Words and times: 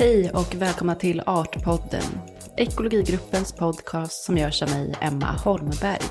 Hej 0.00 0.30
och 0.30 0.54
välkomna 0.54 0.94
till 0.94 1.22
Artpodden, 1.26 2.02
ekologigruppens 2.56 3.52
podcast 3.52 4.24
som 4.24 4.38
görs 4.38 4.62
av 4.62 4.70
mig, 4.70 4.94
Emma 5.00 5.26
Holmberg. 5.26 6.02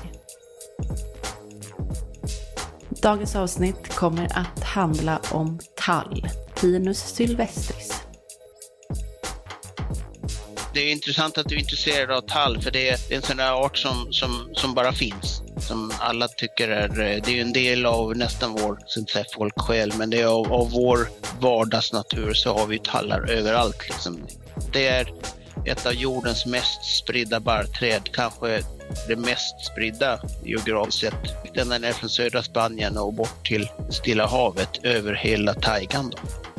Dagens 2.88 3.36
avsnitt 3.36 3.94
kommer 3.94 4.24
att 4.24 4.64
handla 4.64 5.20
om 5.32 5.58
tall, 5.74 6.28
Pinus 6.60 6.98
sylvestris. 6.98 8.02
Det 10.74 10.80
är 10.80 10.92
intressant 10.92 11.38
att 11.38 11.48
du 11.48 11.54
är 11.54 11.60
intresserad 11.60 12.10
av 12.10 12.20
tall, 12.20 12.62
för 12.62 12.70
det 12.70 12.88
är 12.88 13.12
en 13.16 13.22
sån 13.22 13.36
där 13.36 13.52
art 13.52 13.78
som, 13.78 14.12
som, 14.12 14.48
som 14.52 14.74
bara 14.74 14.92
finns. 14.92 15.39
Som 15.70 15.92
alla 15.98 16.28
tycker 16.28 16.68
är, 16.68 16.88
eh, 16.88 17.22
det 17.24 17.38
är 17.38 17.40
en 17.40 17.52
del 17.52 17.86
av 17.86 18.16
nästan 18.16 18.52
vår, 18.52 18.78
så 18.86 19.00
inte 19.00 19.12
säga 19.12 19.24
folksjäl, 19.34 19.92
men 19.96 20.10
det 20.10 20.20
är 20.20 20.26
av, 20.26 20.52
av 20.52 20.70
vår 20.70 21.08
vardagsnatur 21.40 22.34
så 22.34 22.58
har 22.58 22.66
vi 22.66 22.78
tallar 22.78 23.30
överallt. 23.30 23.88
Liksom. 23.88 24.26
Det 24.72 24.88
är 24.88 25.12
ett 25.66 25.86
av 25.86 25.94
jordens 25.94 26.46
mest 26.46 26.84
spridda 26.84 27.40
barrträd, 27.40 28.12
kanske 28.12 28.62
det 29.08 29.16
mest 29.16 29.66
spridda 29.72 30.20
geografiskt 30.44 30.98
sett. 30.98 31.54
Den 31.54 31.84
är 31.84 31.92
från 31.92 32.10
södra 32.10 32.42
Spanien 32.42 32.98
och 32.98 33.14
bort 33.14 33.46
till 33.46 33.68
Stilla 33.90 34.26
havet 34.26 34.84
över 34.84 35.14
hela 35.14 35.54
taigan. 35.54 36.10
Då. 36.10 36.49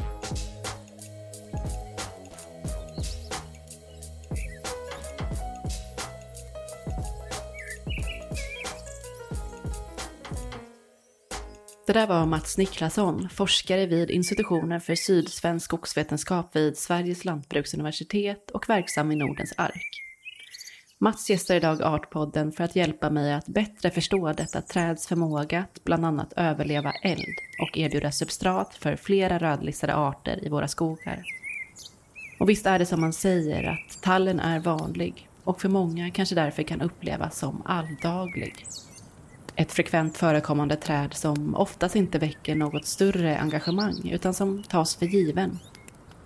Det 11.92 12.00
där 12.00 12.08
var 12.08 12.26
Mats 12.26 12.58
Niklasson, 12.58 13.30
forskare 13.30 13.86
vid 13.86 14.12
institutionen 14.12 14.82
för 14.82 14.96
sydsvensk 14.96 15.66
skogsvetenskap 15.66 16.56
vid 16.56 16.78
Sveriges 16.78 17.26
lantbruksuniversitet 17.26 18.52
och 18.52 18.70
verksam 18.70 19.12
i 19.12 19.16
Nordens 19.16 19.54
ark. 19.58 20.02
Mats 20.98 21.30
gästar 21.30 21.56
idag 21.56 21.82
Artpodden 21.82 22.52
för 22.52 22.64
att 22.64 22.76
hjälpa 22.76 23.10
mig 23.10 23.34
att 23.34 23.48
bättre 23.48 23.92
förstå 23.92 24.34
detta 24.34 24.62
träds 24.62 25.08
förmåga 25.08 25.60
att 25.60 25.84
bland 25.84 26.06
annat 26.06 26.34
överleva 26.36 26.92
eld 27.04 27.38
och 27.62 27.78
erbjuda 27.78 28.12
substrat 28.12 28.76
för 28.76 28.96
flera 28.96 29.38
rödlistade 29.38 29.96
arter 29.96 30.46
i 30.46 30.50
våra 30.50 30.68
skogar. 30.68 31.24
Och 32.40 32.50
visst 32.50 32.66
är 32.66 32.80
det 32.80 32.86
som 32.86 33.02
man 33.02 33.14
säger 33.14 33.64
att 33.64 34.02
tallen 34.02 34.40
är 34.40 34.60
vanlig 34.60 35.30
och 35.44 35.62
för 35.62 35.70
många 35.70 36.12
kanske 36.12 36.36
därför 36.36 36.64
kan 36.64 36.82
upplevas 36.82 37.40
som 37.40 37.62
alldaglig. 37.66 38.66
Ett 39.56 39.72
frekvent 39.72 40.18
förekommande 40.18 40.76
träd 40.76 41.14
som 41.14 41.56
oftast 41.56 41.96
inte 41.96 42.20
väcker 42.20 42.56
något 42.56 42.86
större 42.86 43.40
engagemang 43.40 44.10
utan 44.12 44.34
som 44.34 44.64
tas 44.64 44.96
för 44.96 45.06
given. 45.06 45.60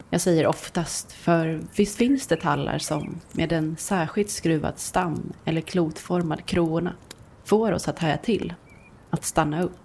Jag 0.09 0.21
säger 0.21 0.47
oftast, 0.47 1.11
för 1.11 1.61
visst 1.75 1.97
finns 1.97 2.27
det 2.27 2.35
tallar 2.35 2.77
som 2.77 3.19
med 3.31 3.51
en 3.51 3.77
särskilt 3.77 4.29
skruvad 4.29 4.79
stam 4.79 5.33
eller 5.45 5.61
klotformad 5.61 6.45
krona 6.45 6.93
får 7.45 7.71
oss 7.71 7.87
att 7.87 7.99
haja 7.99 8.17
till, 8.17 8.53
att 9.09 9.25
stanna 9.25 9.63
upp. 9.63 9.77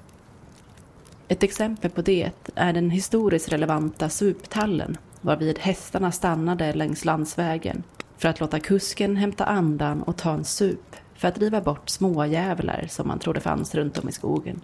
Ett 1.28 1.42
exempel 1.42 1.90
på 1.90 2.02
det 2.02 2.30
är 2.54 2.72
den 2.72 2.90
historiskt 2.90 3.52
relevanta 3.52 4.08
suptallen 4.08 4.96
varvid 5.20 5.58
hästarna 5.58 6.12
stannade 6.12 6.72
längs 6.72 7.04
landsvägen 7.04 7.82
för 8.18 8.28
att 8.28 8.40
låta 8.40 8.60
kusken 8.60 9.16
hämta 9.16 9.44
andan 9.44 10.02
och 10.02 10.16
ta 10.16 10.32
en 10.32 10.44
sup 10.44 10.96
för 11.20 11.28
att 11.28 11.34
driva 11.34 11.60
bort 11.60 11.88
småjävlar 11.88 12.86
som 12.88 13.08
man 13.08 13.18
trodde 13.18 13.40
fanns 13.40 13.74
runt 13.74 13.98
om 13.98 14.08
i 14.08 14.12
skogen. 14.12 14.60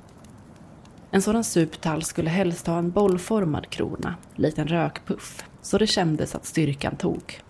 En 1.11 1.23
sådan 1.23 1.45
suptall 1.45 2.03
skulle 2.03 2.31
helst 2.31 2.67
ha 2.67 2.79
en 2.79 2.91
bollformad 2.91 3.71
krona, 3.71 4.15
likt 4.35 4.59
en 4.59 4.69
rökpuff, 4.69 5.45
så 5.63 5.79
det 5.79 5.87
kändes 5.87 6.35
att 6.35 6.47
styrkan 6.47 6.97
tog. 6.97 7.41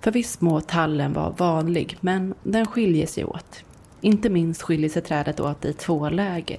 För 0.00 0.10
viss 0.10 0.40
må 0.40 0.60
tallen 0.60 1.12
vara 1.12 1.30
vanlig, 1.30 1.96
men 2.00 2.34
den 2.42 2.66
skiljer 2.66 3.06
sig 3.06 3.24
åt. 3.24 3.64
Inte 4.00 4.30
minst 4.30 4.62
skiljer 4.62 4.90
sig 4.90 5.02
trädet 5.02 5.40
åt 5.40 5.64
i 5.64 5.72
två 5.72 6.08
läger, 6.08 6.58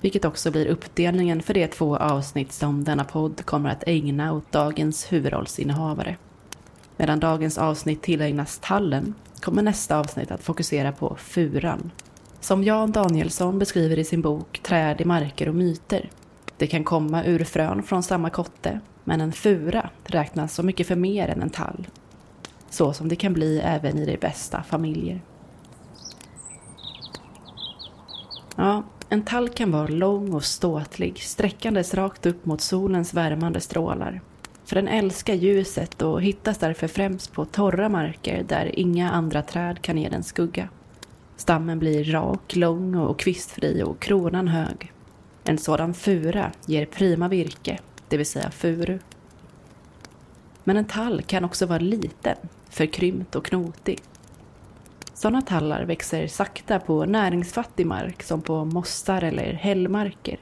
vilket 0.00 0.24
också 0.24 0.50
blir 0.50 0.66
uppdelningen 0.66 1.42
för 1.42 1.54
de 1.54 1.68
två 1.68 1.96
avsnitt 1.96 2.52
som 2.52 2.84
denna 2.84 3.04
podd 3.04 3.44
kommer 3.44 3.70
att 3.70 3.84
ägna 3.86 4.32
åt 4.32 4.52
dagens 4.52 5.12
huvudrollsinnehavare. 5.12 6.16
Medan 6.96 7.20
dagens 7.20 7.58
avsnitt 7.58 8.02
tillägnas 8.02 8.58
tallen 8.62 9.14
kommer 9.44 9.62
nästa 9.62 9.98
avsnitt 9.98 10.30
att 10.30 10.42
fokusera 10.42 10.92
på 10.92 11.16
furan. 11.16 11.90
Som 12.40 12.64
Jan 12.64 12.92
Danielsson 12.92 13.58
beskriver 13.58 13.98
i 13.98 14.04
sin 14.04 14.22
bok 14.22 14.60
Träd 14.62 15.00
i 15.00 15.04
marker 15.04 15.48
och 15.48 15.54
myter. 15.54 16.10
Det 16.56 16.66
kan 16.66 16.84
komma 16.84 17.24
ur 17.24 17.44
frön 17.44 17.82
från 17.82 18.02
samma 18.02 18.30
kotte, 18.30 18.80
men 19.04 19.20
en 19.20 19.32
fura 19.32 19.90
räknas 20.04 20.54
så 20.54 20.62
mycket 20.62 20.86
för 20.86 20.96
mer 20.96 21.28
än 21.28 21.42
en 21.42 21.50
tall. 21.50 21.86
Så 22.70 22.92
som 22.92 23.08
det 23.08 23.16
kan 23.16 23.32
bli 23.32 23.60
även 23.64 23.98
i 23.98 24.06
de 24.06 24.16
bästa 24.16 24.62
familjer. 24.62 25.20
Ja, 28.56 28.82
en 29.08 29.24
tall 29.24 29.48
kan 29.48 29.70
vara 29.70 29.88
lång 29.88 30.34
och 30.34 30.44
ståtlig, 30.44 31.18
sträckandes 31.18 31.94
rakt 31.94 32.26
upp 32.26 32.46
mot 32.46 32.60
solens 32.60 33.14
värmande 33.14 33.60
strålar. 33.60 34.20
För 34.64 34.76
den 34.76 34.88
älskar 34.88 35.34
ljuset 35.34 36.02
och 36.02 36.22
hittas 36.22 36.58
därför 36.58 36.88
främst 36.88 37.32
på 37.32 37.44
torra 37.44 37.88
marker 37.88 38.42
där 38.42 38.78
inga 38.78 39.10
andra 39.10 39.42
träd 39.42 39.82
kan 39.82 39.98
ge 39.98 40.08
den 40.08 40.22
skugga. 40.22 40.68
Stammen 41.36 41.78
blir 41.78 42.04
rak, 42.04 42.56
lång 42.56 42.94
och 42.94 43.18
kvistfri 43.18 43.82
och 43.82 44.00
kronan 44.00 44.48
hög. 44.48 44.92
En 45.44 45.58
sådan 45.58 45.94
fura 45.94 46.52
ger 46.66 46.86
prima 46.86 47.28
virke, 47.28 47.78
det 48.08 48.16
vill 48.16 48.26
säga 48.26 48.50
furu. 48.50 48.98
Men 50.64 50.76
en 50.76 50.84
tall 50.84 51.22
kan 51.22 51.44
också 51.44 51.66
vara 51.66 51.78
liten, 51.78 52.36
förkrympt 52.70 53.34
och 53.34 53.44
knotig. 53.44 54.02
Sådana 55.14 55.42
tallar 55.42 55.84
växer 55.84 56.26
sakta 56.26 56.78
på 56.78 57.04
näringsfattig 57.04 57.86
mark 57.86 58.22
som 58.22 58.42
på 58.42 58.64
mossar 58.64 59.22
eller 59.22 59.52
hällmarker 59.52 60.38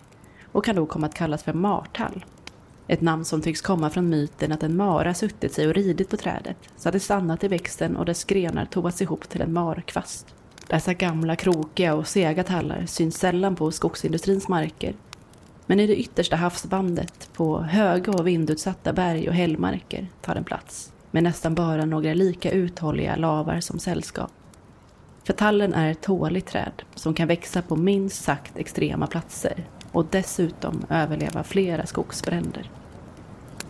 och 0.53 0.65
kan 0.65 0.77
då 0.77 0.87
komma 0.87 1.06
att 1.06 1.15
kallas 1.15 1.43
för 1.43 1.53
martall. 1.53 2.25
Ett 2.92 3.00
namn 3.00 3.25
som 3.25 3.42
tycks 3.42 3.60
komma 3.60 3.91
från 3.91 4.08
myten 4.08 4.53
att 4.53 4.62
en 4.62 4.76
mara 4.76 5.14
suttit 5.14 5.54
sig 5.54 5.66
och 5.66 5.75
ridit 5.75 6.10
på 6.10 6.16
trädet 6.16 6.56
så 6.76 6.88
att 6.88 6.92
det 6.92 7.00
stannat 7.00 7.44
i 7.44 7.48
växten 7.48 7.97
och 7.97 8.04
dess 8.04 8.25
grenar 8.25 8.64
tovats 8.64 9.03
ihop 9.03 9.28
till 9.28 9.41
en 9.41 9.53
markvast. 9.53 10.26
Dessa 10.66 10.94
gamla 10.94 11.36
krokiga 11.36 11.94
och 11.94 12.08
sega 12.08 12.44
tallar 12.44 12.86
syns 12.86 13.16
sällan 13.16 13.56
på 13.56 13.70
skogsindustrins 13.70 14.48
marker. 14.48 14.94
Men 15.66 15.80
i 15.80 15.86
det 15.86 15.97
yttersta 15.97 16.36
havsbandet, 16.36 17.28
på 17.32 17.62
höga 17.62 18.12
och 18.12 18.26
vindutsatta 18.26 18.92
berg 18.92 19.28
och 19.28 19.34
hällmarker, 19.34 20.09
tar 20.20 20.34
den 20.34 20.44
plats. 20.44 20.92
Med 21.10 21.22
nästan 21.22 21.54
bara 21.54 21.84
några 21.84 22.14
lika 22.14 22.50
uthålliga 22.50 23.16
lavar 23.16 23.60
som 23.60 23.78
sällskap. 23.78 24.30
För 25.24 25.32
tallen 25.32 25.74
är 25.74 25.91
ett 25.91 26.03
tåligt 26.03 26.47
träd 26.47 26.82
som 26.94 27.14
kan 27.14 27.28
växa 27.28 27.62
på 27.62 27.76
minst 27.76 28.24
sagt 28.24 28.56
extrema 28.56 29.06
platser 29.06 29.64
och 29.92 30.06
dessutom 30.10 30.84
överleva 30.91 31.42
flera 31.42 31.86
skogsbränder. 31.86 32.70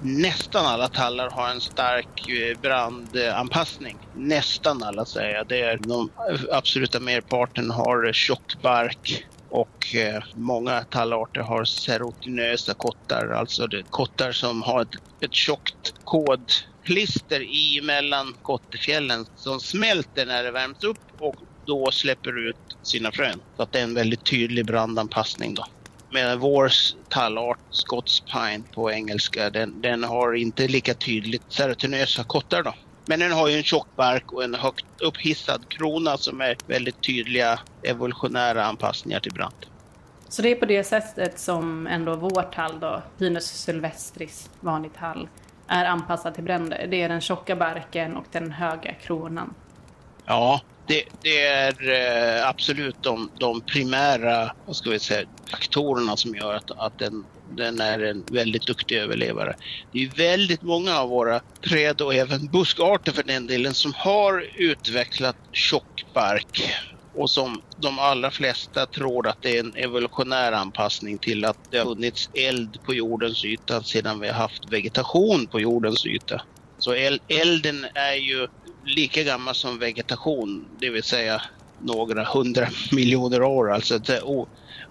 Nästan 0.05 0.67
alla 0.67 0.89
tallar 0.89 1.31
har 1.31 1.49
en 1.49 1.61
stark 1.61 2.29
eh, 2.29 2.61
brandanpassning. 2.61 3.97
Nästan 4.15 4.83
alla 4.83 5.05
säger 5.05 5.35
jag. 5.35 5.49
Det 5.49 5.61
är 5.61 5.77
de 5.77 6.11
absoluta 6.53 7.01
merparten 7.01 7.71
har 7.71 8.13
tjock 8.13 8.63
bark 8.63 9.25
och 9.51 9.95
eh, 9.95 10.23
många 10.35 10.85
tallarter 10.85 11.41
har 11.41 11.65
serotinösa 11.65 12.75
kottar, 12.75 13.29
alltså 13.29 13.67
det, 13.67 13.83
kottar 13.91 14.33
som 14.33 14.63
har 14.63 14.83
ett, 14.83 15.25
ett 15.25 15.35
tjockt 15.35 15.93
kodklister 16.05 17.41
i 17.41 17.81
mellan 17.83 18.35
kottefjällen 18.43 19.27
som 19.35 19.61
smälter 19.61 20.27
när 20.27 20.45
det 20.45 20.51
värms 20.51 20.85
upp 20.85 20.99
och 21.21 21.35
då 21.67 21.91
släpper 21.93 22.49
ut 22.49 22.79
sina 22.83 23.13
frön. 23.13 23.41
Så 23.57 23.63
att 23.63 23.73
det 23.73 23.79
är 23.79 23.85
en 23.85 23.95
väldigt 23.95 24.25
tydlig 24.25 24.67
brandanpassning 24.67 25.55
då. 25.55 25.67
Medan 26.13 26.39
vår 26.39 26.71
tallart, 27.09 27.59
Scots 27.71 28.21
Pine 28.21 28.63
på 28.75 28.93
engelska, 28.93 29.51
den, 29.51 29.81
den 29.81 30.05
har 30.05 30.35
inte 30.35 30.69
lika 30.69 30.95
tydligt 30.95 31.43
serotinösa 31.49 32.25
kottar 32.25 32.63
då. 32.63 32.75
Men 33.07 33.21
den 33.21 33.33
har 33.33 33.49
ju 33.49 33.57
en 33.57 33.63
tjock 33.63 33.89
bark 33.97 34.33
och 34.33 34.45
en 34.45 34.55
högt 34.55 34.87
upphissad 35.01 35.69
krona 35.69 36.17
som 36.17 36.41
är 36.41 36.57
väldigt 36.67 37.03
tydliga 37.03 37.61
evolutionära 37.83 38.65
anpassningar 38.65 39.21
till 39.21 39.33
brand. 39.33 39.55
Så 40.29 40.43
det 40.43 40.49
är 40.49 40.55
på 40.55 40.67
det 40.67 40.85
sättet 40.85 41.39
som 41.39 41.87
ändå 41.87 42.17
vår 42.17 42.43
tall 42.43 42.81
då, 42.81 43.03
Pinus 43.19 43.45
sylvestris, 43.45 44.51
vanlig 44.61 44.91
tall, 44.99 45.29
är 45.67 45.85
anpassad 45.85 46.35
till 46.35 46.45
bränder. 46.45 46.87
Det 46.91 47.03
är 47.03 47.09
den 47.09 47.21
tjocka 47.21 47.57
barken 47.57 48.17
och 48.17 48.25
den 48.33 48.53
höga 48.53 48.95
kronan. 48.95 49.55
Ja, 50.25 50.61
det, 50.87 51.05
det 51.23 51.39
är 51.39 51.89
eh, 51.89 52.49
absolut 52.49 52.97
de, 53.01 53.31
de, 53.41 53.61
primära 53.61 54.53
vad 54.65 54.77
ska 54.77 54.91
vi 54.91 54.99
säga, 54.99 55.27
faktorerna 55.51 56.17
som 56.17 56.35
gör 56.35 56.55
att, 56.55 56.71
att 56.71 56.99
den, 56.99 57.13
den 57.57 57.81
är 57.81 57.99
en 57.99 58.25
väldigt 58.33 58.67
duktig 58.67 58.97
överlevare. 58.97 59.55
Det 59.93 59.99
är 59.99 60.09
väldigt 60.09 60.63
många 60.63 60.99
av 60.99 61.09
våra 61.09 61.41
träd 61.69 62.01
och 62.01 62.15
även 62.15 62.51
buskarter 62.51 63.13
för 63.13 63.23
den 63.23 63.47
delen 63.47 63.75
som 63.75 63.93
har 63.97 64.47
utvecklat 64.55 65.37
tjock 65.53 66.05
bark 66.15 66.73
och 67.15 67.31
som 67.31 67.63
de 67.77 67.99
allra 67.99 68.31
flesta 68.31 68.87
tror 68.87 69.29
att 69.29 69.43
det 69.43 69.57
är 69.57 69.61
en 69.61 69.75
evolutionär 69.77 70.53
anpassning 70.53 71.19
till 71.19 71.45
att 71.45 71.57
det 71.71 71.79
har 71.79 71.85
funnits 71.85 72.31
eld 72.39 72.83
på 72.83 72.95
jordens 72.95 73.45
yta 73.45 73.83
sedan 73.83 74.21
vi 74.21 74.27
har 74.27 74.35
haft 74.35 74.73
vegetation 74.73 75.49
på 75.49 75.61
jordens 75.61 76.07
yta. 76.07 76.43
Så 76.79 76.93
elden 77.29 77.87
är 77.95 78.15
ju 78.15 78.49
lika 78.85 79.23
gammal 79.23 79.55
som 79.55 79.79
vegetation, 79.79 80.65
det 80.79 80.91
vill 80.91 81.03
säga 81.03 81.43
några 81.81 82.25
hundra 82.25 82.69
miljoner 82.93 83.43
år. 83.43 83.73
Alltså 83.73 84.01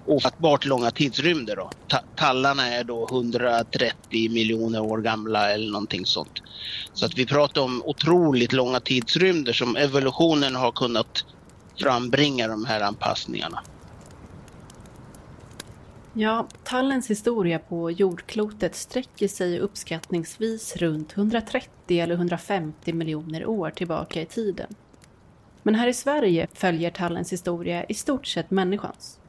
ofattbart 0.05 0.65
långa 0.65 0.91
tidsrymder. 0.91 1.55
Då. 1.55 1.69
Tallarna 2.15 2.67
är 2.67 2.83
då 2.83 3.07
130 3.11 4.31
miljoner 4.31 4.81
år 4.81 4.97
gamla 4.97 5.51
eller 5.51 5.71
någonting 5.71 6.05
sånt. 6.05 6.41
Så 6.93 7.05
att 7.05 7.17
vi 7.17 7.25
pratar 7.25 7.61
om 7.61 7.81
otroligt 7.85 8.53
långa 8.53 8.79
tidsrymder 8.79 9.53
som 9.53 9.75
evolutionen 9.75 10.55
har 10.55 10.71
kunnat 10.71 11.25
frambringa 11.79 12.47
de 12.47 12.65
här 12.65 12.81
anpassningarna. 12.81 13.63
Ja, 16.13 16.47
tallens 16.63 17.09
historia 17.09 17.59
på 17.59 17.91
jordklotet 17.91 18.75
sträcker 18.75 19.27
sig 19.27 19.59
uppskattningsvis 19.59 20.77
runt 20.77 21.17
130 21.17 21.99
eller 21.99 22.15
150 22.15 22.93
miljoner 22.93 23.45
år 23.45 23.69
tillbaka 23.69 24.21
i 24.21 24.25
tiden. 24.25 24.75
Men 25.63 25.75
här 25.75 25.87
i 25.87 25.93
Sverige 25.93 26.47
följer 26.53 26.91
tallens 26.91 27.33
historia 27.33 27.83
i 27.83 27.93
stort 27.93 28.27
sett 28.27 28.51
människans. 28.51 29.19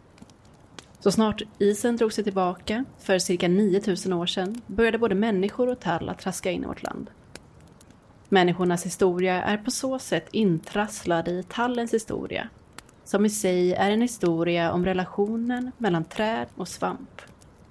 Så 1.01 1.13
snart 1.13 1.43
isen 1.59 1.97
drog 1.97 2.13
sig 2.13 2.25
tillbaka, 2.25 2.85
för 2.99 3.19
cirka 3.19 3.49
9000 3.49 4.13
år 4.13 4.27
sedan, 4.27 4.61
började 4.67 4.99
både 4.99 5.15
människor 5.15 5.69
och 5.69 5.81
tall 5.81 6.09
att 6.09 6.19
traska 6.19 6.51
in 6.51 6.63
i 6.63 6.67
vårt 6.67 6.83
land. 6.83 7.11
Människornas 8.29 8.87
historia 8.87 9.43
är 9.43 9.57
på 9.57 9.71
så 9.71 9.99
sätt 9.99 10.29
intrasslad 10.33 11.29
i 11.29 11.43
tallens 11.49 11.95
historia 11.95 12.49
som 13.05 13.27
i 13.27 13.31
sig 13.31 13.73
är 13.73 13.91
en 13.91 14.03
historia 14.03 14.73
om 14.73 14.85
relationen 14.85 15.71
mellan 15.79 16.05
träd 16.05 16.47
och 16.55 16.69
svamp. 16.69 17.23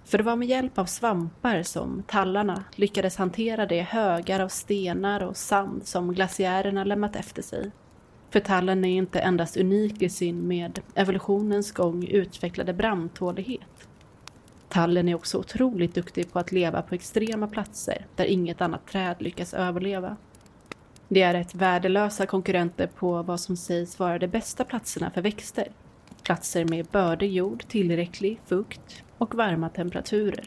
För 0.06 0.18
det 0.18 0.24
var 0.24 0.36
med 0.36 0.48
hjälp 0.48 0.78
av 0.78 0.86
svampar 0.86 1.64
som 1.64 2.04
tallarna 2.08 2.64
lyckades 2.76 3.18
hantera 3.18 3.66
de 3.66 3.82
högar 3.82 4.40
av 4.40 4.48
stenar 4.48 5.24
och 5.24 5.38
sand 5.38 5.88
som 5.88 6.14
glaciärerna 6.14 6.84
lämnat 6.84 7.16
efter 7.16 7.42
sig. 7.42 7.72
För 8.30 8.40
tallen 8.40 8.86
är 8.86 8.98
inte 8.98 9.20
endast 9.20 9.58
unik 9.58 10.02
i 10.02 10.10
sin 10.10 10.48
med 10.48 10.80
evolutionens 10.96 11.72
gång 11.72 12.08
utvecklade 12.08 12.74
brandtålighet. 12.74 13.88
Tallen 14.70 15.10
är 15.10 15.16
också 15.16 15.38
otroligt 15.38 15.96
duktig 15.96 16.34
på 16.34 16.40
att 16.40 16.52
leva 16.52 16.82
på 16.82 16.96
extrema 16.96 17.48
platser 17.48 18.06
där 18.16 18.26
inget 18.26 18.62
annat 18.62 18.88
träd 18.88 19.16
lyckas 19.20 19.54
överleva. 19.54 20.18
Det 21.14 21.22
är 21.22 21.34
rätt 21.34 21.56
värdelösa 21.56 22.26
konkurrenter 22.26 22.88
på 22.88 23.24
vad 23.24 23.40
som 23.40 23.58
sägs 23.58 24.00
vara 24.00 24.20
de 24.20 24.28
bästa 24.28 24.64
platserna 24.64 25.12
för 25.12 25.22
växter. 25.22 25.72
Platser 26.24 26.66
med 26.66 26.86
bördig 26.86 27.32
jord, 27.32 27.68
tillräcklig 27.68 28.40
fukt 28.46 29.04
och 29.18 29.36
varma 29.36 29.70
temperaturer. 29.70 30.46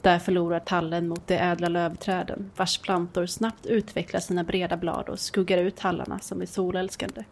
Där 0.00 0.18
förlorar 0.18 0.60
tallen 0.60 1.08
mot 1.08 1.26
de 1.26 1.34
ädla 1.34 1.68
lövträden 1.68 2.50
vars 2.56 2.78
plantor 2.78 3.26
snabbt 3.26 3.66
utvecklar 3.66 4.20
sina 4.20 4.44
breda 4.44 4.76
blad 4.76 5.08
och 5.08 5.18
skuggar 5.18 5.58
ut 5.58 5.76
tallarna 5.76 6.18
som 6.18 6.42
är 6.42 6.46
solälskande. 6.46 7.24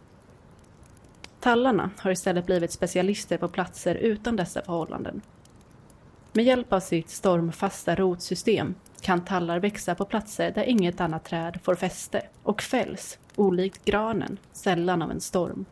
Tallarna 1.41 1.91
har 1.99 2.11
istället 2.11 2.47
blivit 2.47 2.73
specialister 2.73 3.39
på 3.39 3.49
platser 3.49 3.95
utan 3.95 4.37
dessa 4.37 4.63
förhållanden. 4.63 5.21
Med 6.33 6.45
hjälp 6.45 6.73
av 6.73 6.81
sitt 6.81 7.11
stormfasta 7.11 7.95
rotsystem 7.95 8.75
kan 9.01 9.25
tallar 9.25 9.61
växa 9.61 9.95
på 9.95 10.05
platser 10.05 10.51
där 10.51 10.65
inget 10.65 11.01
annat 11.01 11.25
träd 11.25 11.59
får 11.63 11.75
fäste 11.75 12.23
och 12.43 12.63
fälls, 12.63 13.19
olikt 13.37 13.85
granen, 13.85 14.39
sällan 14.53 15.03
av 15.03 15.11
en 15.11 15.21
storm. 15.21 15.65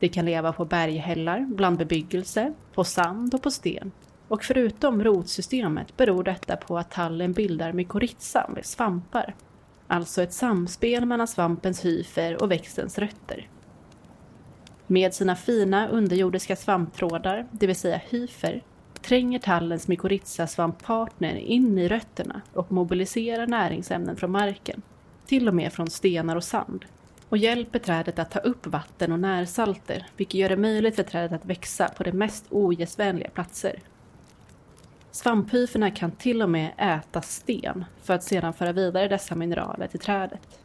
De 0.00 0.08
kan 0.08 0.24
leva 0.24 0.52
på 0.52 0.64
berghällar, 0.64 1.40
bland 1.40 1.78
bebyggelse, 1.78 2.54
på 2.74 2.84
sand 2.84 3.34
och 3.34 3.42
på 3.42 3.50
sten. 3.50 3.92
Och 4.28 4.44
förutom 4.44 5.04
rotsystemet 5.04 5.96
beror 5.96 6.24
detta 6.24 6.56
på 6.56 6.78
att 6.78 6.90
tallen 6.90 7.32
bildar 7.32 7.72
mykorrhiza 7.72 8.50
med 8.54 8.66
svampar. 8.66 9.34
Alltså 9.86 10.22
ett 10.22 10.32
samspel 10.32 11.06
mellan 11.06 11.28
svampens 11.28 11.84
hyfer 11.84 12.42
och 12.42 12.50
växtens 12.50 12.98
rötter. 12.98 13.48
Med 14.86 15.14
sina 15.14 15.36
fina 15.36 15.88
underjordiska 15.88 16.56
svamptrådar, 16.56 17.46
det 17.50 17.66
vill 17.66 17.76
säga 17.76 18.00
hyfer, 18.08 18.62
tränger 19.04 19.38
tallens 19.38 19.88
mykorrhizasvamppartner 19.88 21.34
in 21.36 21.78
i 21.78 21.88
rötterna 21.88 22.40
och 22.52 22.72
mobiliserar 22.72 23.46
näringsämnen 23.46 24.16
från 24.16 24.30
marken, 24.30 24.82
till 25.26 25.48
och 25.48 25.54
med 25.54 25.72
från 25.72 25.90
stenar 25.90 26.36
och 26.36 26.44
sand, 26.44 26.84
och 27.28 27.38
hjälper 27.38 27.78
trädet 27.78 28.18
att 28.18 28.30
ta 28.30 28.38
upp 28.38 28.66
vatten 28.66 29.12
och 29.12 29.20
närsalter, 29.20 30.06
vilket 30.16 30.40
gör 30.40 30.48
det 30.48 30.56
möjligt 30.56 30.96
för 30.96 31.02
trädet 31.02 31.32
att 31.32 31.46
växa 31.46 31.88
på 31.88 32.02
de 32.02 32.12
mest 32.12 32.44
ogästvänliga 32.50 33.30
platser. 33.30 33.78
Svamphyferna 35.10 35.90
kan 35.90 36.10
till 36.10 36.42
och 36.42 36.50
med 36.50 36.72
äta 36.78 37.22
sten 37.22 37.84
för 38.02 38.14
att 38.14 38.24
sedan 38.24 38.52
föra 38.52 38.72
vidare 38.72 39.08
dessa 39.08 39.34
mineraler 39.34 39.86
till 39.86 40.00
trädet. 40.00 40.60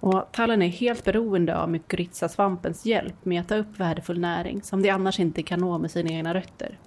Och 0.00 0.24
tallen 0.32 0.62
är 0.62 0.68
helt 0.68 1.04
beroende 1.04 1.56
av 1.56 1.70
mykorrhizasvampens 1.70 2.86
hjälp 2.86 3.24
med 3.24 3.40
att 3.40 3.48
ta 3.48 3.56
upp 3.56 3.80
värdefull 3.80 4.20
näring 4.20 4.62
som 4.62 4.82
de 4.82 4.90
annars 4.90 5.20
inte 5.20 5.42
kan 5.42 5.60
nå 5.60 5.78
med 5.78 5.90
sina 5.90 6.10
egna 6.10 6.34
rötter. 6.34 6.78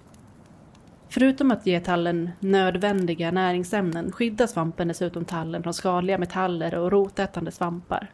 Förutom 1.10 1.50
att 1.50 1.66
ge 1.66 1.80
tallen 1.80 2.30
nödvändiga 2.40 3.30
näringsämnen 3.30 4.12
skyddar 4.12 4.46
svampen 4.46 4.88
dessutom 4.88 5.24
tallen 5.24 5.62
från 5.62 5.74
skadliga 5.74 6.18
metaller 6.18 6.74
och 6.74 6.92
rotätande 6.92 7.50
svampar. 7.50 8.10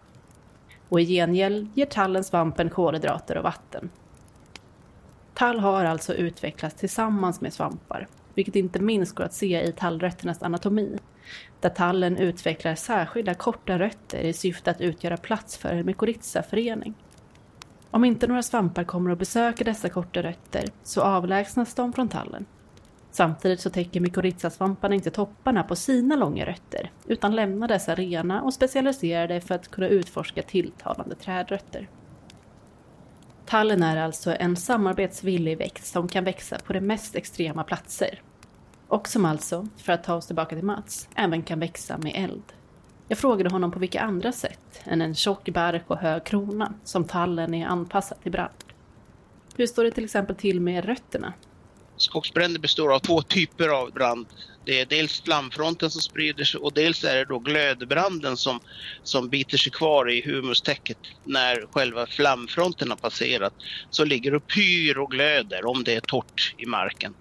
Och 0.89 1.01
i 1.01 1.05
gengäld 1.05 1.71
ger 1.75 1.87
tallen 1.87 2.25
svampen 2.25 2.71
kolhydrater 2.71 3.37
och 3.37 3.45
vatten. 3.45 3.91
Tall 5.35 5.61
har 5.61 5.85
alltså 5.85 6.15
utvecklats 6.15 6.75
tillsammans 6.75 7.41
med 7.41 7.53
svampar, 7.53 8.09
vilket 8.35 8.57
inte 8.57 8.79
minst 8.79 9.15
går 9.15 9.25
att 9.25 9.35
se 9.35 9.63
i 9.63 9.73
tallrötternas 9.73 10.43
anatomi, 10.43 10.99
där 11.61 11.71
tallen 11.71 12.17
utvecklar 12.17 12.75
särskilda 12.75 13.35
korta 13.35 13.79
rötter 13.79 14.19
i 14.19 14.33
syfte 14.33 14.71
att 14.71 14.81
utgöra 14.81 15.17
plats 15.17 15.57
för 15.57 15.69
en 15.69 15.87
mykorrhizaförening. 15.87 16.95
Om 17.91 18.05
inte 18.05 18.27
några 18.27 18.43
svampar 18.43 18.85
kommer 18.85 19.11
att 19.11 19.19
besöka 19.19 19.65
dessa 19.65 19.89
korta 19.89 20.23
rötter 20.23 20.65
så 20.83 21.03
avlägsnas 21.03 21.75
de 21.75 21.93
från 21.93 22.09
tallen 22.09 22.47
Samtidigt 23.15 23.61
så 23.61 23.71
täcker 23.71 24.01
mykorrhizasvamparna 24.01 24.95
inte 24.95 25.11
topparna 25.11 25.63
på 25.63 25.77
sina 25.77 26.17
långa 26.17 26.47
rötter, 26.47 26.91
utan 27.07 27.37
lämnar 27.37 27.69
dessa 27.69 27.95
rena 27.95 28.43
och 28.43 28.55
specialiserade 28.55 29.41
för 29.41 29.55
att 29.55 29.71
kunna 29.71 29.89
utforska 29.89 30.43
tilltalande 30.43 31.15
trädrötter. 31.15 31.89
Tallen 33.47 33.83
är 33.83 33.97
alltså 33.97 34.37
en 34.37 34.57
samarbetsvillig 34.57 35.59
växt 35.59 35.87
som 35.87 36.09
kan 36.09 36.25
växa 36.25 36.59
på 36.59 36.73
de 36.73 36.81
mest 36.81 37.15
extrema 37.15 37.65
platser. 37.65 38.23
Och 38.89 39.09
som 39.09 39.25
alltså, 39.25 39.69
för 39.77 39.93
att 39.93 40.05
ta 40.05 40.15
oss 40.15 40.27
tillbaka 40.27 40.57
till 40.57 40.65
Mats, 40.65 41.09
även 41.15 41.43
kan 41.43 41.61
växa 41.61 41.99
med 41.99 42.13
eld. 42.17 42.53
Jag 43.09 43.19
frågade 43.19 43.51
honom 43.51 43.71
på 43.71 43.79
vilka 43.79 44.01
andra 44.01 44.33
sätt 44.33 44.81
än 44.85 45.03
en 45.03 45.15
tjock 45.15 45.49
bark 45.49 45.85
och 45.87 45.99
hög 45.99 46.25
krona 46.25 46.75
som 46.85 47.05
tallen 47.05 47.55
är 47.55 47.67
anpassad 47.67 48.21
till 48.23 48.33
brand. 48.33 48.65
Hur 49.57 49.67
står 49.67 49.85
det 49.85 49.91
till 49.91 50.05
exempel 50.05 50.37
till 50.37 50.61
med 50.61 50.85
rötterna? 50.85 51.33
Skogsbränder 51.97 52.61
består 52.61 52.95
av 52.95 52.99
två 52.99 53.23
typer 53.23 53.69
av 53.69 53.93
brand. 53.93 54.27
Det 54.65 54.81
är 54.81 54.87
dels 54.87 55.21
flamfronten 55.21 55.91
som 55.91 56.03
sprider 56.03 56.45
sig 56.45 56.61
och 56.61 56.75
dels 56.75 57.05
är 57.05 57.17
det 57.17 57.25
då 57.25 57.39
glödbranden 57.39 58.37
som, 58.37 58.61
som 59.03 59.29
biter 59.29 59.59
sig 59.59 59.73
kvar 59.73 60.11
i 60.11 60.23
humustäcket 60.27 60.99
när 61.25 61.67
själva 61.73 62.07
flamfronten 62.07 62.91
har 62.91 62.97
passerat. 62.97 63.53
Så 63.91 64.05
ligger 64.05 64.35
och 64.35 64.47
pyr 64.47 64.99
och 64.99 65.11
glöder 65.11 65.67
om 65.67 65.85
det 65.85 65.95
är 65.95 66.01
torrt 66.01 66.55
i 66.57 66.67
marken. 66.67 67.15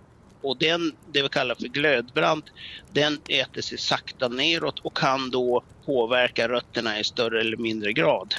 Och 0.44 0.58
den, 0.60 0.92
det 1.14 1.22
vi 1.22 1.30
kallar 1.30 1.56
för 1.56 1.68
glödbrand, 1.68 2.44
den 2.90 3.20
äter 3.30 3.62
sig 3.62 3.78
sakta 3.78 4.28
neråt 4.28 4.80
och 4.80 4.98
kan 4.98 5.32
då 5.32 5.64
påverka 5.86 6.48
rötterna 6.48 7.00
i 7.00 7.04
större 7.04 7.42
eller 7.42 7.58
mindre 7.58 7.94
grad. 7.94 8.34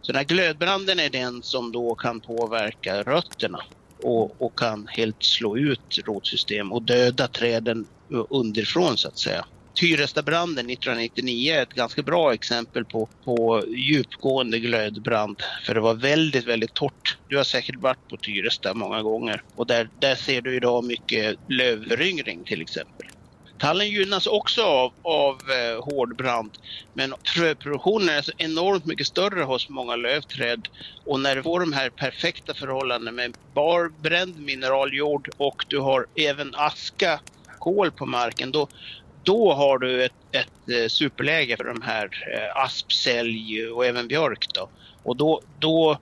Så 0.00 0.12
den 0.12 0.18
här 0.18 0.24
glödbranden 0.24 1.00
är 1.00 1.10
den 1.10 1.42
som 1.42 1.72
då 1.72 1.94
kan 1.94 2.20
påverka 2.20 3.02
rötterna 3.02 3.62
och, 4.04 4.42
och 4.42 4.58
kan 4.58 4.86
helt 4.90 5.22
slå 5.22 5.56
ut 5.56 5.98
rotsystem 6.06 6.72
och 6.72 6.82
döda 6.82 7.28
träden 7.28 7.86
underifrån 8.30 8.98
så 8.98 9.08
att 9.08 9.18
säga. 9.18 9.44
Tyrestabranden 9.80 10.70
1999 10.70 11.52
är 11.52 11.62
ett 11.62 11.74
ganska 11.74 12.02
bra 12.02 12.34
exempel 12.34 12.84
på, 12.84 13.08
på 13.24 13.64
djupgående 13.76 14.58
glödbrand. 14.58 15.36
För 15.66 15.74
det 15.74 15.80
var 15.80 15.94
väldigt, 15.94 16.44
väldigt 16.44 16.74
torrt. 16.74 17.18
Du 17.28 17.36
har 17.36 17.44
säkert 17.44 17.76
varit 17.80 18.08
på 18.10 18.16
Tyresta 18.16 18.74
många 18.74 19.02
gånger. 19.02 19.40
Och 19.56 19.66
där, 19.66 19.88
där 20.00 20.14
ser 20.14 20.42
du 20.42 20.56
idag 20.56 20.84
mycket 20.84 21.36
lövryngring 21.48 22.44
till 22.44 22.62
exempel. 22.62 23.06
Tallen 23.64 23.90
gynnas 23.90 24.26
också 24.26 24.62
av, 24.62 24.92
av 25.02 25.40
eh, 25.50 25.84
hård 25.84 26.16
brand. 26.16 26.50
Men 26.94 27.14
fröproduktionen 27.24 28.08
är 28.08 28.22
så 28.22 28.32
enormt 28.38 28.86
mycket 28.86 29.06
större 29.06 29.42
hos 29.42 29.68
många 29.68 29.96
lövträd. 29.96 30.68
Och 31.04 31.20
när 31.20 31.36
du 31.36 31.42
får 31.42 31.60
de 31.60 31.72
här 31.72 31.90
perfekta 31.90 32.54
förhållandena 32.54 33.10
med 33.10 33.36
bar 33.54 33.92
bränd 34.02 34.40
mineraljord 34.40 35.30
och 35.36 35.64
du 35.68 35.78
har 35.78 36.06
även 36.16 36.54
aska, 36.54 37.20
kol 37.58 37.90
på 37.90 38.06
marken. 38.06 38.52
Då, 38.52 38.68
då 39.22 39.52
har 39.52 39.78
du 39.78 40.04
ett, 40.04 40.12
ett 40.32 40.68
eh, 40.70 40.88
superläge 40.88 41.56
för 41.56 41.64
de 41.64 41.82
här 41.82 42.04
eh, 42.04 42.64
asp, 42.64 42.92
sälj 42.92 43.68
och 43.68 43.86
även 43.86 44.08
björk. 44.08 44.46
Då. 44.54 44.68
Och 45.02 45.16
då, 45.16 45.40
då 45.58 45.98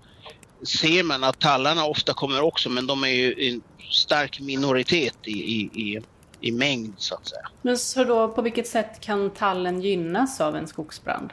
ser 0.66 1.02
man 1.02 1.25
att 1.25 1.40
tallarna 1.40 1.85
ofta 1.85 2.14
kommer 2.14 2.40
också 2.40 2.71
men 2.71 2.87
de 2.87 3.04
är 3.04 3.09
ju 3.09 3.49
en 3.49 3.62
stark 3.90 4.40
minoritet 4.40 5.16
i, 5.25 5.33
i, 5.33 5.71
i 5.75 6.00
i 6.42 6.52
mängd 6.52 6.94
så 6.99 7.14
att 7.14 7.26
säga. 7.26 7.49
Men 7.62 7.78
så 7.78 8.04
då 8.04 8.28
på 8.28 8.42
vilket 8.42 8.66
sätt 8.66 9.00
kan 9.00 9.30
tallen 9.30 9.80
gynnas 9.80 10.40
av 10.40 10.56
en 10.56 10.66
skogsbrand? 10.66 11.32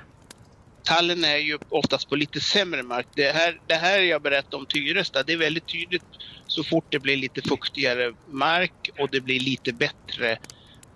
Tallen 0.84 1.24
är 1.24 1.38
ju 1.38 1.58
oftast 1.70 2.10
på 2.10 2.16
lite 2.16 2.40
sämre 2.40 2.84
mark. 2.84 3.08
Det 3.16 3.32
här, 3.32 3.60
det 3.68 3.74
här 3.74 4.00
jag 4.00 4.22
berättade 4.22 4.56
om 4.56 4.66
Tyresta, 4.66 5.24
det 5.24 5.34
är 5.34 5.38
väldigt 5.38 5.68
tydligt 5.68 6.04
så 6.48 6.64
fort 6.64 6.86
det 6.90 7.00
blir 7.00 7.18
lite 7.18 7.42
fuktigare 7.42 8.14
mark 8.28 8.90
och 9.00 9.10
det 9.12 9.22
blir 9.22 9.40
lite 9.40 9.74
bättre 9.74 10.38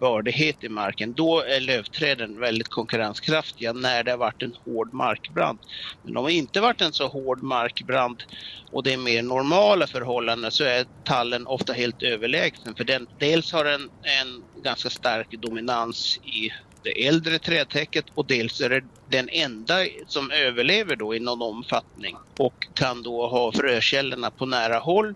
bördighet 0.03 0.63
i 0.63 0.69
marken. 0.69 1.13
Då 1.13 1.41
är 1.41 1.59
lövträden 1.59 2.39
väldigt 2.39 2.69
konkurrenskraftiga 2.69 3.73
när 3.73 4.03
det 4.03 4.11
har 4.11 4.17
varit 4.17 4.41
en 4.41 4.53
hård 4.65 4.93
markbrand. 4.93 5.59
Men 6.03 6.17
om 6.17 6.25
det 6.25 6.33
inte 6.33 6.61
varit 6.61 6.81
en 6.81 6.93
så 6.93 7.07
hård 7.07 7.43
markbrand 7.43 8.23
och 8.71 8.83
det 8.83 8.93
är 8.93 8.97
mer 8.97 9.23
normala 9.23 9.87
förhållanden 9.87 10.51
så 10.51 10.63
är 10.63 10.85
tallen 11.03 11.47
ofta 11.47 11.73
helt 11.73 12.01
överlägsen. 12.01 12.75
För 12.75 12.83
den, 12.83 13.07
dels 13.19 13.51
har 13.51 13.65
den 13.65 13.81
en 14.21 14.61
ganska 14.63 14.89
stark 14.89 15.27
dominans 15.31 16.17
i 16.17 16.49
det 16.83 17.07
äldre 17.07 17.39
trädtäcket 17.39 18.05
och 18.15 18.27
dels 18.27 18.61
är 18.61 18.69
det 18.69 18.81
den 19.05 19.29
enda 19.29 19.75
som 20.07 20.31
överlever 20.31 20.95
då 20.95 21.15
i 21.15 21.19
någon 21.19 21.41
omfattning 21.41 22.15
och 22.39 22.55
kan 22.73 23.03
då 23.03 23.27
ha 23.27 23.51
frökällorna 23.51 24.31
på 24.31 24.45
nära 24.45 24.79
håll 24.79 25.15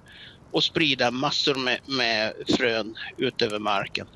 och 0.51 0.63
sprida 0.63 1.11
massor 1.11 1.55
med, 1.55 1.79
med 1.87 2.33
frön 2.57 2.95
ut 3.17 3.41
över 3.41 3.59
marken. 3.59 4.07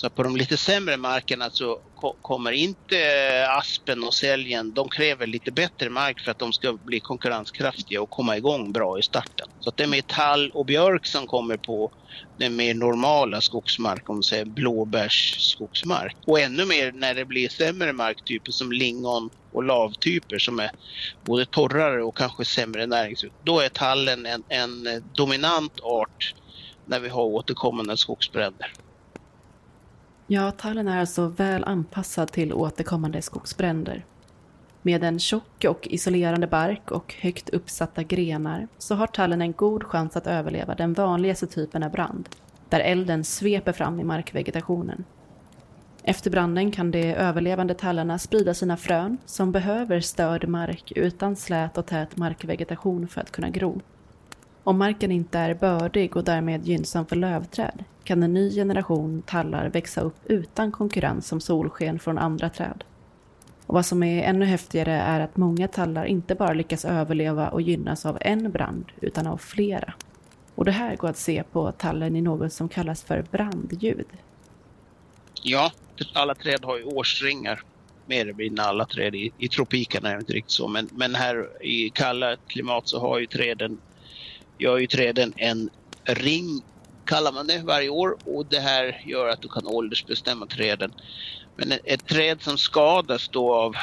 Så 0.00 0.10
på 0.10 0.22
de 0.22 0.36
lite 0.36 0.56
sämre 0.56 0.96
markerna 0.96 1.50
så 1.50 1.78
kommer 2.22 2.52
inte 2.52 2.98
eh, 2.98 3.56
aspen 3.56 4.04
och 4.04 4.14
säljen, 4.14 4.74
de 4.74 4.88
kräver 4.88 5.26
lite 5.26 5.52
bättre 5.52 5.90
mark 5.90 6.20
för 6.20 6.30
att 6.30 6.38
de 6.38 6.52
ska 6.52 6.72
bli 6.72 7.00
konkurrenskraftiga 7.00 8.02
och 8.02 8.10
komma 8.10 8.36
igång 8.36 8.72
bra 8.72 8.98
i 8.98 9.02
starten. 9.02 9.46
Så 9.58 9.72
det 9.76 9.82
är 9.82 9.86
mer 9.86 10.02
tall 10.02 10.50
och 10.50 10.66
björk 10.66 11.06
som 11.06 11.26
kommer 11.26 11.56
på 11.56 11.90
den 12.38 12.56
mer 12.56 12.74
normala 12.74 13.40
skogsmark, 13.40 14.08
om 14.10 14.16
man 14.16 14.22
säger 14.22 14.44
blåbärsskogsmark. 14.44 16.16
Och 16.26 16.40
ännu 16.40 16.64
mer 16.64 16.92
när 16.92 17.14
det 17.14 17.24
blir 17.24 17.48
sämre 17.48 17.92
marktyper 17.92 18.52
som 18.52 18.72
lingon 18.72 19.30
och 19.52 19.64
lavtyper 19.64 20.38
som 20.38 20.60
är 20.60 20.70
både 21.26 21.46
torrare 21.46 22.04
och 22.04 22.16
kanske 22.16 22.44
sämre 22.44 22.86
näringsut. 22.86 23.34
Då 23.40 23.60
är 23.60 23.68
tallen 23.68 24.26
en, 24.26 24.44
en 24.48 24.86
eh, 24.86 24.96
dominant 24.96 25.80
art 25.82 26.32
när 26.86 27.00
vi 27.00 27.08
har 27.08 27.22
återkommande 27.22 27.96
skogsbränder. 27.96 28.72
Ja, 30.30 30.50
tallen 30.50 30.88
är 30.88 31.00
alltså 31.00 31.26
väl 31.26 31.64
anpassad 31.64 32.32
till 32.32 32.52
återkommande 32.52 33.22
skogsbränder. 33.22 34.04
Med 34.82 35.04
en 35.04 35.18
tjock 35.18 35.64
och 35.68 35.88
isolerande 35.90 36.46
bark 36.46 36.90
och 36.90 37.14
högt 37.20 37.48
uppsatta 37.48 38.02
grenar 38.02 38.68
så 38.78 38.94
har 38.94 39.06
tallen 39.06 39.42
en 39.42 39.52
god 39.52 39.84
chans 39.84 40.16
att 40.16 40.26
överleva 40.26 40.74
den 40.74 40.92
vanligaste 40.92 41.46
typen 41.46 41.82
av 41.82 41.90
brand, 41.90 42.28
där 42.68 42.80
elden 42.80 43.24
sveper 43.24 43.72
fram 43.72 44.00
i 44.00 44.04
markvegetationen. 44.04 45.04
Efter 46.02 46.30
branden 46.30 46.72
kan 46.72 46.90
de 46.90 47.12
överlevande 47.12 47.74
tallarna 47.74 48.18
sprida 48.18 48.54
sina 48.54 48.76
frön 48.76 49.18
som 49.26 49.52
behöver 49.52 50.00
störd 50.00 50.48
mark 50.48 50.92
utan 50.96 51.36
slät 51.36 51.78
och 51.78 51.86
tät 51.86 52.16
markvegetation 52.16 53.08
för 53.08 53.20
att 53.20 53.32
kunna 53.32 53.50
gro. 53.50 53.80
Om 54.68 54.78
marken 54.78 55.12
inte 55.12 55.38
är 55.38 55.54
bördig 55.54 56.16
och 56.16 56.24
därmed 56.24 56.66
gynnsam 56.66 57.06
för 57.06 57.16
lövträd 57.16 57.84
kan 58.04 58.22
en 58.22 58.34
ny 58.34 58.54
generation 58.54 59.22
tallar 59.22 59.68
växa 59.68 60.00
upp 60.00 60.16
utan 60.24 60.72
konkurrens 60.72 61.32
om 61.32 61.40
solsken 61.40 61.98
från 61.98 62.18
andra 62.18 62.50
träd. 62.50 62.84
Och 63.66 63.74
vad 63.74 63.86
som 63.86 64.02
är 64.02 64.22
ännu 64.22 64.44
häftigare 64.44 64.92
är 64.92 65.20
att 65.20 65.36
många 65.36 65.68
tallar 65.68 66.04
inte 66.04 66.34
bara 66.34 66.52
lyckas 66.52 66.84
överleva 66.84 67.48
och 67.48 67.62
gynnas 67.62 68.06
av 68.06 68.18
en 68.20 68.50
brand 68.50 68.84
utan 69.00 69.26
av 69.26 69.36
flera. 69.36 69.94
Och 70.54 70.64
det 70.64 70.72
här 70.72 70.96
går 70.96 71.08
att 71.08 71.18
se 71.18 71.42
på 71.52 71.72
tallen 71.72 72.16
i 72.16 72.20
något 72.20 72.52
som 72.52 72.68
kallas 72.68 73.02
för 73.02 73.24
brandljud. 73.30 74.06
Ja, 75.42 75.72
alla 76.12 76.34
träd 76.34 76.64
har 76.64 76.78
ju 76.78 76.84
årsringar. 76.84 77.62
Mer 78.06 78.20
eller 78.20 78.34
mindre 78.34 78.64
alla 78.64 78.86
träd. 78.86 79.14
I, 79.14 79.32
I 79.38 79.48
tropikerna 79.48 80.08
är 80.08 80.14
det 80.14 80.20
inte 80.20 80.32
riktigt 80.32 80.50
så, 80.50 80.68
men, 80.68 80.88
men 80.92 81.14
här 81.14 81.64
i 81.64 81.90
kalla 81.90 82.36
klimat 82.46 82.88
så 82.88 83.00
har 83.00 83.18
ju 83.18 83.26
träden 83.26 83.78
gör 84.58 84.78
ju 84.78 84.86
träden 84.86 85.32
en 85.36 85.70
ring, 86.04 86.62
kallar 87.04 87.32
man 87.32 87.46
det, 87.46 87.58
varje 87.58 87.88
år 87.88 88.16
och 88.24 88.46
det 88.46 88.60
här 88.60 89.02
gör 89.04 89.28
att 89.28 89.42
du 89.42 89.48
kan 89.48 89.66
åldersbestämma 89.66 90.46
träden. 90.46 90.92
Men 91.56 91.72
ett, 91.72 91.80
ett 91.84 92.06
träd 92.06 92.42
som 92.42 92.58
skadas 92.58 93.28
då 93.28 93.54
av, 93.54 93.74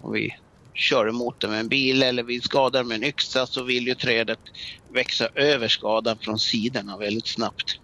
om 0.00 0.12
vi 0.12 0.36
kör 0.74 1.08
emot 1.08 1.40
det 1.40 1.48
med 1.48 1.60
en 1.60 1.68
bil 1.68 2.02
eller 2.02 2.22
vi 2.22 2.40
skadar 2.40 2.84
med 2.84 2.94
en 2.94 3.04
yxa 3.04 3.46
så 3.46 3.62
vill 3.62 3.86
ju 3.86 3.94
trädet 3.94 4.40
växa 4.92 5.28
över 5.34 5.68
skadan 5.68 6.18
från 6.18 6.38
sidorna 6.38 6.96
väldigt 6.96 7.26
snabbt. 7.26 7.80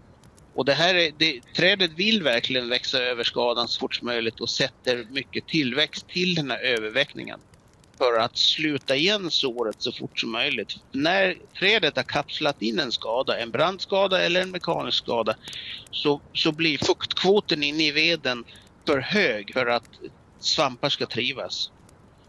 Och 0.54 0.64
det 0.64 0.74
här 0.74 0.94
är, 0.94 1.12
det, 1.16 1.40
trädet 1.56 1.90
vill 1.90 2.22
verkligen 2.22 2.68
växa 2.68 2.98
över 2.98 3.24
skadan 3.24 3.68
så 3.68 3.80
fort 3.80 3.94
som 3.94 4.06
möjligt 4.06 4.40
och 4.40 4.50
sätter 4.50 5.06
mycket 5.10 5.46
tillväxt 5.46 6.08
till 6.08 6.34
den 6.34 6.50
här 6.50 6.58
överväckningen 6.58 7.40
för 8.00 8.18
att 8.18 8.36
sluta 8.36 8.96
igen 8.96 9.30
såret 9.30 9.82
så 9.82 9.92
fort 9.92 10.20
som 10.20 10.32
möjligt. 10.32 10.76
När 10.92 11.36
trädet 11.58 11.96
har 11.96 12.02
kapslat 12.02 12.62
in 12.62 12.78
en 12.78 12.92
skada, 12.92 13.38
en 13.38 13.50
brandskada 13.50 14.22
eller 14.22 14.42
en 14.42 14.50
mekanisk 14.50 14.98
skada, 14.98 15.36
så, 15.90 16.20
så 16.32 16.52
blir 16.52 16.78
fuktkvoten 16.78 17.62
inne 17.62 17.86
i 17.86 17.90
veden 17.90 18.44
för 18.86 18.98
hög 18.98 19.52
för 19.52 19.66
att 19.66 19.90
svampar 20.38 20.88
ska 20.88 21.06
trivas. 21.06 21.70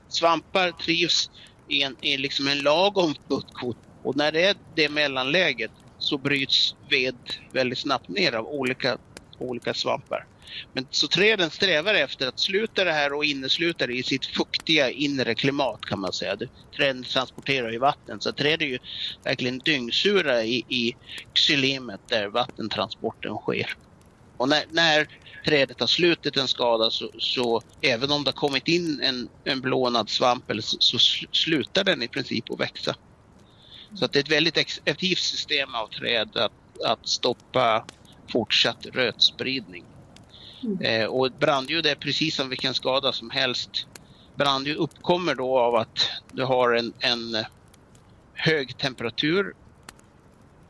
Svampar 0.08 0.72
trivs 0.72 1.30
i 1.68 1.84
en, 1.84 1.96
i 2.02 2.18
liksom 2.18 2.48
en 2.48 2.60
lagom 2.60 3.16
fuktkvot 3.30 3.78
och 4.04 4.16
när 4.16 4.32
det 4.32 4.46
är 4.46 4.56
det 4.76 4.90
mellanläget 4.90 5.72
så 6.00 6.18
bryts 6.18 6.76
ved 6.90 7.16
väldigt 7.52 7.80
snabbt 7.80 8.10
ner 8.10 8.34
av 8.34 8.48
olika, 8.48 8.98
olika 9.40 9.74
svampar. 9.74 10.26
Men 10.74 10.88
så 10.92 11.08
träden 11.08 11.50
strävar 11.50 11.94
efter 11.94 12.28
att 12.28 12.40
sluta 12.40 12.84
det 12.84 12.92
här 12.92 13.14
och 13.14 13.26
innesluta 13.26 13.88
det 13.88 13.94
i 13.94 14.04
sitt 14.04 14.26
fuktiga 14.26 14.92
inre 14.92 15.36
klimat 15.36 15.82
kan 15.82 16.00
man 16.00 16.14
säga. 16.14 16.38
Träden 16.78 17.04
transporterar 17.04 17.72
ju 17.72 17.80
vatten 17.80 18.22
så 18.22 18.34
träd 18.34 18.62
är 18.62 18.66
ju 18.66 18.80
verkligen 19.24 19.60
dyngsura 19.60 20.44
i, 20.44 20.56
i 20.56 20.94
xylemet 21.34 22.02
där 22.10 22.28
vattentransporten 22.28 23.36
sker. 23.36 23.74
Och 24.38 24.50
när, 24.50 24.64
när 24.70 25.08
trädet 25.46 25.80
har 25.80 25.88
slutit 25.88 26.38
en 26.38 26.48
skada 26.48 26.90
så, 26.90 27.12
så, 27.20 27.62
även 27.82 28.12
om 28.12 28.24
det 28.24 28.28
har 28.28 28.34
kommit 28.34 28.68
in 28.68 29.02
en, 29.02 29.30
en 29.44 29.62
blånad 29.62 30.10
svamp 30.10 30.52
eller 30.52 30.62
så, 30.62 30.78
så 30.80 30.98
slutar 31.32 31.84
den 31.84 32.04
i 32.04 32.08
princip 32.08 32.52
att 32.52 32.60
växa. 32.60 32.96
Så 34.00 34.06
att 34.06 34.12
det 34.12 34.20
är 34.20 34.24
ett 34.24 34.32
väldigt 34.32 34.58
effektivt 34.58 35.20
system 35.20 35.76
av 35.76 35.88
träd 35.88 36.36
att, 36.36 36.86
att 36.88 37.08
stoppa 37.08 37.86
fortsatt 38.32 38.86
rötspridning. 38.86 39.86
Mm. 40.64 40.82
Eh, 40.82 41.08
och 41.08 41.28
ett 41.28 41.40
brandljud 41.40 41.86
är 41.86 41.96
precis 41.96 42.36
som 42.36 42.50
vilken 42.50 42.74
skada 42.74 43.14
som 43.14 43.30
helst. 43.30 43.88
Brandljud 44.36 44.78
uppkommer 44.78 45.36
då 45.36 45.60
av 45.60 45.76
att 45.76 46.10
du 46.32 46.44
har 46.44 46.74
en, 46.74 46.94
en 47.00 47.36
eh, 47.36 47.46
hög 48.34 48.78
temperatur, 48.78 49.54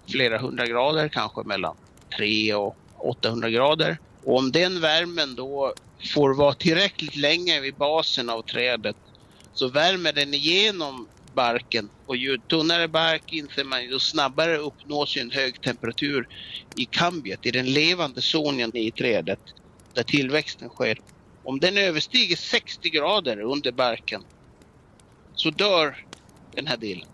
flera 0.09 0.37
hundra 0.37 0.65
grader, 0.67 1.07
kanske 1.07 1.43
mellan 1.43 1.75
3 2.17 2.53
och 2.53 2.77
800 2.97 3.49
grader. 3.49 3.99
Och 4.23 4.37
om 4.37 4.51
den 4.51 4.81
värmen 4.81 5.35
då 5.35 5.73
får 6.13 6.33
vara 6.33 6.53
tillräckligt 6.53 7.15
länge 7.15 7.59
vid 7.59 7.75
basen 7.75 8.29
av 8.29 8.41
trädet 8.41 8.95
så 9.53 9.67
värmer 9.67 10.13
den 10.13 10.33
igenom 10.33 11.07
barken 11.33 11.89
och 12.05 12.15
ju 12.15 12.37
tunnare 12.37 12.87
bark 12.87 13.33
inser 13.33 13.63
man 13.63 13.83
ju 13.83 13.99
snabbare 13.99 14.57
uppnås 14.57 15.17
en 15.17 15.31
hög 15.31 15.61
temperatur 15.61 16.27
i 16.75 16.85
kambiet, 16.85 17.45
i 17.45 17.51
den 17.51 17.73
levande 17.73 18.21
zonen 18.21 18.77
i 18.77 18.91
trädet 18.91 19.39
där 19.93 20.03
tillväxten 20.03 20.69
sker. 20.69 20.97
Om 21.43 21.59
den 21.59 21.77
överstiger 21.77 22.35
60 22.35 22.89
grader 22.89 23.41
under 23.41 23.71
barken 23.71 24.23
så 25.35 25.49
dör 25.49 26.05
den 26.55 26.67
här 26.67 26.77
delen. 26.77 27.07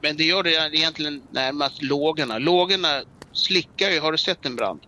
Men 0.00 0.16
det 0.16 0.24
gör 0.24 0.42
det 0.42 0.50
egentligen 0.50 1.22
närmast 1.30 1.82
lågorna. 1.82 2.38
Lågorna 2.38 3.02
slickar 3.32 3.90
ju, 3.90 4.00
har 4.00 4.12
du 4.12 4.18
sett 4.18 4.46
en 4.46 4.56
brand? 4.56 4.80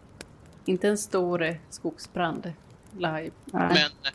Inte 0.67 0.89
en 0.89 0.99
stor 0.99 1.61
skogsbrand 1.71 2.53
live. 2.93 3.31
Nej. 3.45 3.69
Men 3.75 4.13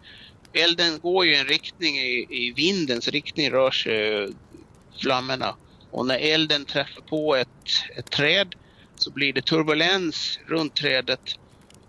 elden 0.53 0.99
går 0.99 1.25
ju 1.25 1.33
i 1.33 1.39
en 1.39 1.45
riktning, 1.45 1.95
i, 1.95 2.27
i 2.29 2.53
vindens 2.55 3.07
riktning 3.07 3.51
rör 3.51 3.71
sig 3.71 4.29
flammorna. 5.01 5.55
Och 5.91 6.05
när 6.05 6.17
elden 6.17 6.65
träffar 6.65 7.01
på 7.01 7.35
ett, 7.35 7.47
ett 7.97 8.11
träd 8.11 8.55
så 8.95 9.11
blir 9.11 9.33
det 9.33 9.41
turbulens 9.41 10.39
runt 10.45 10.75
trädet 10.75 11.35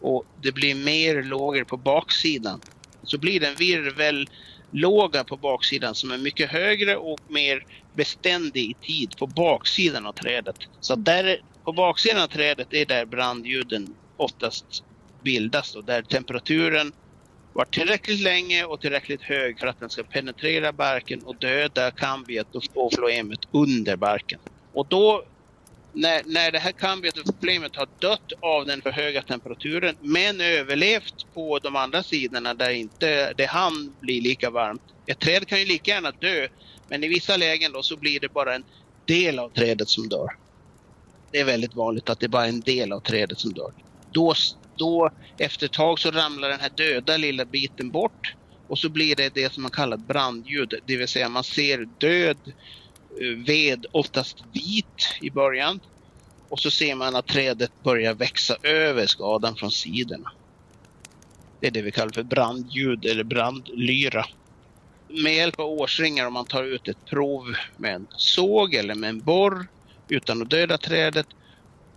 och 0.01 0.25
det 0.43 0.53
blir 0.53 0.75
mer 0.75 1.23
lågor 1.23 1.65
på 1.65 1.77
baksidan. 1.77 2.61
Så 3.03 3.19
blir 3.19 3.41
det 3.41 3.49
en 3.49 3.57
virvellåga 3.57 5.25
på 5.25 5.37
baksidan 5.37 5.95
som 5.95 6.11
är 6.11 6.19
mycket 6.19 6.51
högre 6.51 6.97
och 6.97 7.21
mer 7.29 7.63
beständig 7.97 8.71
i 8.71 8.75
tid 8.75 9.17
på 9.19 9.27
baksidan 9.27 10.07
av 10.07 10.13
trädet. 10.13 10.57
Så 10.81 10.97
där, 10.97 11.41
på 11.65 11.73
baksidan 11.73 12.23
av 12.23 12.27
trädet 12.29 12.73
är 12.73 12.87
där 12.87 13.07
brandljuden 13.07 13.87
oftast 14.17 14.67
bildas 15.25 15.75
och 15.75 15.85
där 15.85 16.03
temperaturen 16.03 16.93
var 17.53 17.65
tillräckligt 17.65 18.21
länge 18.21 18.65
och 18.65 18.81
tillräckligt 18.81 19.23
hög 19.23 19.59
för 19.59 19.67
att 19.67 19.81
den 19.81 19.91
ska 19.91 20.03
penetrera 20.03 20.73
barken 20.73 21.23
och 21.23 21.39
döda 21.39 21.91
kambiet 21.91 22.47
och 22.75 22.95
floemet 22.95 23.41
under 23.53 23.97
barken. 23.97 24.41
Och 24.73 24.89
då 24.89 25.25
när, 25.93 26.23
när 26.25 26.53
det 26.53 26.59
här 26.59 26.73
kambiumflamet 26.73 27.77
har 27.77 27.89
dött 27.99 28.33
av 28.41 28.67
den 28.67 28.83
för 28.83 28.91
höga 28.91 29.23
temperaturen 29.23 29.97
men 30.01 30.41
överlevt 30.41 31.35
på 31.35 31.59
de 31.59 31.77
andra 31.77 32.03
sidorna 32.03 32.55
där 32.55 32.71
inte 32.71 33.33
det 33.33 33.47
hann 33.47 33.97
bli 34.01 34.21
lika 34.21 34.51
varmt. 34.51 34.83
Ett 35.07 35.19
träd 35.19 35.49
kan 35.49 35.59
ju 35.59 35.65
lika 35.65 35.91
gärna 35.91 36.11
dö 36.11 36.49
men 36.89 37.05
i 37.05 37.09
vissa 37.09 37.37
lägen 37.37 37.73
då 37.73 37.83
så 37.83 37.97
blir 37.97 38.21
det 38.21 38.29
bara 38.29 38.55
en 38.55 38.65
del 39.07 39.39
av 39.39 39.51
trädet 39.51 39.89
som 39.89 40.09
dör. 40.09 40.29
Det 41.33 41.41
är 41.41 41.45
väldigt 41.45 41.75
vanligt 41.75 42.11
att 42.11 42.21
det 42.21 42.27
är 42.27 42.29
bara 42.29 42.47
en 42.47 42.61
del 42.61 42.93
av 42.93 43.01
trädet 43.01 43.39
som 43.39 43.53
dör. 43.53 43.73
Då, 44.13 44.35
då 44.77 45.11
efter 45.39 45.67
ett 45.67 45.73
tag 45.73 45.99
så 45.99 46.11
ramlar 46.11 46.49
den 46.49 46.61
här 46.61 46.71
döda 46.71 47.17
lilla 47.17 47.45
biten 47.45 47.91
bort 47.91 48.35
och 48.69 48.79
så 48.79 48.89
blir 48.89 49.17
det 49.17 49.35
det 49.35 49.53
som 49.53 49.63
man 49.63 49.71
kallar 49.71 49.97
brandljud, 49.97 50.75
det 50.87 50.97
vill 50.97 51.09
säga 51.09 51.29
man 51.29 51.45
ser 51.45 51.89
död 51.99 52.53
ved, 53.47 53.87
oftast 53.93 54.37
vit 54.53 55.19
i 55.21 55.31
början. 55.31 55.81
Och 56.49 56.61
så 56.61 56.71
ser 56.71 56.95
man 56.95 57.17
att 57.17 57.27
trädet 57.27 57.83
börjar 57.83 58.15
växa 58.15 58.57
över 58.63 59.07
skadan 59.07 59.57
från 59.57 59.71
sidorna. 59.71 60.33
Det 61.61 61.67
är 61.67 61.71
det 61.71 61.83
vi 61.83 61.93
kallar 61.93 62.13
för 62.13 62.23
brandljud 62.23 63.05
eller 63.05 63.25
brandlyra. 63.25 64.25
Med 65.09 65.35
hjälp 65.35 65.61
av 65.61 65.67
årsringar, 65.67 66.27
om 66.27 66.33
man 66.33 66.47
tar 66.47 66.65
ut 66.65 66.89
ett 66.89 67.05
prov 67.07 67.55
med 67.77 67.95
en 67.95 68.07
såg 68.17 68.75
eller 68.75 68.95
med 68.95 69.11
en 69.11 69.21
borr 69.21 69.67
utan 70.09 70.43
att 70.43 70.51
döda 70.51 70.79
trädet, 70.79 71.27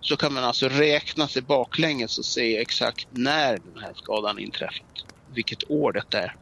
så 0.01 0.17
kan 0.17 0.33
man 0.33 0.43
alltså 0.43 0.69
räkna 0.69 1.27
sig 1.27 1.41
baklänges 1.41 2.17
och 2.17 2.25
se 2.25 2.57
exakt 2.57 3.07
när 3.11 3.57
den 3.73 3.83
här 3.83 3.93
skadan 3.95 4.39
inträffat. 4.39 5.05
Vilket 5.33 5.71
år 5.71 5.91
det 5.91 6.17
är. 6.17 6.35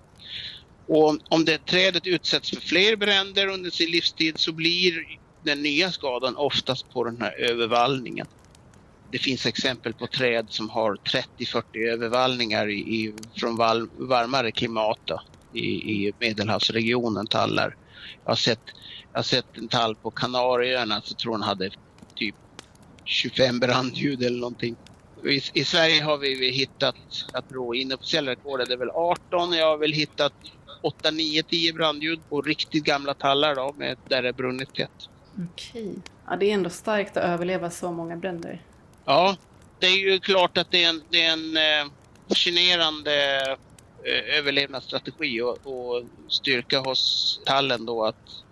Och 0.89 1.17
om 1.29 1.46
det 1.46 1.65
trädet 1.65 2.08
utsätts 2.08 2.50
för 2.50 2.62
fler 2.62 2.96
bränder 2.96 3.48
under 3.48 3.69
sin 3.69 3.91
livstid 3.91 4.39
så 4.39 4.51
blir 4.51 5.17
den 5.43 5.62
nya 5.62 5.91
skadan 5.91 6.36
oftast 6.36 6.89
på 6.93 7.03
den 7.03 7.22
här 7.22 7.31
övervallningen. 7.31 8.27
Det 9.12 9.17
finns 9.17 9.46
exempel 9.46 9.93
på 9.93 10.08
träd 10.08 10.46
som 10.50 10.69
har 10.69 10.96
30-40 10.96 11.63
övervallningar 11.93 12.69
i, 12.69 12.79
i, 12.79 13.13
från 13.36 13.58
val, 13.58 13.89
varmare 13.98 14.51
klimat 14.51 15.00
då, 15.05 15.22
i, 15.53 15.65
i 15.65 16.13
Medelhavsregionen, 16.19 17.27
tallar. 17.27 17.75
Jag 18.24 18.31
har, 18.31 18.36
sett, 18.36 18.62
jag 19.12 19.19
har 19.19 19.24
sett 19.24 19.58
en 19.58 19.67
tall 19.67 19.96
på 19.96 20.12
Kanarieöarna, 20.12 21.01
så 21.01 21.15
tror 21.15 21.31
den 21.31 21.41
hade 21.41 21.69
typ 22.15 22.36
25 23.05 23.60
brandljud 23.60 24.24
eller 24.24 24.39
någonting. 24.39 24.75
I, 25.25 25.41
I, 25.53 25.63
Sverige 25.63 26.03
har 26.03 26.17
vi, 26.17 26.36
vi 26.36 26.51
hittat, 26.51 26.96
jag 27.34 27.50
tror 27.50 27.75
inofficiella 27.75 28.31
rekordet 28.31 28.69
är 28.69 28.77
väl 28.77 28.89
18, 28.89 29.53
jag 29.53 29.65
har 29.65 29.77
väl 29.77 29.93
hittat 29.93 30.34
8, 30.81 31.12
9, 31.12 31.43
10 31.43 31.74
brandljud 31.74 32.19
på 32.29 32.41
riktigt 32.41 32.83
gamla 32.83 33.13
tallar 33.13 33.55
då, 33.55 33.74
med, 33.77 33.98
där 34.07 34.21
det 34.21 34.33
brunnit 34.33 34.74
tätt. 34.74 35.09
Okej. 35.51 35.95
Ja, 36.27 36.36
det 36.36 36.45
är 36.45 36.53
ändå 36.53 36.69
starkt 36.69 37.17
att 37.17 37.24
överleva 37.24 37.69
så 37.69 37.91
många 37.91 38.15
bränder. 38.15 38.62
Ja, 39.05 39.38
det 39.79 39.88
är 39.88 39.98
ju 39.98 40.19
klart 40.19 40.57
att 40.57 40.71
det 40.71 40.83
är 40.83 40.89
en, 40.89 41.01
det 41.09 41.24
är 41.24 41.33
en 41.33 41.57
eh, 41.57 41.91
fascinerande 42.27 43.41
eh, 44.03 44.38
överlevnadsstrategi 44.38 45.41
och, 45.41 45.57
och, 45.63 46.03
styrka 46.27 46.79
hos 46.79 47.39
tallen 47.45 47.86
då 47.86 48.05
att 48.05 48.43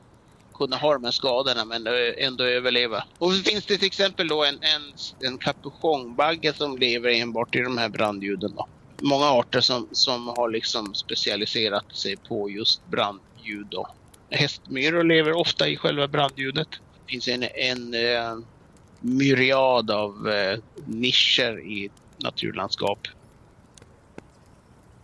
kunna 0.54 0.76
ha 0.76 0.94
de 0.94 1.04
här 1.04 1.12
skadorna 1.12 1.66
men 1.66 1.88
ändå 2.18 2.44
överleva. 2.44 3.04
Och 3.18 3.34
så 3.34 3.44
finns 3.44 3.66
det 3.66 3.78
till 3.78 3.88
exempel 3.88 4.28
då 4.28 4.44
en, 4.44 4.56
en, 4.62 4.94
en 5.30 5.38
kapuschongbagge 5.38 6.54
som 6.54 6.78
lever 6.78 7.10
enbart 7.10 7.56
i 7.56 7.60
de 7.60 7.78
här 7.78 7.90
brandljuden. 7.90 8.56
Då. 8.56 8.68
Många 9.02 9.26
arter 9.26 9.62
som, 9.62 9.88
som 9.92 10.28
har 10.28 10.50
liksom 10.50 10.96
specialiserat 10.96 11.96
sig 11.96 12.16
på 12.18 12.50
just 12.50 12.88
brandljud. 12.88 13.68
Då. 13.70 13.88
Hästmyror 14.30 15.04
lever 15.04 15.34
ofta 15.34 15.68
i 15.68 15.78
själva 15.78 16.08
brandljudet. 16.08 16.68
Det 16.72 17.12
finns 17.12 17.28
en, 17.28 17.44
en 17.44 17.94
uh, 17.94 18.44
myriad 19.02 19.92
av 19.92 20.28
uh, 20.28 20.60
nischer 20.86 21.60
i 21.60 21.90
naturlandskap. 22.18 23.00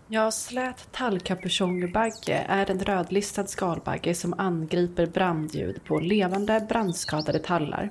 Ja, 0.08 0.32
slät 0.32 0.92
tallkapuschongbagge 0.92 2.46
är 2.48 2.72
en 2.72 2.80
rödlistad 2.80 3.48
skalbagge 3.48 4.16
som 4.16 4.34
angriper 4.38 5.06
brandljud 5.06 5.84
på 5.86 6.00
levande 6.00 6.66
brandskadade 6.70 7.40
tallar 7.40 7.90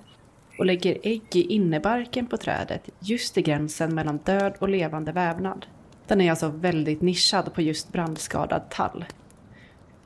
och 0.58 0.66
lägger 0.66 0.98
ägg 1.02 1.36
i 1.36 1.42
innebarken 1.42 2.26
på 2.26 2.36
trädet 2.36 2.88
just 2.98 3.38
i 3.38 3.42
gränsen 3.42 3.94
mellan 3.94 4.18
död 4.18 4.54
och 4.58 4.68
levande 4.68 5.12
vävnad. 5.12 5.66
Den 6.06 6.20
är 6.20 6.30
alltså 6.30 6.48
väldigt 6.48 7.02
nischad 7.02 7.54
på 7.54 7.62
just 7.62 7.92
brandskadad 7.92 8.70
tall. 8.70 9.04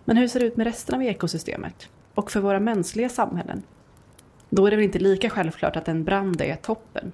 Men 0.04 0.16
hur 0.16 0.28
ser 0.28 0.40
det 0.40 0.46
ut 0.46 0.56
med 0.56 0.66
resten 0.66 0.94
av 0.94 1.02
ekosystemet? 1.02 1.88
Och 2.14 2.32
för 2.32 2.40
våra 2.40 2.61
mänskliga 2.61 3.09
samhällen? 3.09 3.62
Då 4.50 4.66
är 4.66 4.70
det 4.70 4.76
väl 4.76 4.85
inte 4.85 4.98
lika 4.98 5.30
självklart 5.30 5.76
att 5.76 5.88
en 5.88 6.04
brand 6.04 6.40
är 6.40 6.56
toppen? 6.56 7.12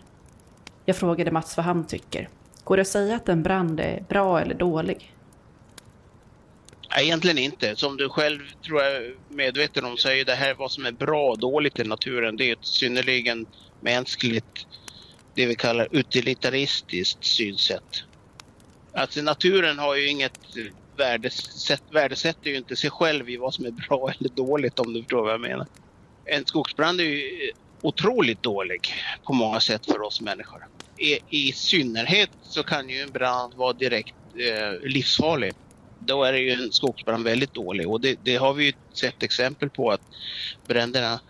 Jag 0.85 0.97
frågade 0.97 1.31
Mats 1.31 1.57
vad 1.57 1.67
han 1.67 1.87
tycker. 1.87 2.29
Går 2.65 2.77
det 2.77 2.81
att 2.81 2.89
säga 2.89 3.17
att 3.17 3.29
en 3.29 3.43
brand 3.43 3.81
är 3.81 4.05
bra 4.09 4.41
eller 4.41 4.55
dålig? 4.55 5.15
Egentligen 7.01 7.39
inte. 7.39 7.77
Som 7.77 7.97
du 7.97 8.09
själv 8.09 8.41
tror 8.65 8.83
jag 8.83 8.97
är 8.97 9.15
medveten 9.29 9.85
om 9.85 9.97
så 9.97 10.09
är 10.09 10.15
ju 10.15 10.25
det 10.25 10.35
här 10.35 10.55
vad 10.55 10.71
som 10.71 10.87
är 10.87 10.93
bra 10.93 11.31
och 11.31 11.39
dåligt 11.39 11.79
i 11.79 11.85
naturen. 11.85 12.37
Det 12.37 12.49
är 12.49 12.53
ett 12.53 12.67
synnerligen 12.67 13.47
mänskligt, 13.81 14.67
det 15.35 15.47
vi 15.47 15.55
kallar 15.55 15.89
utilitaristiskt 15.91 17.25
synsätt. 17.25 18.05
Alltså 18.95 19.23
naturen 19.23 19.79
har 19.79 19.97
ju 19.97 20.09
inget 20.09 20.39
värdesätt, 20.97 21.83
värdesätter 21.91 22.51
ju 22.51 22.57
inte 22.57 22.77
sig 22.77 22.91
själv 22.91 23.31
i 23.31 23.37
vad 23.37 23.55
som 23.55 23.65
är 23.65 23.71
bra 23.71 24.13
eller 24.19 24.29
dåligt 24.29 24.79
om 24.79 24.93
du 24.93 25.03
förstår 25.03 25.23
vad 25.23 25.33
jag 25.33 25.41
menar. 25.41 25.67
En 26.25 26.47
skogsbrand 26.47 27.01
är 27.01 27.05
ju 27.05 27.53
otroligt 27.81 28.43
dålig 28.43 28.95
på 29.25 29.33
många 29.33 29.61
sätt 29.61 29.87
för 29.87 30.03
oss 30.03 30.21
människor. 30.21 30.67
I, 30.97 31.19
i 31.29 31.53
synnerhet 31.53 32.31
så 32.43 32.63
kan 32.63 32.89
ju 32.89 33.01
en 33.01 33.11
brand 33.11 33.55
vara 33.55 33.73
direkt 33.73 34.15
eh, 34.35 34.89
livsfarlig. 34.89 35.53
Då 35.99 36.25
är 36.25 36.33
det 36.33 36.39
ju 36.39 36.51
en 36.51 36.73
skogsbrand 36.73 37.25
väldigt 37.25 37.55
dålig 37.55 37.89
och 37.89 38.01
det, 38.01 38.19
det 38.23 38.37
har 38.37 38.55
vi 38.55 38.65
ju 38.65 38.73
sett 38.93 39.23
exempel 39.23 39.71
på 39.71 39.91
att 39.91 40.01
bränderna 40.67 41.21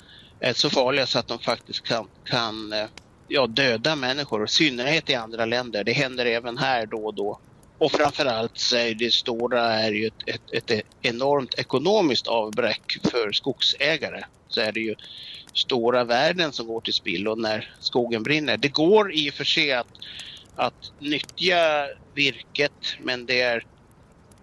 är 0.40 0.52
så 0.52 0.70
farliga 0.70 1.06
så 1.06 1.18
att 1.18 1.28
de 1.28 1.38
faktiskt 1.38 1.82
kan, 1.82 2.08
kan 2.24 2.72
eh, 2.72 2.86
ja, 3.28 3.46
döda 3.46 3.96
människor, 3.96 4.44
i 4.44 4.48
synnerhet 4.48 5.10
i 5.10 5.14
andra 5.14 5.44
länder. 5.44 5.84
Det 5.84 5.92
händer 5.92 6.26
även 6.26 6.58
här 6.58 6.86
då 6.86 7.06
och 7.06 7.14
då. 7.14 7.38
Och 7.82 7.92
framförallt 7.92 8.58
så 8.58 8.76
är 8.76 8.94
det 8.94 9.12
stora 9.12 9.60
är 9.60 9.92
ju 9.92 10.06
ett, 10.06 10.28
ett, 10.52 10.70
ett, 10.70 10.86
enormt 11.02 11.54
ekonomiskt 11.58 12.26
avbräck 12.26 12.98
för 13.02 13.32
skogsägare. 13.32 14.24
Så 14.48 14.60
är 14.60 14.72
det 14.72 14.80
ju 14.80 14.94
stora 15.54 16.04
värden 16.04 16.52
som 16.52 16.66
går 16.66 16.80
till 16.80 16.94
spillo 16.94 17.34
när 17.34 17.74
skogen 17.80 18.22
brinner. 18.22 18.56
Det 18.56 18.68
går 18.68 19.14
i 19.14 19.30
och 19.30 19.34
för 19.34 19.44
sig 19.44 19.72
att, 19.72 19.86
att 20.56 20.92
nyttja 20.98 21.86
virket 22.14 22.96
men 23.00 23.26
det, 23.26 23.40
är, 23.40 23.66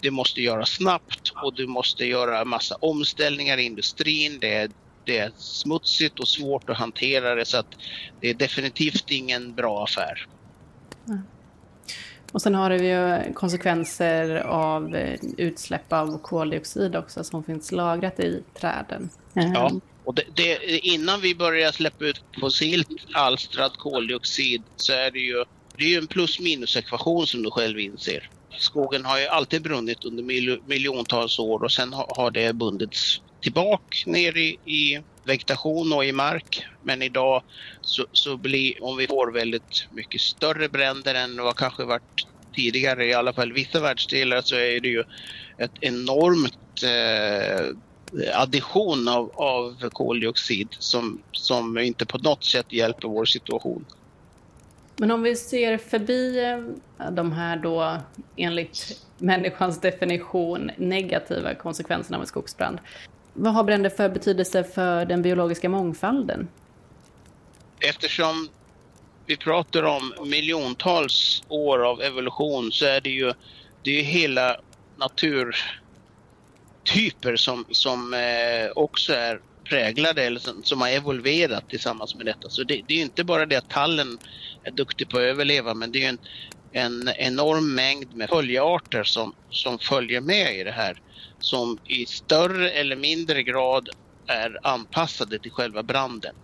det 0.02 0.12
måste 0.12 0.41
göras 0.41 0.69
snabbt 0.69 1.32
och 1.43 1.54
du 1.56 1.67
måste 1.67 2.06
göra 2.06 2.45
massa 2.45 2.75
omställningar 2.75 3.58
i 3.58 3.63
industrin. 3.63 4.38
Det 4.41 4.54
är, 4.54 4.71
det 5.06 5.17
är 5.17 5.32
smutsigt 5.38 6.19
och 6.19 6.28
svårt 6.28 6.69
att 6.69 6.78
hantera 6.78 7.36
det 7.36 7.45
så 7.45 7.58
att 7.58 7.75
det 8.21 8.30
är 8.30 8.34
definitivt 8.34 9.12
ingen 9.12 9.56
bra 9.56 9.84
affär. 9.84 10.28
Mm. 11.08 11.21
Och 12.31 12.41
sen 12.41 12.55
har 12.55 12.71
vi 12.71 12.89
ju 12.89 13.33
konsekvenser 13.33 14.35
av 14.35 14.95
eh, 14.95 15.19
utsläpp 15.37 15.93
av 15.93 16.17
koldioxid 16.21 16.95
också 16.95 17.23
som 17.23 17.43
finns 17.43 17.71
lagrat 17.71 18.19
i 18.19 18.43
träden. 18.59 19.09
Ja, 19.33 19.69
ehm. 19.69 19.81
och 20.03 20.15
det, 20.15 20.23
det, 20.35 20.79
innan 20.79 21.21
vi 21.21 21.35
börjar 21.35 21.71
släppa 21.71 22.05
ut 22.05 22.23
fossilt 22.39 22.89
alstrad 23.13 23.71
koldioxid 23.77 24.63
så 24.75 24.93
är 24.93 25.11
det 25.11 25.19
ju, 25.19 25.45
det 25.77 25.83
är 25.83 25.89
ju 25.89 25.97
en 25.97 26.07
plus 26.07 26.39
minus 26.39 26.77
ekvation 26.77 27.27
som 27.27 27.43
du 27.43 27.51
själv 27.51 27.79
inser. 27.79 28.29
Skogen 28.59 29.05
har 29.05 29.19
ju 29.19 29.27
alltid 29.27 29.61
brunnit 29.61 30.05
under 30.05 30.23
mil, 30.23 30.59
miljontals 30.65 31.39
år 31.39 31.63
och 31.63 31.71
sen 31.71 31.93
har, 31.93 32.11
har 32.17 32.31
det 32.31 32.53
bundits 32.53 33.21
tillbaka 33.41 33.97
ner 34.06 34.38
i, 34.38 34.58
i 34.65 35.02
vegetation 35.23 35.93
och 35.93 36.06
i 36.06 36.12
mark. 36.12 36.65
Men 36.84 37.02
idag 37.02 37.43
så, 37.82 38.06
så 38.12 38.38
blir, 38.38 38.84
om 38.84 38.97
vi 38.97 39.08
får 39.08 39.32
väldigt 39.32 39.88
mycket 39.91 40.21
större 40.21 40.69
bränder 40.69 41.15
än 41.15 41.43
vad 41.43 41.56
kanske 41.56 41.84
varit 41.84 42.28
tidigare, 42.54 43.06
i 43.06 43.13
alla 43.13 43.34
fall 43.34 43.54
vissa 43.54 43.80
världsdelar, 43.80 44.41
så 44.41 44.56
är 44.56 44.80
det 44.80 44.89
ju 44.89 45.04
ett 45.58 45.71
enormt 45.82 46.84
eh, 46.84 47.75
addition 48.34 49.08
av, 49.08 49.32
av 49.36 49.89
koldioxid 49.89 50.67
som, 50.80 51.21
som 51.32 51.78
inte 51.78 52.06
på 52.06 52.17
något 52.17 52.43
sätt 52.43 52.73
hjälper 52.73 53.08
vår 53.08 53.25
situation. 53.25 53.86
Men 54.97 55.12
om 55.12 55.21
vi 55.21 55.36
ser 55.36 55.78
förbi 55.78 56.39
eh, 56.39 57.12
de 57.12 57.32
här 57.32 57.58
då 57.58 57.97
enligt 58.36 59.06
människans 59.17 59.82
definition 59.82 60.71
negativa 60.78 61.56
konsekvenserna 61.56 62.17
av 62.17 62.21
en 62.21 62.28
skogsbrand. 62.28 62.80
Vad 63.33 63.53
har 63.53 63.63
bränder 63.63 63.89
för 63.89 64.09
betydelse 64.09 64.63
för 64.63 65.05
den 65.05 65.21
biologiska 65.21 65.69
mångfalden? 65.69 66.47
Eftersom 67.79 68.49
vi 69.25 69.37
pratar 69.37 69.83
om 69.83 70.13
miljontals 70.25 71.43
år 71.47 71.85
av 71.85 72.01
evolution 72.01 72.71
så 72.71 72.85
är 72.85 73.01
det 73.01 73.09
ju, 73.09 73.33
det 73.83 73.99
är 73.99 74.03
hela 74.03 74.57
naturtyper 74.97 75.55
som, 77.35 77.65
som 77.71 78.13
eh, 78.13 78.71
också 78.75 79.13
är 79.13 79.41
präglade 79.63 80.23
eller 80.23 80.39
som, 80.39 80.63
som 80.63 80.81
har 80.81 80.89
evolverat 80.89 81.69
tillsammans 81.69 82.15
med 82.15 82.25
detta. 82.25 82.49
Så 82.49 82.63
det, 82.63 82.81
det 82.87 82.93
är 82.93 83.01
inte 83.01 83.23
bara 83.23 83.45
det 83.45 83.55
att 83.55 83.69
tallen 83.69 84.17
är 84.63 84.71
duktig 84.71 85.09
på 85.09 85.17
att 85.17 85.23
överleva 85.23 85.73
men 85.73 85.91
det 85.91 86.05
är 86.05 86.09
en, 86.09 86.17
en 86.71 87.10
enorm 87.17 87.75
mängd 87.75 88.15
med 88.15 88.29
följearter 88.29 89.03
som, 89.03 89.34
som 89.49 89.79
följer 89.79 90.21
med 90.21 90.60
i 90.60 90.63
det 90.63 90.71
här. 90.71 91.01
Som 91.39 91.77
i 91.86 92.05
större 92.05 92.71
eller 92.71 92.95
mindre 92.95 93.43
grad 93.43 93.89
är 94.27 94.60
anpassade 94.63 95.39
till 95.39 95.51
själva 95.51 95.84
branden. 95.84 96.36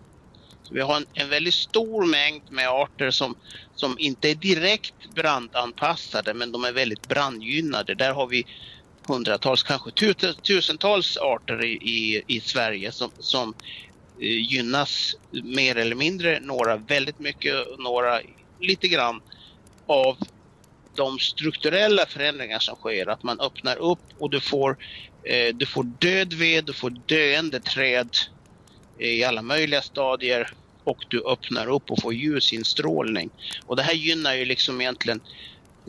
Så 0.62 0.74
vi 0.74 0.80
har 0.80 0.96
en, 0.96 1.06
en 1.14 1.28
väldigt 1.28 1.54
stor 1.54 2.06
mängd 2.06 2.42
med 2.50 2.68
arter 2.68 3.10
som, 3.10 3.34
som 3.74 3.96
inte 3.98 4.30
är 4.30 4.34
direkt 4.34 5.14
brandanpassade 5.14 6.34
men 6.34 6.52
de 6.52 6.64
är 6.64 6.72
väldigt 6.72 7.08
brandgynnade. 7.08 7.94
Där 7.94 8.12
har 8.12 8.26
vi 8.26 8.46
hundratals, 9.08 9.62
kanske 9.62 9.90
tusentals 10.42 11.16
arter 11.16 11.64
i, 11.64 11.72
i, 11.72 12.22
i 12.26 12.40
Sverige 12.40 12.92
som, 12.92 13.10
som 13.18 13.54
eh, 14.20 14.52
gynnas 14.52 15.16
mer 15.30 15.76
eller 15.76 15.96
mindre, 15.96 16.40
några 16.40 16.76
väldigt 16.76 17.18
mycket, 17.18 17.54
några 17.78 18.20
lite 18.60 18.88
grann 18.88 19.20
av 19.86 20.16
de 20.94 21.18
strukturella 21.18 22.06
förändringar 22.06 22.58
som 22.58 22.76
sker. 22.76 23.08
Att 23.08 23.22
man 23.22 23.40
öppnar 23.40 23.76
upp 23.76 23.98
och 24.18 24.30
du 24.30 24.40
får, 24.40 24.76
eh, 25.22 25.54
du 25.54 25.66
får 25.66 25.84
död 25.84 26.32
ved, 26.32 26.64
du 26.64 26.72
får 26.72 26.90
döende 26.90 27.60
träd 27.60 28.08
eh, 28.98 29.08
i 29.08 29.24
alla 29.24 29.42
möjliga 29.42 29.82
stadier 29.82 30.50
och 30.84 31.04
du 31.08 31.26
öppnar 31.26 31.68
upp 31.68 31.90
och 31.90 32.02
får 32.02 32.14
ljusinstrålning. 32.14 33.30
Och 33.66 33.76
det 33.76 33.82
här 33.82 33.94
gynnar 33.94 34.34
ju 34.34 34.44
liksom 34.44 34.80
egentligen 34.80 35.20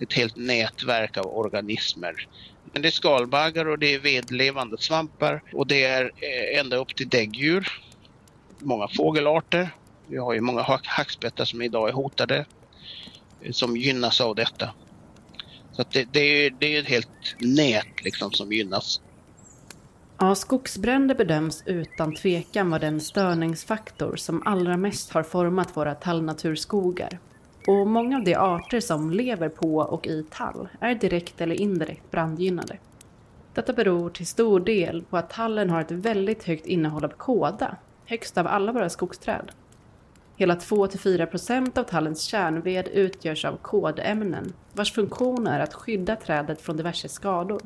ett 0.02 0.14
helt 0.14 0.36
nätverk 0.36 1.18
av 1.18 1.38
organismer. 1.38 2.28
Men 2.74 2.82
det 2.82 2.88
är 2.88 2.92
skalbaggar 2.92 3.68
och 3.68 3.80
det 3.80 3.94
är 3.94 4.00
vedlevande 4.00 4.78
svampar 4.78 5.44
och 5.54 5.68
det 5.68 5.84
är 5.84 6.04
eh, 6.04 6.60
ända 6.60 6.78
upp 6.78 6.96
till 6.96 7.10
däggdjur. 7.10 7.82
Många 8.60 8.88
fågelarter. 8.88 9.70
Vi 10.08 10.18
har 10.18 10.34
ju 10.34 10.42
många 10.42 10.62
hackspettar 10.86 11.46
som 11.46 11.62
idag 11.62 11.90
är 11.90 11.94
hotade 11.94 12.46
som 13.52 13.78
gynnas 13.78 14.22
av 14.22 14.36
detta. 14.36 14.70
Så 15.72 15.84
det, 15.92 16.08
det, 16.12 16.20
är, 16.20 16.52
det 16.60 16.76
är 16.76 16.80
ett 16.80 16.88
helt 16.88 17.36
nät 17.40 18.04
liksom 18.04 18.32
som 18.32 18.52
gynnas. 18.52 19.02
Ja, 20.20 20.36
skogsbränder 20.36 21.16
bedöms 21.16 21.64
utan 21.66 22.16
tvekan 22.16 22.70
vara 22.70 22.80
den 22.80 23.02
störningsfaktor 23.02 24.16
som 24.16 24.44
allra 24.46 24.78
mest 24.78 25.12
har 25.12 25.24
format 25.24 25.78
våra 25.78 25.96
tallnaturskogar. 25.96 27.20
Och 27.68 27.88
många 27.88 28.18
av 28.18 28.24
de 28.24 28.36
arter 28.36 28.80
som 28.80 29.12
lever 29.12 29.50
på 29.50 29.78
och 29.78 30.08
i 30.08 30.26
tall 30.32 30.68
är 30.80 30.96
direkt 30.96 31.42
eller 31.42 31.62
indirekt 31.62 32.12
brandgynnade. 32.12 32.78
Detta 33.54 33.74
beror 33.74 34.10
till 34.10 34.28
stor 34.28 34.60
del 34.60 35.04
på 35.10 35.18
att 35.18 35.30
tallen 35.30 35.70
har 35.70 35.82
ett 35.82 35.92
väldigt 35.92 36.44
högt 36.44 36.66
innehåll 36.66 37.06
av 37.06 37.10
kåda, 37.10 37.76
högst 38.06 38.38
av 38.38 38.48
alla 38.48 38.72
våra 38.72 38.90
skogsträd. 38.90 39.52
Hela 40.40 40.56
2-4% 40.56 41.80
av 41.80 41.84
tallens 41.84 42.22
kärnved 42.22 42.88
utgörs 42.88 43.46
av 43.46 43.58
kodämnen 43.58 44.54
vars 44.74 44.94
funktion 44.94 45.48
är 45.48 45.60
att 45.60 45.74
skydda 45.74 46.16
trädet 46.16 46.62
från 46.62 46.78
diverse 46.78 47.10
skador. 47.10 47.62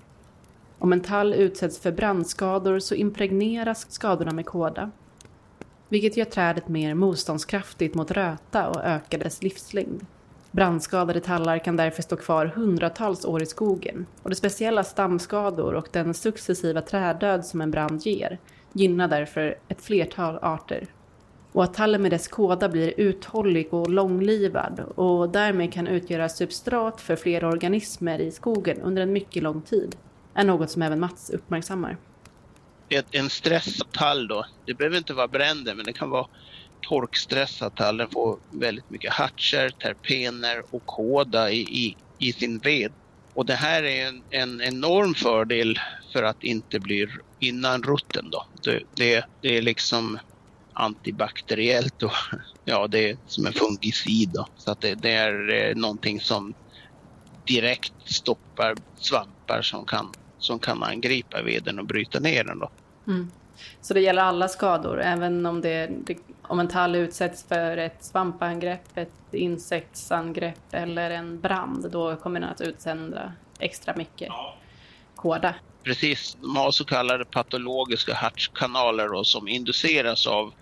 Om 0.79 0.93
en 0.93 1.01
tall 1.01 1.33
utsätts 1.33 1.79
för 1.79 1.91
brandskador 1.91 2.79
så 2.79 2.95
impregneras 2.95 3.91
skadorna 3.91 4.31
med 4.31 4.45
kåda 4.45 4.91
vilket 5.91 6.17
gör 6.17 6.25
trädet 6.25 6.67
mer 6.67 6.93
motståndskraftigt 6.93 7.95
mot 7.95 8.11
röta 8.11 8.69
och 8.69 8.83
ökar 8.83 9.17
dess 9.17 9.43
livslängd. 9.43 10.05
Brandskadade 10.51 11.19
tallar 11.19 11.59
kan 11.59 11.77
därför 11.77 12.01
stå 12.01 12.15
kvar 12.15 12.45
hundratals 12.45 13.25
år 13.25 13.43
i 13.43 13.45
skogen 13.45 14.05
och 14.23 14.29
de 14.29 14.35
speciella 14.35 14.83
stamskador 14.83 15.73
och 15.73 15.87
den 15.91 16.13
successiva 16.13 16.81
träddöd 16.81 17.45
som 17.45 17.61
en 17.61 17.71
brand 17.71 18.01
ger 18.05 18.39
gynnar 18.73 19.07
därför 19.07 19.57
ett 19.67 19.81
flertal 19.81 20.39
arter. 20.41 20.87
Och 21.51 21.63
att 21.63 21.73
tallen 21.73 22.01
med 22.01 22.11
dess 22.11 22.27
kåda 22.27 22.69
blir 22.69 22.93
uthållig 22.97 23.73
och 23.73 23.89
långlivad 23.89 24.79
och 24.95 25.29
därmed 25.29 25.73
kan 25.73 25.87
utgöra 25.87 26.29
substrat 26.29 27.01
för 27.01 27.15
flera 27.15 27.47
organismer 27.47 28.19
i 28.19 28.31
skogen 28.31 28.81
under 28.81 29.01
en 29.01 29.13
mycket 29.13 29.43
lång 29.43 29.61
tid 29.61 29.95
är 30.33 30.43
något 30.43 30.71
som 30.71 30.81
även 30.81 30.99
Mats 30.99 31.29
uppmärksammar 31.29 31.97
en 33.11 33.29
stressad 33.29 33.91
tall 33.91 34.27
då, 34.27 34.45
det 34.65 34.73
behöver 34.73 34.97
inte 34.97 35.13
vara 35.13 35.27
bränder 35.27 35.75
men 35.75 35.85
det 35.85 35.93
kan 35.93 36.09
vara 36.09 36.27
torkstressad 36.81 37.75
tall. 37.75 37.97
Den 37.97 38.09
får 38.09 38.37
väldigt 38.49 38.89
mycket 38.89 39.13
hartser, 39.13 39.69
terpener 39.69 40.63
och 40.69 40.85
kåda 40.85 41.51
i, 41.51 41.59
i, 41.59 41.97
i 42.19 42.33
sin 42.33 42.59
ved. 42.59 42.91
Och 43.33 43.45
det 43.45 43.55
här 43.55 43.83
är 43.83 44.07
en, 44.07 44.23
en 44.29 44.61
enorm 44.61 45.13
fördel 45.13 45.79
för 46.13 46.23
att 46.23 46.43
inte 46.43 46.79
bli 46.79 47.07
innan 47.39 47.83
rutten 47.83 48.29
då. 48.29 48.45
Det, 48.63 48.83
det, 48.95 49.25
det 49.41 49.57
är 49.57 49.61
liksom 49.61 50.19
antibakteriellt 50.81 52.03
och 52.03 52.11
ja, 52.65 52.87
det 52.87 53.09
är 53.09 53.17
som 53.27 53.45
en 53.45 53.53
fungicid 53.53 54.29
då. 54.33 54.47
Så 54.57 54.71
att 54.71 54.81
det, 54.81 54.95
det 54.95 55.11
är 55.11 55.53
eh, 55.53 55.75
någonting 55.75 56.19
som 56.19 56.53
direkt 57.47 57.93
stoppar 58.05 58.75
svampar 58.95 59.61
som 59.61 59.85
kan, 59.85 60.11
som 60.37 60.59
kan 60.59 60.83
angripa 60.83 61.41
veden 61.41 61.79
och 61.79 61.85
bryta 61.85 62.19
ner 62.19 62.43
den 62.43 62.59
då. 62.59 62.69
Mm. 63.07 63.31
Så 63.81 63.93
det 63.93 63.99
gäller 63.99 64.21
alla 64.21 64.47
skador, 64.47 65.01
även 65.01 65.45
om, 65.45 65.61
det, 65.61 65.91
det, 66.05 66.17
om 66.41 66.59
en 66.59 66.67
tall 66.67 66.95
utsätts 66.95 67.43
för 67.43 67.77
ett 67.77 68.03
svampangrepp, 68.03 68.97
ett 68.97 69.33
insektsangrepp 69.33 70.73
eller 70.73 71.11
en 71.11 71.39
brand, 71.39 71.91
då 71.91 72.15
kommer 72.15 72.39
den 72.39 72.49
att 72.49 72.61
utsända 72.61 73.33
extra 73.59 73.95
mycket 73.95 74.27
ja. 74.27 74.55
kåda. 75.15 75.55
Precis, 75.83 76.37
de 76.41 76.55
har 76.55 76.71
så 76.71 76.85
kallade 76.85 77.25
patologiska 77.25 78.13
hartkanaler 78.13 79.23
som 79.23 79.47
induceras 79.47 80.27
av, 80.27 80.53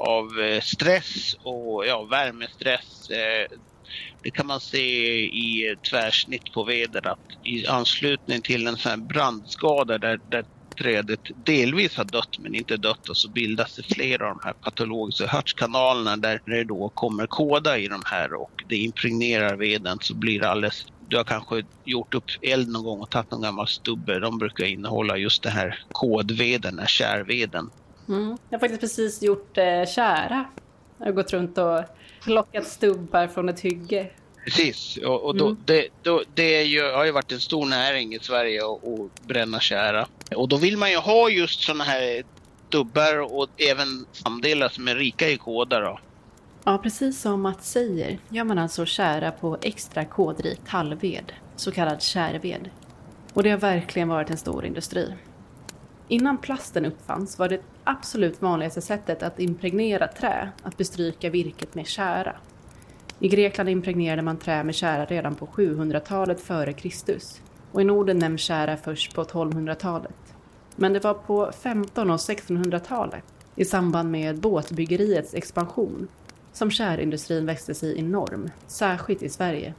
av 0.00 0.40
eh, 0.40 0.60
stress 0.60 1.34
och 1.42 1.86
ja, 1.86 2.02
värmestress. 2.02 3.10
Eh, 3.10 3.58
det 4.22 4.30
kan 4.30 4.46
man 4.46 4.60
se 4.60 4.78
i 5.24 5.76
tvärsnitt 5.90 6.52
på 6.52 6.64
veden 6.64 7.02
att 7.04 7.46
i 7.46 7.66
anslutning 7.66 8.42
till 8.42 8.66
en 8.66 8.76
sån 8.76 8.90
här 8.90 8.96
brandskada 8.96 9.98
där, 9.98 10.20
där 10.30 10.44
trädet 10.78 11.20
delvis 11.46 11.96
har 11.96 12.04
dött 12.04 12.38
men 12.38 12.54
inte 12.54 12.76
dött 12.76 13.08
och 13.08 13.16
så 13.16 13.28
bildas 13.28 13.76
det 13.76 13.94
flera 13.94 14.30
av 14.30 14.36
de 14.36 14.40
här 14.44 14.52
patologiska 14.52 15.26
hartskanalerna 15.26 16.16
där 16.16 16.40
det 16.46 16.64
då 16.64 16.88
kommer 16.94 17.26
kåda 17.26 17.78
i 17.78 17.88
de 17.88 18.02
här 18.06 18.34
och 18.34 18.64
det 18.68 18.76
impregnerar 18.76 19.56
veden 19.56 19.98
så 20.00 20.14
blir 20.14 20.40
det 20.40 20.50
alldeles 20.50 20.86
du 21.10 21.16
har 21.16 21.24
kanske 21.24 21.62
gjort 21.84 22.14
upp 22.14 22.24
eld 22.42 22.68
någon 22.68 22.84
gång 22.84 23.00
och 23.00 23.10
tagit 23.10 23.30
någon 23.30 23.42
gammal 23.42 23.68
stubbe. 23.68 24.18
De 24.18 24.38
brukar 24.38 24.64
innehålla 24.64 25.16
just 25.16 25.42
den 25.42 25.52
här 25.52 25.78
kodveden, 25.92 26.60
den 26.60 26.78
här 26.78 26.86
kärveden. 26.86 27.70
Mm. 28.10 28.36
Jag 28.48 28.58
har 28.58 28.60
faktiskt 28.60 28.80
precis 28.80 29.22
gjort 29.22 29.58
eh, 29.58 29.86
kära. 29.86 30.44
Jag 30.98 31.06
har 31.06 31.12
gått 31.12 31.32
runt 31.32 31.58
och 31.58 31.80
plockat 32.22 32.66
stubbar 32.66 33.26
från 33.26 33.48
ett 33.48 33.60
hygge 33.60 34.10
Precis, 34.44 34.96
och, 34.96 35.22
och 35.22 35.36
då, 35.36 35.46
mm. 35.46 35.58
det, 35.64 35.88
då, 36.02 36.22
det 36.34 36.62
ju, 36.62 36.92
har 36.92 37.04
ju 37.04 37.12
varit 37.12 37.32
en 37.32 37.40
stor 37.40 37.66
näring 37.66 38.14
i 38.14 38.18
Sverige 38.18 38.60
att 38.64 39.26
bränna 39.26 39.60
kära. 39.60 40.06
Och 40.36 40.48
då 40.48 40.56
vill 40.56 40.76
man 40.76 40.90
ju 40.90 40.96
ha 40.96 41.30
just 41.30 41.62
sådana 41.62 41.84
här 41.84 42.22
dubbar 42.68 43.34
och 43.34 43.48
även 43.56 44.06
samdelar 44.12 44.68
som 44.68 44.88
är 44.88 44.94
rika 44.94 45.28
i 45.28 45.36
koda 45.36 45.80
då. 45.80 45.98
Ja, 46.64 46.78
precis 46.78 47.20
som 47.20 47.42
Mats 47.42 47.70
säger 47.70 48.18
gör 48.28 48.44
man 48.44 48.58
alltså 48.58 48.86
kära 48.86 49.30
på 49.30 49.58
extra 49.62 50.04
kodrik 50.04 50.60
tallved, 50.68 51.32
så 51.56 51.72
kallad 51.72 52.02
kärved. 52.02 52.70
Och 53.32 53.42
det 53.42 53.50
har 53.50 53.58
verkligen 53.58 54.08
varit 54.08 54.30
en 54.30 54.36
stor 54.36 54.64
industri. 54.64 55.14
Innan 56.08 56.38
plasten 56.38 56.86
uppfanns 56.86 57.38
var 57.38 57.48
det 57.48 57.60
absolut 57.90 58.42
vanligaste 58.42 58.80
sättet 58.80 59.22
att 59.22 59.40
impregnera 59.40 60.08
trä 60.08 60.50
att 60.62 60.76
bestryka 60.76 61.30
virket 61.30 61.74
med 61.74 61.86
kära. 61.86 62.36
I 63.18 63.28
Grekland 63.28 63.68
impregnerade 63.68 64.22
man 64.22 64.36
trä 64.36 64.64
med 64.64 64.74
kära 64.74 65.04
redan 65.04 65.34
på 65.34 65.46
700-talet 65.46 66.40
före 66.40 66.72
Kristus 66.72 67.40
och 67.72 67.80
i 67.80 67.84
Norden 67.84 68.18
nämns 68.18 68.40
kära 68.40 68.76
först 68.76 69.14
på 69.14 69.24
1200-talet. 69.24 70.34
Men 70.76 70.92
det 70.92 71.04
var 71.04 71.14
på 71.14 71.48
1500 71.48 72.14
och 72.14 72.20
1600-talet, 72.20 73.24
i 73.56 73.64
samband 73.64 74.10
med 74.10 74.40
båtbyggeriets 74.40 75.34
expansion, 75.34 76.08
som 76.52 76.70
kärindustrin 76.70 77.46
växte 77.46 77.74
sig 77.74 77.98
enorm, 77.98 78.50
särskilt 78.66 79.22
i 79.22 79.28
Sverige. 79.28 79.74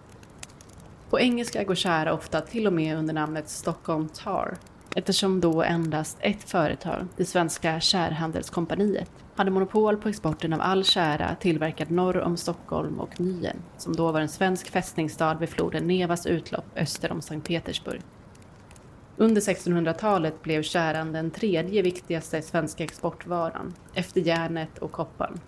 På 1.10 1.20
engelska 1.20 1.64
går 1.64 1.76
kära 1.76 2.14
ofta 2.14 2.42
till 2.42 2.68
och 2.68 2.74
med 2.74 2.98
under 2.98 3.14
namnet 3.14 3.50
Stockholm 3.50 4.10
Tar, 4.10 4.58
eftersom 4.96 5.42
då 5.42 5.64
endast 5.64 6.18
ett 6.20 6.50
företag, 6.50 7.08
det 7.18 7.26
svenska 7.26 7.80
Kärhandelskompaniet, 7.80 9.12
hade 9.36 9.52
monopol 9.52 9.98
på 9.98 10.10
exporten 10.10 10.54
av 10.54 10.62
all 10.62 10.84
kära 10.84 11.36
tillverkad 11.36 11.92
norr 11.92 12.20
om 12.20 12.38
Stockholm 12.38 13.00
och 13.00 13.20
Nyen, 13.20 13.58
som 13.78 13.96
då 13.96 14.12
var 14.12 14.22
en 14.22 14.30
svensk 14.30 14.70
fästningsstad 14.70 15.34
vid 15.40 15.50
floden 15.50 15.88
Nevas 15.88 16.26
utlopp 16.26 16.66
öster 16.76 17.12
om 17.12 17.22
Sankt 17.22 17.48
Petersburg. 17.48 18.02
Under 19.18 19.42
1600-talet 19.42 20.42
blev 20.44 20.62
käran 20.64 21.12
den 21.12 21.32
tredje 21.32 21.82
viktigaste 21.82 22.42
svenska 22.42 22.84
exportvaran, 22.84 23.74
efter 23.94 24.22
järnet 24.22 24.78
och 24.78 24.92
kopparn. 24.92 25.40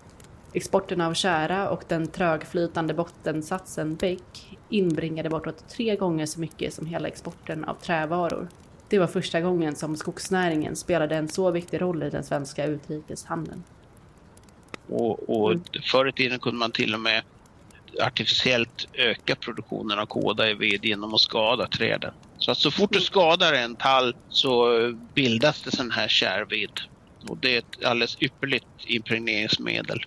Exporten 0.52 1.00
av 1.00 1.14
kära 1.14 1.70
och 1.70 1.84
den 1.88 2.06
trögflytande 2.06 2.94
bottensatsen 2.94 3.94
bäck 3.94 4.58
inbringade 4.68 5.30
bortåt 5.30 5.68
tre 5.68 5.96
gånger 5.96 6.26
så 6.26 6.40
mycket 6.40 6.74
som 6.74 6.86
hela 6.86 7.08
exporten 7.08 7.64
av 7.64 7.74
trävaror. 7.74 8.48
Det 8.88 8.98
var 8.98 9.06
första 9.06 9.40
gången 9.40 9.76
som 9.76 9.96
skogsnäringen 9.96 10.76
spelade 10.76 11.16
en 11.16 11.28
så 11.28 11.50
viktig 11.50 11.80
roll 11.80 12.02
i 12.02 12.10
den 12.10 12.24
svenska 12.24 12.66
utrikeshandeln. 12.66 13.62
Och, 14.88 15.30
och 15.30 15.52
mm. 15.52 15.64
förr 15.90 16.08
i 16.08 16.12
tiden 16.12 16.38
kunde 16.38 16.58
man 16.58 16.72
till 16.72 16.94
och 16.94 17.00
med 17.00 17.22
artificiellt 18.00 18.88
öka 18.92 19.36
produktionen 19.36 19.98
av 19.98 20.06
kåda 20.06 20.50
i 20.50 20.54
ved 20.54 20.84
genom 20.84 21.14
att 21.14 21.20
skada 21.20 21.66
träden. 21.66 22.14
Så 22.38 22.50
att 22.50 22.58
så 22.58 22.70
fort 22.70 22.92
du 22.92 23.00
skadar 23.00 23.52
en 23.52 23.76
tall 23.76 24.16
så 24.28 24.68
bildas 25.14 25.62
det 25.62 25.76
sån 25.76 25.90
här 25.90 26.08
kärved. 26.08 26.80
Och 27.28 27.38
det 27.38 27.54
är 27.54 27.58
ett 27.58 27.84
alldeles 27.84 28.16
ypperligt 28.20 28.66
impregneringsmedel. 28.86 30.04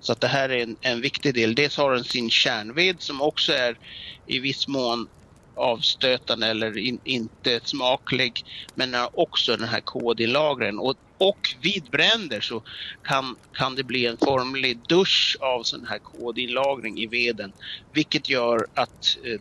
Så 0.00 0.12
att 0.12 0.20
det 0.20 0.28
här 0.28 0.48
är 0.48 0.62
en, 0.62 0.76
en 0.80 1.00
viktig 1.00 1.34
del. 1.34 1.54
Dels 1.54 1.76
har 1.76 1.92
den 1.92 2.04
sin 2.04 2.30
kärnved 2.30 3.00
som 3.00 3.22
också 3.22 3.52
är 3.52 3.78
i 4.26 4.38
viss 4.38 4.68
mån 4.68 5.08
avstötande 5.54 6.46
eller 6.46 6.78
in, 6.78 7.00
inte 7.04 7.60
smaklig. 7.64 8.44
Men 8.74 8.94
har 8.94 9.20
också 9.20 9.56
den 9.56 9.68
här 9.68 9.80
kodinlagren. 9.80 10.78
Och, 10.78 10.96
och 11.18 11.54
vid 11.60 11.84
bränder 11.84 12.40
så 12.40 12.62
kan, 13.02 13.36
kan 13.52 13.74
det 13.74 13.84
bli 13.84 14.06
en 14.06 14.16
formlig 14.16 14.78
dusch 14.88 15.36
av 15.40 15.62
sån 15.62 15.86
här 15.86 15.98
kodinlagring 15.98 16.98
i 16.98 17.06
veden. 17.06 17.52
Vilket 17.92 18.28
gör 18.28 18.66
att 18.74 19.16
eh, 19.24 19.40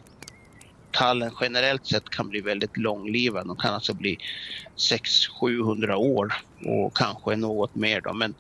tallen 0.92 1.32
generellt 1.42 1.88
sett 1.88 2.10
kan 2.10 2.30
bli 2.30 2.42
väldigt 2.42 2.78
långlivad. 2.78 3.48
De 3.48 3.58
kan 3.58 3.74
alltså 3.74 3.94
bli 3.94 4.18
600-700 5.42 5.94
år 5.94 6.34
och 6.66 6.98
kanske 6.98 7.36
något 7.36 7.76
mer. 7.76 8.02
Då. 8.02 8.14
Men, 8.14 8.36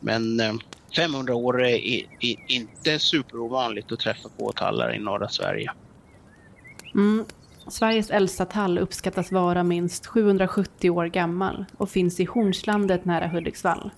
men 0.00 0.40
eh, 0.40 0.54
500 0.96 1.34
år 1.34 1.62
är, 1.62 1.76
är 2.20 2.36
inte 2.52 2.98
superovanligt 2.98 3.92
att 3.92 4.00
träffa 4.00 4.28
på 4.28 4.52
tallar 4.52 4.94
i 4.94 4.98
norra 4.98 5.28
Sverige. 5.28 5.72
Mm. 6.94 7.24
Sveriges 7.68 8.10
äldsta 8.10 8.44
tall 8.44 8.78
uppskattas 8.78 9.32
vara 9.32 9.62
minst 9.62 10.06
770 10.06 10.90
år 10.90 11.06
gammal 11.06 11.64
och 11.76 11.90
finns 11.90 12.20
i 12.20 12.24
Hornslandet 12.24 13.04
nära 13.04 13.28
Hudiksvall. 13.28 13.90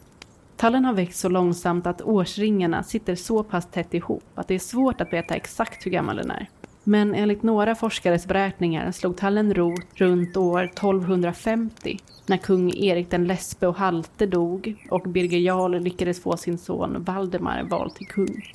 Tallen 0.57 0.85
har 0.85 0.95
växt 0.95 1.21
så 1.21 1.29
långsamt 1.29 1.87
att 1.87 2.03
årsringarna 2.03 2.83
sitter 2.83 3.15
så 3.15 3.43
pass 3.43 3.67
tätt 3.67 3.95
ihop 3.95 4.25
att 4.35 4.49
det 4.49 4.55
är 4.55 4.59
svårt 4.59 5.01
att 5.01 5.13
veta 5.13 5.35
exakt 5.35 5.87
hur 5.87 5.91
gammal 5.91 6.17
den 6.17 6.31
är. 6.31 6.49
Men 6.85 7.15
enligt 7.15 7.43
några 7.43 7.75
forskares 7.75 8.27
beräkningar 8.27 8.93
slog 8.93 9.17
tallen 9.17 9.55
rot 9.55 9.87
runt 9.95 10.37
år 10.37 10.65
1250 10.65 11.99
när 12.27 12.37
kung 12.37 12.75
Erik 12.75 13.11
den 13.11 13.27
Lesbe 13.27 13.67
och 13.67 13.77
Halte 13.77 14.27
dog 14.27 14.87
och 14.91 15.03
Birger 15.09 15.39
Jarl 15.39 15.79
lyckades 15.79 16.23
få 16.23 16.37
sin 16.37 16.59
son 16.59 17.05
Valdemar 17.05 17.63
vald 17.63 17.95
till 17.95 18.07
kung. 18.07 18.55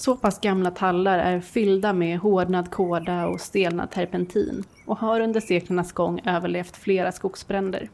Så 0.00 0.16
pass 0.16 0.40
gamla 0.40 0.70
tallar 0.70 1.18
är 1.18 1.40
fyllda 1.40 1.92
med 1.92 2.18
hårdnad 2.18 2.70
kåda 2.70 3.26
och 3.26 3.40
stelnad 3.40 3.90
terpentin 3.90 4.64
och 4.86 4.98
har 4.98 5.20
under 5.20 5.40
seklernas 5.40 5.92
gång 5.92 6.20
överlevt 6.24 6.76
flera 6.76 7.12
skogsbränder. 7.12 7.90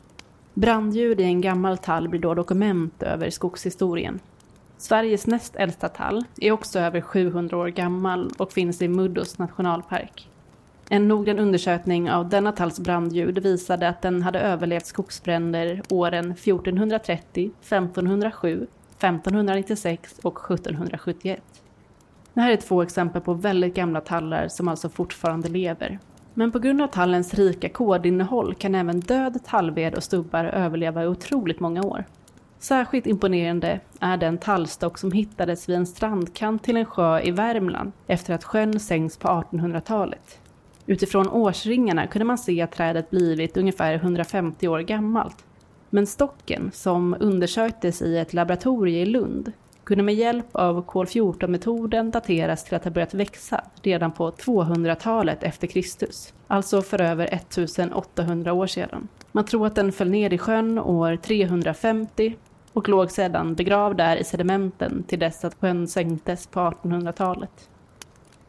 Brandljud 0.55 1.21
i 1.21 1.25
en 1.25 1.41
gammal 1.41 1.79
tall 1.79 2.09
blir 2.09 2.21
då 2.21 2.35
dokument 2.35 3.03
över 3.03 3.31
skogshistorien. 3.31 4.21
Sveriges 4.79 5.27
näst 5.27 5.57
äldsta 5.57 5.89
tall 5.89 6.25
är 6.41 6.53
också 6.53 6.79
över 6.79 7.01
700 7.01 7.57
år 7.57 7.69
gammal 7.69 8.31
och 8.39 8.53
finns 8.53 8.83
i 8.83 8.89
Muddus 8.89 9.39
nationalpark. 9.39 10.29
En 10.89 11.09
noggrann 11.09 11.39
undersökning 11.39 12.11
av 12.11 12.29
denna 12.29 12.53
talls 12.53 12.81
brandljud 12.81 13.39
visade 13.39 13.89
att 13.89 14.03
den 14.03 14.23
hade 14.23 14.41
överlevt 14.41 14.87
skogsbränder 14.87 15.83
åren 15.91 16.31
1430, 16.31 17.51
1507, 17.61 18.67
1596 18.99 20.19
och 20.23 20.39
1771. 20.51 21.54
Det 22.35 22.41
här 22.41 22.53
är 22.53 22.57
två 22.57 22.83
exempel 22.83 23.23
på 23.23 23.35
väldigt 23.35 23.75
gamla 23.75 24.01
tallar 24.01 24.49
som 24.49 24.69
alltså 24.69 24.89
fortfarande 24.89 25.49
lever. 25.49 25.99
Men 26.35 26.53
på 26.53 26.59
grund 26.59 26.83
av 26.83 26.87
tallens 26.87 27.35
rika 27.35 27.69
kodinnehåll 27.69 28.55
kan 28.55 28.75
även 28.75 29.01
död 29.01 29.39
tallved 29.45 29.95
och 29.95 30.03
stubbar 30.03 30.45
överleva 30.45 31.05
i 31.05 31.07
otroligt 31.07 31.61
många 31.61 31.83
år. 31.83 32.05
Särskilt 32.59 33.07
imponerande 33.07 33.81
är 34.01 34.17
den 34.17 34.39
tallstock 34.39 34.99
som 34.99 35.13
hittades 35.13 35.69
vid 35.69 35.77
en 35.77 35.87
strandkant 35.87 36.63
till 36.63 36.77
en 36.77 36.85
sjö 36.85 37.21
i 37.21 37.31
Värmland 37.31 37.93
efter 38.07 38.35
att 38.35 38.45
sjön 38.45 38.81
sänkts 38.81 39.19
på 39.19 39.29
1800-talet. 39.29 40.39
Utifrån 40.87 41.29
årsringarna 41.29 42.07
kunde 42.07 42.25
man 42.25 42.39
se 42.39 42.63
att 42.63 42.73
trädet 42.73 43.11
blivit 43.11 43.57
ungefär 43.57 43.95
150 43.95 44.69
år 44.69 44.81
gammalt. 44.81 45.45
Men 45.91 46.07
stocken, 46.07 46.71
som 46.75 47.17
undersöktes 47.21 48.03
i 48.03 48.19
ett 48.19 48.33
laboratorium 48.33 49.03
i 49.03 49.07
Lund, 49.07 49.53
kunde 49.85 50.03
med 50.05 50.15
hjälp 50.15 50.47
av 50.53 50.83
kol-14-metoden 50.83 52.11
dateras 52.11 52.65
till 52.65 52.75
att 52.75 52.85
ha 52.85 52.91
börjat 52.91 53.15
växa 53.15 53.65
redan 53.83 54.13
på 54.13 54.31
200-talet 54.31 55.43
efter 55.43 55.67
Kristus, 55.67 56.35
alltså 56.47 56.83
för 56.83 57.01
över 57.01 57.35
1800 57.35 58.53
år 58.53 58.67
sedan. 58.67 59.09
Man 59.33 59.45
tror 59.45 59.67
att 59.67 59.75
den 59.75 59.93
föll 59.93 60.11
ner 60.11 60.33
i 60.33 60.39
sjön 60.39 60.79
år 60.79 61.17
350 61.17 62.37
och 62.73 62.89
låg 62.89 63.11
sedan 63.11 63.55
begravd 63.55 63.97
där 63.97 64.17
i 64.17 64.25
sedimenten 64.25 65.03
till 65.03 65.19
dess 65.19 65.45
att 65.45 65.57
sjön 65.61 65.89
sänktes 65.89 66.47
på 66.47 66.61
1800-talet. 66.61 67.69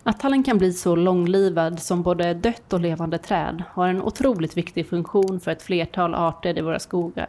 Att 0.03 0.19
tallen 0.19 0.43
kan 0.43 0.57
bli 0.57 0.73
så 0.73 0.95
långlivad 0.95 1.79
som 1.79 2.03
både 2.03 2.33
dött 2.33 2.73
och 2.73 2.79
levande 2.79 3.17
träd 3.17 3.63
har 3.71 3.87
en 3.87 4.01
otroligt 4.01 4.57
viktig 4.57 4.87
funktion 4.89 5.39
för 5.39 5.51
ett 5.51 5.61
flertal 5.61 6.15
arter 6.15 6.57
i 6.57 6.61
våra 6.61 6.79
skogar. 6.79 7.27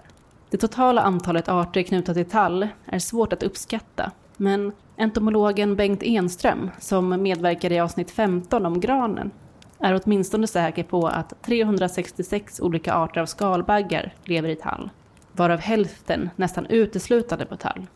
Det 0.51 0.57
totala 0.57 1.03
antalet 1.03 1.49
arter 1.49 1.83
knutna 1.83 2.15
till 2.15 2.31
tall 2.31 2.69
är 2.85 2.99
svårt 2.99 3.33
att 3.33 3.43
uppskatta, 3.43 4.11
men 4.37 4.73
entomologen 4.97 5.77
Bengt 5.77 6.03
Enström, 6.03 6.71
som 6.79 7.23
medverkade 7.23 7.75
i 7.75 7.81
avsnitt 7.81 8.11
15 8.11 8.67
om 8.67 8.81
granen, 8.81 9.31
är 9.79 10.01
åtminstone 10.05 10.47
säker 10.47 10.83
på 10.83 11.07
att 11.07 11.43
366 11.43 12.61
olika 12.61 12.95
arter 12.95 13.21
av 13.21 13.27
skalbaggar 13.27 14.15
lever 14.25 14.49
i 14.49 14.57
tall, 14.57 14.91
varav 15.33 15.59
hälften 15.59 16.31
nästan 16.37 16.67
uteslutande 16.67 17.47
på 17.47 17.57
tall. 17.57 17.87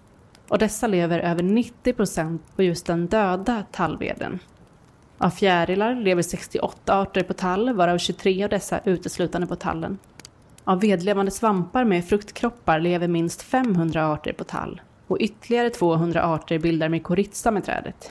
Och 0.48 0.58
dessa 0.58 0.86
lever 0.86 1.18
över 1.18 1.42
90 1.42 1.92
procent 1.92 2.42
på 2.56 2.62
just 2.62 2.86
den 2.86 3.06
döda 3.06 3.64
tallveden. 3.72 4.38
Av 5.18 5.30
fjärilar 5.30 5.94
lever 5.94 6.22
68 6.22 7.00
arter 7.00 7.22
på 7.22 7.32
tall, 7.32 7.72
varav 7.74 7.98
23 7.98 8.44
av 8.44 8.50
dessa 8.50 8.80
uteslutande 8.84 9.46
på 9.46 9.56
tallen. 9.56 9.98
Av 10.70 10.80
vedlevande 10.80 11.30
svampar 11.30 11.84
med 11.84 12.08
fruktkroppar 12.08 12.80
lever 12.80 13.08
minst 13.08 13.42
500 13.42 14.06
arter 14.06 14.32
på 14.32 14.44
tall 14.44 14.80
och 15.06 15.16
ytterligare 15.20 15.70
200 15.70 16.22
arter 16.22 16.58
bildar 16.58 16.88
mykorrhiza 16.88 17.50
med 17.50 17.64
trädet. 17.64 18.10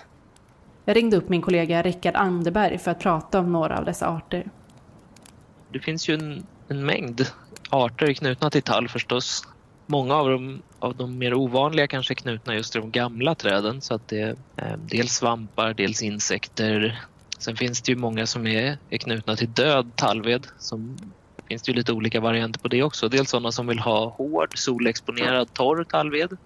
Jag 0.86 0.96
ringde 0.96 1.18
upp 1.18 1.30
min 1.30 1.42
kollega 1.42 1.82
Rickard 1.82 2.16
Anderberg 2.16 2.78
för 2.78 2.92
att 2.92 3.00
prata 3.00 3.40
om 3.40 3.52
några 3.52 3.78
av 3.78 3.86
dessa 3.86 4.08
arter. 4.08 4.50
Det 5.72 5.80
finns 5.80 6.10
ju 6.10 6.14
en, 6.14 6.46
en 6.68 6.86
mängd 6.86 7.22
arter 7.70 8.14
knutna 8.14 8.50
till 8.50 8.64
tall 8.64 8.88
förstås. 8.88 9.48
Många 9.86 10.16
av 10.16 10.30
dem 10.30 10.62
av 10.80 10.96
de 10.96 11.18
mer 11.18 11.34
ovanliga 11.34 11.88
kanske 11.88 12.14
är 12.14 12.16
knutna 12.16 12.56
just 12.56 12.72
till 12.72 12.82
de 12.82 12.92
gamla 12.92 13.36
träden 13.36 13.82
så 13.82 13.94
att 13.94 14.08
det 14.08 14.22
är 14.22 14.36
eh, 14.56 14.78
dels 14.86 15.12
svampar, 15.12 15.74
dels 15.74 16.02
insekter. 16.02 17.02
Sen 17.38 17.56
finns 17.56 17.82
det 17.82 17.92
ju 17.92 17.98
många 17.98 18.26
som 18.26 18.48
är, 18.48 18.78
är 18.90 18.98
knutna 18.98 19.36
till 19.36 19.54
död 19.54 19.92
tallved 19.96 20.48
som 20.58 20.98
finns 21.50 21.62
det 21.62 21.72
ju 21.72 21.78
lite 21.78 21.94
olika 21.94 22.20
varianter 22.20 22.60
på 22.60 22.68
det 22.68 22.84
också. 22.84 23.10
Dels 23.10 23.30
sådana 23.30 23.52
som 23.52 23.68
vill 23.68 23.80
ha 23.80 24.10
hård, 24.10 24.58
solexponerad, 24.58 25.54
torr 25.54 25.84
tallved 25.84 26.38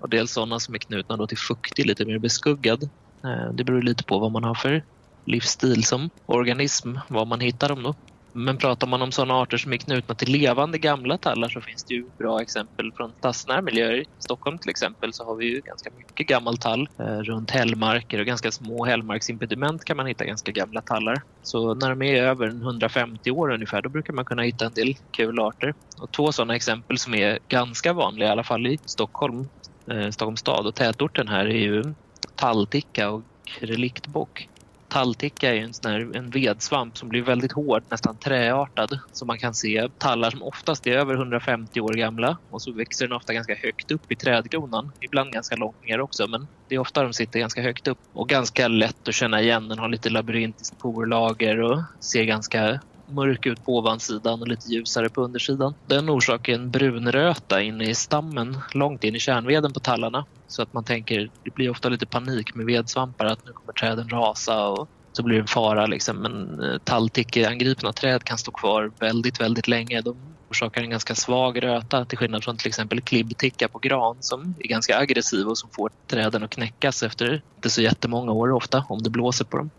och 0.00 0.08
dels 0.08 0.32
sådana 0.32 0.60
som 0.60 0.74
är 0.74 0.78
knutna 0.78 1.16
då 1.16 1.26
till 1.26 1.38
fuktig, 1.38 1.86
lite 1.86 2.04
mer 2.04 2.18
beskuggad. 2.18 2.82
Eh, 3.24 3.52
det 3.52 3.64
beror 3.64 3.82
lite 3.82 4.04
på 4.04 4.18
vad 4.18 4.32
man 4.32 4.44
har 4.44 4.54
för 4.54 4.84
livsstil 5.24 5.84
som 5.84 6.10
organism, 6.26 6.96
var 7.08 7.24
man 7.26 7.40
hittar 7.40 7.68
dem 7.68 7.82
då. 7.82 7.94
Men 8.32 8.56
pratar 8.56 8.86
man 8.86 9.02
om 9.02 9.12
sådana 9.12 9.34
arter 9.34 9.56
som 9.56 9.72
är 9.72 9.76
knutna 9.76 10.14
till 10.14 10.32
levande 10.32 10.78
gamla 10.78 11.18
tallar 11.18 11.48
så 11.48 11.60
finns 11.60 11.84
det 11.84 11.94
ju 11.94 12.04
bra 12.18 12.42
exempel 12.42 12.92
från 12.92 13.12
stadsnära 13.18 13.62
miljöer. 13.62 13.94
I 13.94 14.06
Stockholm 14.18 14.58
till 14.58 14.70
exempel 14.70 15.12
så 15.12 15.24
har 15.24 15.34
vi 15.34 15.46
ju 15.46 15.60
ganska 15.60 15.90
mycket 15.98 16.26
gammal 16.26 16.58
tall 16.58 16.88
eh, 16.98 17.04
runt 17.04 17.50
hällmarker 17.50 18.18
och 18.18 18.26
ganska 18.26 18.50
små 18.50 18.84
hällmarksimpediment 18.84 19.84
kan 19.84 19.96
man 19.96 20.06
hitta 20.06 20.24
ganska 20.24 20.52
gamla 20.52 20.80
tallar. 20.80 21.22
Så 21.42 21.74
när 21.74 21.90
de 21.90 22.02
är 22.02 22.22
över 22.22 22.48
150 22.48 23.30
år 23.30 23.50
ungefär 23.50 23.82
då 23.82 23.88
brukar 23.88 24.12
man 24.12 24.24
kunna 24.24 24.42
hitta 24.42 24.66
en 24.66 24.74
del 24.74 24.96
kul 25.10 25.38
arter. 25.38 25.74
Och 25.98 26.12
två 26.12 26.32
sådana 26.32 26.56
exempel 26.56 26.98
som 26.98 27.14
är 27.14 27.38
ganska 27.48 27.92
vanliga 27.92 28.28
i 28.28 28.32
alla 28.32 28.44
fall 28.44 28.66
i 28.66 28.78
Stockholm, 28.84 29.48
eh, 29.86 30.10
Stockholms 30.10 30.40
stad 30.40 30.66
och 30.66 30.74
tätorten 30.74 31.28
här 31.28 31.46
är 31.46 31.60
ju 31.60 31.94
tallticka 32.36 33.10
och 33.10 33.22
reliktbock. 33.60 34.48
Tallticka 34.92 35.54
är 35.54 35.60
en, 35.60 35.74
sån 35.74 35.92
här, 35.92 36.16
en 36.16 36.30
vedsvamp 36.30 36.98
som 36.98 37.08
blir 37.08 37.22
väldigt 37.22 37.52
hård, 37.52 37.82
nästan 37.90 38.16
träartad. 38.16 38.98
Så 39.12 39.26
man 39.26 39.38
kan 39.38 39.54
se 39.54 39.88
tallar 39.98 40.30
som 40.30 40.42
oftast 40.42 40.86
är 40.86 40.96
över 40.96 41.14
150 41.14 41.80
år 41.80 41.92
gamla 41.92 42.38
och 42.50 42.62
så 42.62 42.72
växer 42.72 43.06
den 43.06 43.16
ofta 43.16 43.32
ganska 43.32 43.54
högt 43.54 43.90
upp 43.90 44.12
i 44.12 44.16
trädkronan. 44.16 44.92
Ibland 45.00 45.32
ganska 45.32 45.56
långt 45.56 45.84
ner 45.84 46.00
också 46.00 46.26
men 46.26 46.46
det 46.68 46.74
är 46.74 46.78
ofta 46.78 47.02
de 47.02 47.12
sitter 47.12 47.38
ganska 47.38 47.62
högt 47.62 47.88
upp 47.88 47.98
och 48.12 48.28
ganska 48.28 48.68
lätt 48.68 49.08
att 49.08 49.14
känna 49.14 49.40
igen. 49.40 49.68
Den 49.68 49.78
har 49.78 49.88
lite 49.88 50.10
labyrintiskt 50.10 50.78
porlager 50.78 51.60
och 51.60 51.82
ser 52.00 52.24
ganska 52.24 52.80
mörk 53.14 53.46
ut 53.46 53.64
på 53.64 53.78
ovansidan 53.78 54.40
och 54.40 54.48
lite 54.48 54.68
ljusare 54.68 55.08
på 55.08 55.22
undersidan. 55.22 55.74
Den 55.86 56.10
orsakar 56.10 56.52
en 56.52 56.70
brunröta 56.70 57.62
inne 57.62 57.84
i 57.84 57.94
stammen, 57.94 58.58
långt 58.72 59.04
in 59.04 59.16
i 59.16 59.18
kärnveden 59.18 59.72
på 59.72 59.80
tallarna. 59.80 60.24
Så 60.46 60.62
att 60.62 60.72
man 60.72 60.84
tänker, 60.84 61.30
det 61.44 61.54
blir 61.54 61.70
ofta 61.70 61.88
lite 61.88 62.06
panik 62.06 62.54
med 62.54 62.66
vedsvampar 62.66 63.26
att 63.26 63.46
nu 63.46 63.52
kommer 63.52 63.72
träden 63.72 64.08
rasa 64.08 64.66
och 64.68 64.88
så 65.12 65.22
blir 65.22 65.36
det 65.36 65.42
en 65.42 65.46
fara. 65.46 65.86
Liksom. 65.86 66.16
Men 66.16 66.64
eh, 66.64 66.78
talltickeangripna 66.78 67.92
träd 67.92 68.24
kan 68.24 68.38
stå 68.38 68.52
kvar 68.52 68.90
väldigt, 68.98 69.40
väldigt 69.40 69.68
länge. 69.68 70.00
De 70.00 70.16
orsakar 70.50 70.82
en 70.82 70.90
ganska 70.90 71.14
svag 71.14 71.62
röta 71.62 72.04
till 72.04 72.18
skillnad 72.18 72.44
från 72.44 72.56
till 72.56 72.68
exempel 72.68 73.00
klibbticka 73.00 73.68
på 73.68 73.78
gran 73.78 74.16
som 74.20 74.54
är 74.58 74.68
ganska 74.68 74.98
aggressiv 74.98 75.46
och 75.46 75.58
som 75.58 75.70
får 75.70 75.90
träden 76.06 76.42
att 76.42 76.50
knäckas 76.50 77.02
efter 77.02 77.42
inte 77.56 77.70
så 77.70 77.82
jättemånga 77.82 78.32
år 78.32 78.52
ofta 78.52 78.84
om 78.88 79.02
det 79.02 79.10
blåser 79.10 79.44
på 79.44 79.56
dem. 79.56 79.70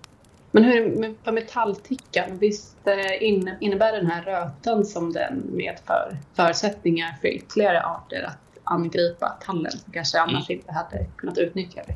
Men 0.55 0.63
hur 0.63 1.13
för 1.23 1.31
metalltickan, 1.31 2.37
visst 2.39 2.87
eh, 2.87 3.23
innebär 3.59 3.91
den 3.91 4.07
här 4.07 4.23
rötan 4.23 4.85
som 4.85 5.13
den 5.13 5.43
medför 5.51 6.17
förutsättningar 6.35 7.15
för 7.21 7.27
ytterligare 7.27 7.83
arter 7.83 8.23
att 8.23 8.59
angripa 8.63 9.29
tallen 9.45 9.71
som 9.71 9.93
kanske 9.93 10.19
annars 10.19 10.49
mm. 10.49 10.59
inte 10.59 10.71
hade 10.71 11.05
kunnat 11.17 11.37
utnyttja 11.37 11.81
det? 11.87 11.95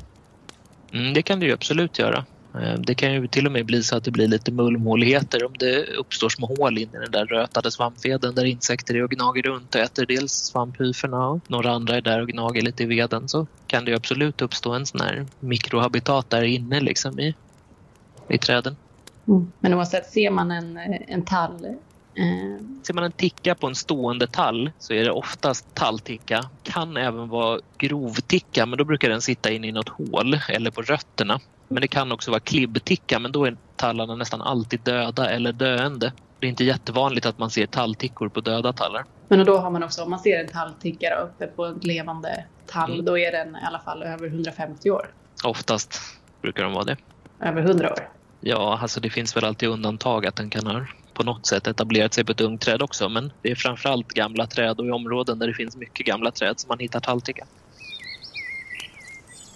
Mm, 0.98 1.14
det 1.14 1.22
kan 1.22 1.40
det 1.40 1.46
ju 1.46 1.52
absolut 1.52 1.98
göra. 1.98 2.24
Eh, 2.54 2.74
det 2.78 2.94
kan 2.94 3.12
ju 3.12 3.26
till 3.26 3.46
och 3.46 3.52
med 3.52 3.66
bli 3.66 3.82
så 3.82 3.96
att 3.96 4.04
det 4.04 4.10
blir 4.10 4.28
lite 4.28 4.52
mullmåligheter 4.52 5.44
om 5.44 5.52
det 5.58 5.84
uppstår 5.84 6.28
små 6.28 6.46
hål 6.46 6.78
in 6.78 6.88
i 6.88 6.98
den 6.98 7.10
där 7.10 7.26
rötade 7.26 7.70
svampveden 7.70 8.34
där 8.34 8.44
insekter 8.44 8.94
är 8.94 9.02
och 9.02 9.10
gnager 9.10 9.42
runt 9.42 9.74
och 9.74 9.80
äter 9.80 10.06
dels 10.06 10.32
svamphyferna 10.32 11.28
och 11.28 11.40
några 11.50 11.70
andra 11.70 11.96
är 11.96 12.00
där 12.00 12.20
och 12.20 12.28
gnager 12.28 12.62
lite 12.62 12.82
i 12.82 12.86
veden 12.86 13.28
så 13.28 13.46
kan 13.66 13.84
det 13.84 13.94
absolut 13.94 14.42
uppstå 14.42 14.72
en 14.72 14.86
sån 14.86 15.00
här 15.00 15.26
mikrohabitat 15.40 16.30
där 16.30 16.42
inne 16.42 16.80
liksom 16.80 17.20
i, 17.20 17.34
i 18.28 18.38
träden. 18.38 18.76
Mm. 19.28 19.52
Men 19.60 19.74
oavsett, 19.74 20.10
ser 20.10 20.30
man 20.30 20.50
en, 20.50 20.76
en 21.08 21.22
tall 21.22 21.76
Eh. 22.18 22.58
Ser 22.82 22.94
man 22.94 23.04
en 23.04 23.12
ticka 23.12 23.54
på 23.54 23.66
en 23.66 23.74
stående 23.74 24.26
tall 24.26 24.70
så 24.78 24.92
är 24.92 25.04
det 25.04 25.10
oftast 25.10 25.74
tallticka. 25.74 26.44
Kan 26.62 26.96
även 26.96 27.28
vara 27.28 27.60
grovticka 27.78 28.66
men 28.66 28.78
då 28.78 28.84
brukar 28.84 29.08
den 29.08 29.22
sitta 29.22 29.50
in 29.50 29.64
i 29.64 29.72
något 29.72 29.88
hål 29.88 30.40
eller 30.48 30.70
på 30.70 30.82
rötterna. 30.82 31.40
Men 31.68 31.80
det 31.80 31.88
kan 31.88 32.12
också 32.12 32.30
vara 32.30 32.40
klibbticka 32.40 33.18
men 33.18 33.32
då 33.32 33.44
är 33.44 33.56
tallarna 33.76 34.14
nästan 34.14 34.42
alltid 34.42 34.80
döda 34.80 35.30
eller 35.30 35.52
döende. 35.52 36.12
Det 36.38 36.46
är 36.46 36.50
inte 36.50 36.64
jättevanligt 36.64 37.26
att 37.26 37.38
man 37.38 37.50
ser 37.50 37.66
talltickor 37.66 38.28
på 38.28 38.40
döda 38.40 38.72
tallar. 38.72 39.04
Men 39.28 39.46
då 39.46 39.58
har 39.58 39.70
man 39.70 39.82
också, 39.82 40.02
om 40.02 40.10
man 40.10 40.18
ser 40.18 40.40
en 40.40 40.48
tallticka 40.48 41.20
uppe 41.20 41.46
på 41.46 41.64
en 41.64 41.78
levande 41.82 42.44
tall, 42.66 42.92
mm. 42.92 43.04
då 43.04 43.18
är 43.18 43.32
den 43.32 43.56
i 43.56 43.64
alla 43.66 43.78
fall 43.78 44.02
över 44.02 44.26
150 44.26 44.90
år? 44.90 45.10
Oftast 45.44 46.00
brukar 46.42 46.62
de 46.62 46.72
vara 46.72 46.84
det. 46.84 46.96
Över 47.40 47.62
100 47.62 47.92
år? 47.92 48.17
Ja, 48.40 48.78
alltså 48.82 49.00
det 49.00 49.10
finns 49.10 49.36
väl 49.36 49.44
alltid 49.44 49.68
undantag 49.68 50.26
att 50.26 50.36
den 50.36 50.50
kan 50.50 50.66
ha 50.66 50.86
på 51.14 51.22
något 51.22 51.46
sätt 51.46 51.66
etablerat 51.66 52.14
sig 52.14 52.24
på 52.24 52.32
ett 52.32 52.40
ungt 52.40 52.60
träd 52.60 52.82
också. 52.82 53.08
Men 53.08 53.32
det 53.42 53.50
är 53.50 53.54
framförallt 53.54 54.08
gamla 54.08 54.46
träd 54.46 54.78
och 54.78 54.86
i 54.86 54.90
områden 54.90 55.38
där 55.38 55.46
det 55.46 55.54
finns 55.54 55.76
mycket 55.76 56.06
gamla 56.06 56.30
träd 56.30 56.60
som 56.60 56.68
man 56.68 56.78
hittar 56.78 57.00
tallticka. 57.00 57.44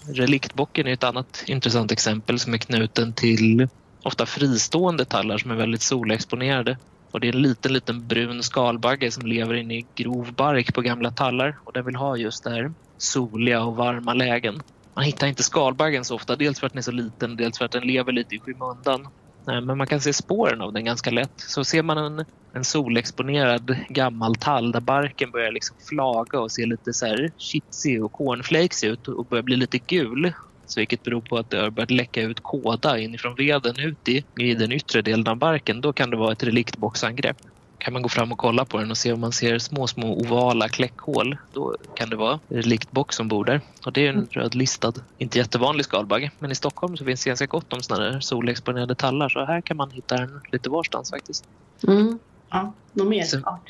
Reliktbocken 0.07 0.87
är 0.87 0.93
ett 0.93 1.03
annat 1.03 1.43
intressant 1.47 1.91
exempel 1.91 2.39
som 2.39 2.53
är 2.53 2.57
knuten 2.57 3.13
till 3.13 3.67
ofta 4.03 4.25
fristående 4.25 5.05
tallar 5.05 5.37
som 5.37 5.51
är 5.51 5.55
väldigt 5.55 5.81
solexponerade. 5.81 6.77
Och 7.11 7.19
det 7.19 7.27
är 7.29 7.35
en 7.35 7.41
liten, 7.41 7.73
liten 7.73 8.07
brun 8.07 8.43
skalbagge 8.43 9.11
som 9.11 9.25
lever 9.25 9.53
inne 9.53 9.77
i 9.77 9.87
grov 9.95 10.33
bark 10.33 10.73
på 10.73 10.81
gamla 10.81 11.11
tallar 11.11 11.57
och 11.63 11.73
den 11.73 11.85
vill 11.85 11.95
ha 11.95 12.17
just 12.17 12.43
det 12.43 12.49
här 12.49 12.73
soliga 12.97 13.63
och 13.63 13.75
varma 13.75 14.13
lägen. 14.13 14.61
Man 14.95 15.05
hittar 15.05 15.27
inte 15.27 15.43
skalbaggen 15.43 16.05
så 16.05 16.15
ofta, 16.15 16.35
dels 16.35 16.59
för 16.59 16.67
att 16.67 16.73
den 16.73 16.77
är 16.77 16.83
så 16.83 16.91
liten, 16.91 17.35
dels 17.35 17.57
för 17.57 17.65
att 17.65 17.71
den 17.71 17.87
lever 17.87 18.11
lite 18.11 18.35
i 18.35 18.39
skymundan. 18.39 19.07
Men 19.45 19.77
man 19.77 19.87
kan 19.87 20.01
se 20.01 20.13
spåren 20.13 20.61
av 20.61 20.73
den 20.73 20.85
ganska 20.85 21.11
lätt. 21.11 21.33
Så 21.35 21.63
ser 21.63 21.83
man 21.83 21.97
en, 21.97 22.25
en 22.53 22.63
solexponerad 22.63 23.77
gammal 23.89 24.35
tall 24.35 24.71
där 24.71 24.81
barken 24.81 25.31
börjar 25.31 25.51
liksom 25.51 25.77
flaga 25.89 26.39
och 26.39 26.51
se 26.51 26.65
lite 26.65 26.93
så 26.93 27.05
här 27.05 27.31
chitsig 27.37 28.05
och 28.05 28.11
cornflakes 28.11 28.83
ut 28.83 29.07
och 29.07 29.27
börjar 29.27 29.43
bli 29.43 29.55
lite 29.55 29.79
gul. 29.79 30.33
Så 30.65 30.79
vilket 30.79 31.03
beror 31.03 31.21
på 31.21 31.37
att 31.37 31.49
det 31.49 31.57
har 31.57 31.69
börjat 31.69 31.91
läcka 31.91 32.21
ut 32.21 32.39
kåda 32.41 32.99
inifrån 32.99 33.35
veden 33.35 33.79
ut 33.79 34.07
i, 34.07 34.25
i 34.41 34.53
den 34.53 34.71
yttre 34.71 35.01
delen 35.01 35.27
av 35.27 35.37
barken. 35.37 35.81
Då 35.81 35.93
kan 35.93 36.09
det 36.09 36.17
vara 36.17 36.31
ett 36.33 36.43
reliktboxangrepp 36.43 37.37
kan 37.83 37.93
man 37.93 38.01
gå 38.01 38.09
fram 38.09 38.31
och 38.31 38.37
kolla 38.37 38.65
på 38.65 38.77
den 38.77 38.91
och 38.91 38.97
se 38.97 39.13
om 39.13 39.19
man 39.19 39.31
ser 39.31 39.59
små, 39.59 39.87
små 39.87 40.13
ovala 40.13 40.69
kläckhål. 40.69 41.37
Då 41.53 41.75
kan 41.95 42.09
det 42.09 42.15
vara 42.15 42.39
reliktbock 42.47 43.13
som 43.13 43.27
bor 43.27 43.45
där. 43.45 43.61
Och 43.85 43.93
det 43.93 44.05
är 44.05 44.09
en 44.09 44.15
mm. 44.15 44.27
rödlistad, 44.31 44.93
inte 45.17 45.37
jättevanlig 45.37 45.85
skalbagge. 45.85 46.31
Men 46.39 46.51
i 46.51 46.55
Stockholm 46.55 46.97
så 46.97 47.05
finns 47.05 47.23
det 47.23 47.29
ganska 47.29 47.45
gott 47.45 47.73
om 47.73 47.81
sådana 47.81 48.03
där 48.03 48.19
solexponerade 48.19 48.95
tallar. 48.95 49.29
Så 49.29 49.45
här 49.45 49.61
kan 49.61 49.77
man 49.77 49.91
hitta 49.91 50.17
den 50.17 50.41
lite 50.51 50.69
varstans 50.69 51.09
faktiskt. 51.09 51.45
Mm. 51.87 52.19
Ja, 52.49 52.73
någon 52.93 53.09
mer 53.09 53.23
så, 53.23 53.37
art? 53.37 53.69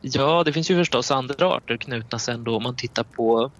Ja, 0.00 0.44
det 0.44 0.52
finns 0.52 0.70
ju 0.70 0.76
förstås 0.76 1.10
andra 1.10 1.46
arter 1.46 1.76
knutna 1.76 2.18
sen 2.18 2.44
då 2.44 2.56
om 2.56 2.62
man 2.62 2.76
tittar 2.76 3.04
på 3.04 3.50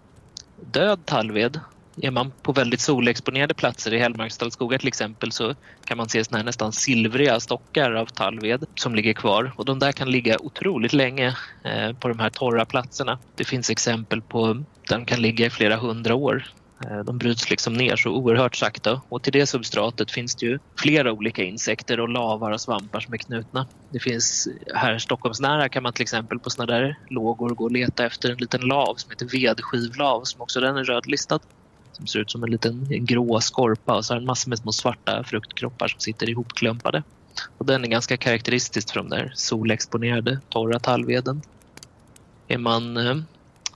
död 0.60 1.00
tallved 1.04 1.60
är 2.02 2.10
man 2.10 2.32
på 2.42 2.52
väldigt 2.52 2.80
solexponerade 2.80 3.54
platser 3.54 3.94
i 3.94 3.98
hällmarkstallskogar 3.98 4.78
till 4.78 4.88
exempel 4.88 5.32
så 5.32 5.54
kan 5.84 5.96
man 5.96 6.08
se 6.08 6.24
såna 6.24 6.38
här 6.38 6.44
nästan 6.44 6.72
silvriga 6.72 7.40
stockar 7.40 7.92
av 7.92 8.06
tallved 8.06 8.64
som 8.74 8.94
ligger 8.94 9.12
kvar 9.12 9.52
och 9.56 9.64
de 9.64 9.78
där 9.78 9.92
kan 9.92 10.10
ligga 10.10 10.38
otroligt 10.40 10.92
länge 10.92 11.36
eh, 11.64 11.92
på 11.92 12.08
de 12.08 12.18
här 12.18 12.30
torra 12.30 12.64
platserna. 12.64 13.18
Det 13.34 13.44
finns 13.44 13.70
exempel 13.70 14.22
på 14.22 14.46
där 14.88 14.98
de 14.98 15.04
kan 15.04 15.22
ligga 15.22 15.46
i 15.46 15.50
flera 15.50 15.76
hundra 15.76 16.14
år. 16.14 16.44
Eh, 16.84 16.98
de 16.98 17.18
bryts 17.18 17.50
liksom 17.50 17.74
ner 17.74 17.96
så 17.96 18.10
oerhört 18.10 18.56
sakta 18.56 19.00
och 19.08 19.22
till 19.22 19.32
det 19.32 19.46
substratet 19.46 20.10
finns 20.10 20.34
det 20.34 20.46
ju 20.46 20.58
flera 20.78 21.12
olika 21.12 21.42
insekter 21.42 22.00
och 22.00 22.08
lavar 22.08 22.50
och 22.50 22.60
svampar 22.60 23.00
som 23.00 23.14
är 23.14 23.18
knutna. 23.18 23.66
Det 23.90 23.98
finns 24.00 24.48
här 24.74 24.98
Stockholmsnära 24.98 25.68
kan 25.68 25.82
man 25.82 25.92
till 25.92 26.02
exempel 26.02 26.38
på 26.38 26.50
sådana 26.50 26.72
där 26.72 26.98
lågor 27.08 27.48
gå 27.48 27.64
och 27.64 27.72
leta 27.72 28.06
efter 28.06 28.30
en 28.30 28.38
liten 28.38 28.60
lav 28.60 28.94
som 28.94 29.10
heter 29.10 29.26
vedskivlav 29.26 30.24
som 30.24 30.40
också 30.40 30.60
den 30.60 30.76
är 30.76 30.84
rödlistad 30.84 31.40
som 31.96 32.06
ser 32.06 32.18
ut 32.18 32.30
som 32.30 32.44
en 32.44 32.50
liten 32.50 32.86
en 32.90 33.06
grå 33.06 33.40
skorpa 33.40 33.96
och 33.96 34.04
så 34.04 34.14
har 34.14 34.18
den 34.18 34.26
massor 34.26 34.48
med 34.48 34.58
små 34.58 34.72
svarta 34.72 35.24
fruktkroppar 35.24 35.88
som 35.88 36.00
sitter 36.00 36.30
ihopklumpade. 36.30 37.02
Och 37.58 37.66
den 37.66 37.84
är 37.84 37.88
ganska 37.88 38.16
karaktäristisk 38.16 38.92
för 38.92 39.00
de 39.00 39.08
där 39.08 39.32
solexponerade 39.34 40.40
torra 40.48 40.78
tallveden. 40.78 41.42
Är 42.48 42.58
man 42.58 42.96
eh, 42.96 43.16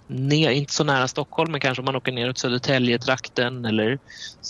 ner, 0.06 0.50
inte 0.50 0.72
så 0.72 0.84
nära 0.84 1.08
Stockholm 1.08 1.52
men 1.52 1.60
kanske 1.60 1.80
om 1.80 1.84
man 1.84 1.96
åker 1.96 2.12
neråt 2.12 2.38
Södertäljetrakten 2.38 3.54
Södertälje-trakten 3.54 3.64
eller 3.64 3.98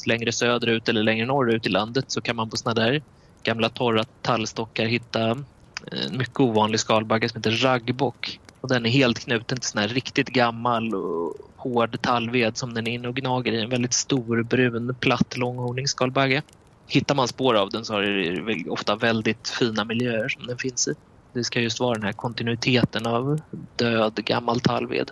längre 0.07 0.33
söderut 0.33 0.89
eller 0.89 1.03
längre 1.03 1.27
norrut 1.27 1.67
i 1.67 1.69
landet 1.69 2.05
så 2.09 2.21
kan 2.21 2.37
man 2.37 2.51
på 2.51 2.57
såna 2.57 2.75
där 2.75 3.03
gamla 3.43 3.69
torra 3.69 4.05
tallstockar 4.23 4.87
hitta 4.87 5.45
en 5.87 6.19
mycket 6.19 6.41
ovanlig 6.41 6.81
skalbagge 6.81 7.29
som 7.29 7.39
heter 7.39 7.51
raggbock. 7.51 8.41
Och 8.61 8.69
den 8.69 8.87
är 8.87 8.91
helt 8.91 9.19
knuten 9.19 9.59
till 9.59 9.69
sån 9.69 9.81
här 9.81 9.89
riktigt 9.89 10.29
gammal 10.29 10.95
och 10.95 11.35
hård 11.57 12.03
tallved 12.03 12.57
som 12.57 12.75
den 12.75 12.87
är 12.87 12.93
inne 12.93 13.09
och 13.09 13.17
gnager 13.17 13.53
i. 13.53 13.63
En 13.63 13.71
väldigt 13.71 13.95
stor 13.95 14.43
brun 14.43 14.95
platt 15.01 15.37
långhorningsskalbagge. 15.37 16.43
Hittar 16.87 17.15
man 17.15 17.29
spår 17.29 17.55
av 17.55 17.71
den 17.71 17.85
så 17.85 17.95
är 17.95 18.03
det 18.03 18.71
ofta 18.71 18.97
väldigt 18.97 19.49
fina 19.49 19.85
miljöer 19.85 20.29
som 20.29 20.47
den 20.47 20.59
finns 20.59 20.89
i. 20.89 20.95
Det 21.33 21.45
ska 21.45 21.61
just 21.61 21.81
vara 21.81 21.95
den 21.95 22.03
här 22.03 22.13
kontinuiteten 22.13 23.07
av 23.07 23.41
död 23.77 24.15
gammal 24.25 24.61
tallved. 24.61 25.11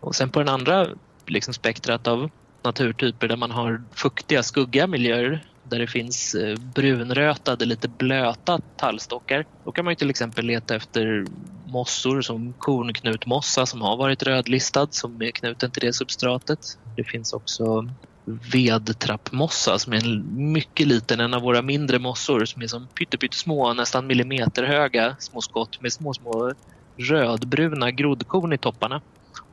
Och 0.00 0.14
sen 0.14 0.30
på 0.30 0.38
den 0.38 0.48
andra 0.48 0.86
liksom 1.26 1.54
spektrat 1.54 2.06
av 2.06 2.30
naturtyper 2.62 3.28
där 3.28 3.36
man 3.36 3.50
har 3.50 3.82
fuktiga, 3.94 4.42
skuggiga 4.42 4.86
miljöer 4.86 5.44
där 5.68 5.78
det 5.78 5.86
finns 5.86 6.34
eh, 6.34 6.58
brunrötade, 6.58 7.64
lite 7.64 7.88
blöta 7.88 8.60
tallstockar. 8.76 9.46
Då 9.64 9.72
kan 9.72 9.84
man 9.84 9.96
till 9.96 10.10
exempel 10.10 10.46
leta 10.46 10.76
efter 10.76 11.24
mossor 11.66 12.22
som 12.22 12.52
kornknutmossa 12.52 13.66
som 13.66 13.82
har 13.82 13.96
varit 13.96 14.22
rödlistad 14.22 14.88
som 14.90 15.22
är 15.22 15.30
knuten 15.30 15.70
till 15.70 15.86
det 15.86 15.92
substratet. 15.92 16.78
Det 16.96 17.04
finns 17.04 17.32
också 17.32 17.88
vedtrappmossa 18.24 19.78
som 19.78 19.92
är 19.92 20.04
en 20.04 20.52
mycket 20.52 20.86
liten, 20.86 21.20
en 21.20 21.34
av 21.34 21.42
våra 21.42 21.62
mindre 21.62 21.98
mossor 21.98 22.44
som 22.44 22.62
är 22.62 22.66
som 22.66 22.86
pyttesmå, 22.86 23.74
nästan 23.74 24.06
millimeterhöga 24.06 25.16
små 25.18 25.40
skott 25.40 25.80
med 25.80 25.92
små, 25.92 26.14
små 26.14 26.52
rödbruna 26.96 27.90
groddkorn 27.90 28.52
i 28.52 28.58
topparna. 28.58 29.00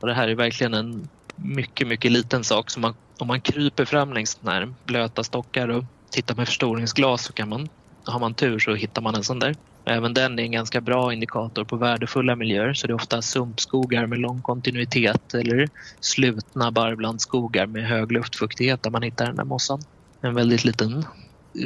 Och 0.00 0.06
det 0.06 0.14
här 0.14 0.28
är 0.28 0.34
verkligen 0.34 0.74
en 0.74 1.08
mycket, 1.36 1.88
mycket 1.88 2.12
liten 2.12 2.44
sak. 2.44 2.70
Så 2.70 2.80
man, 2.80 2.94
om 3.18 3.26
man 3.26 3.40
kryper 3.40 3.84
fram 3.84 4.12
längs 4.12 4.34
den 4.34 4.52
här 4.52 4.74
blöta 4.84 5.24
stockar 5.24 5.68
och 5.68 5.84
Titta 6.12 6.34
med 6.34 6.46
förstoringsglas 6.46 7.24
så 7.24 7.32
kan 7.32 7.48
man, 7.48 7.68
har 8.04 8.20
man 8.20 8.34
tur 8.34 8.58
så 8.58 8.74
hittar 8.74 9.02
man 9.02 9.14
en 9.14 9.24
sån 9.24 9.38
där. 9.38 9.54
Även 9.84 10.14
den 10.14 10.38
är 10.38 10.42
en 10.42 10.52
ganska 10.52 10.80
bra 10.80 11.12
indikator 11.12 11.64
på 11.64 11.76
värdefulla 11.76 12.36
miljöer 12.36 12.74
så 12.74 12.86
det 12.86 12.90
är 12.90 12.94
ofta 12.94 13.22
sumpskogar 13.22 14.06
med 14.06 14.18
lång 14.18 14.42
kontinuitet 14.42 15.34
eller 15.34 15.68
slutna 16.00 16.70
barrblandskogar 16.70 17.66
med 17.66 17.84
hög 17.86 18.12
luftfuktighet 18.12 18.82
där 18.82 18.90
man 18.90 19.02
hittar 19.02 19.26
den 19.26 19.36
där 19.36 19.44
mossan. 19.44 19.80
En 20.20 20.34
väldigt 20.34 20.64
liten 20.64 21.04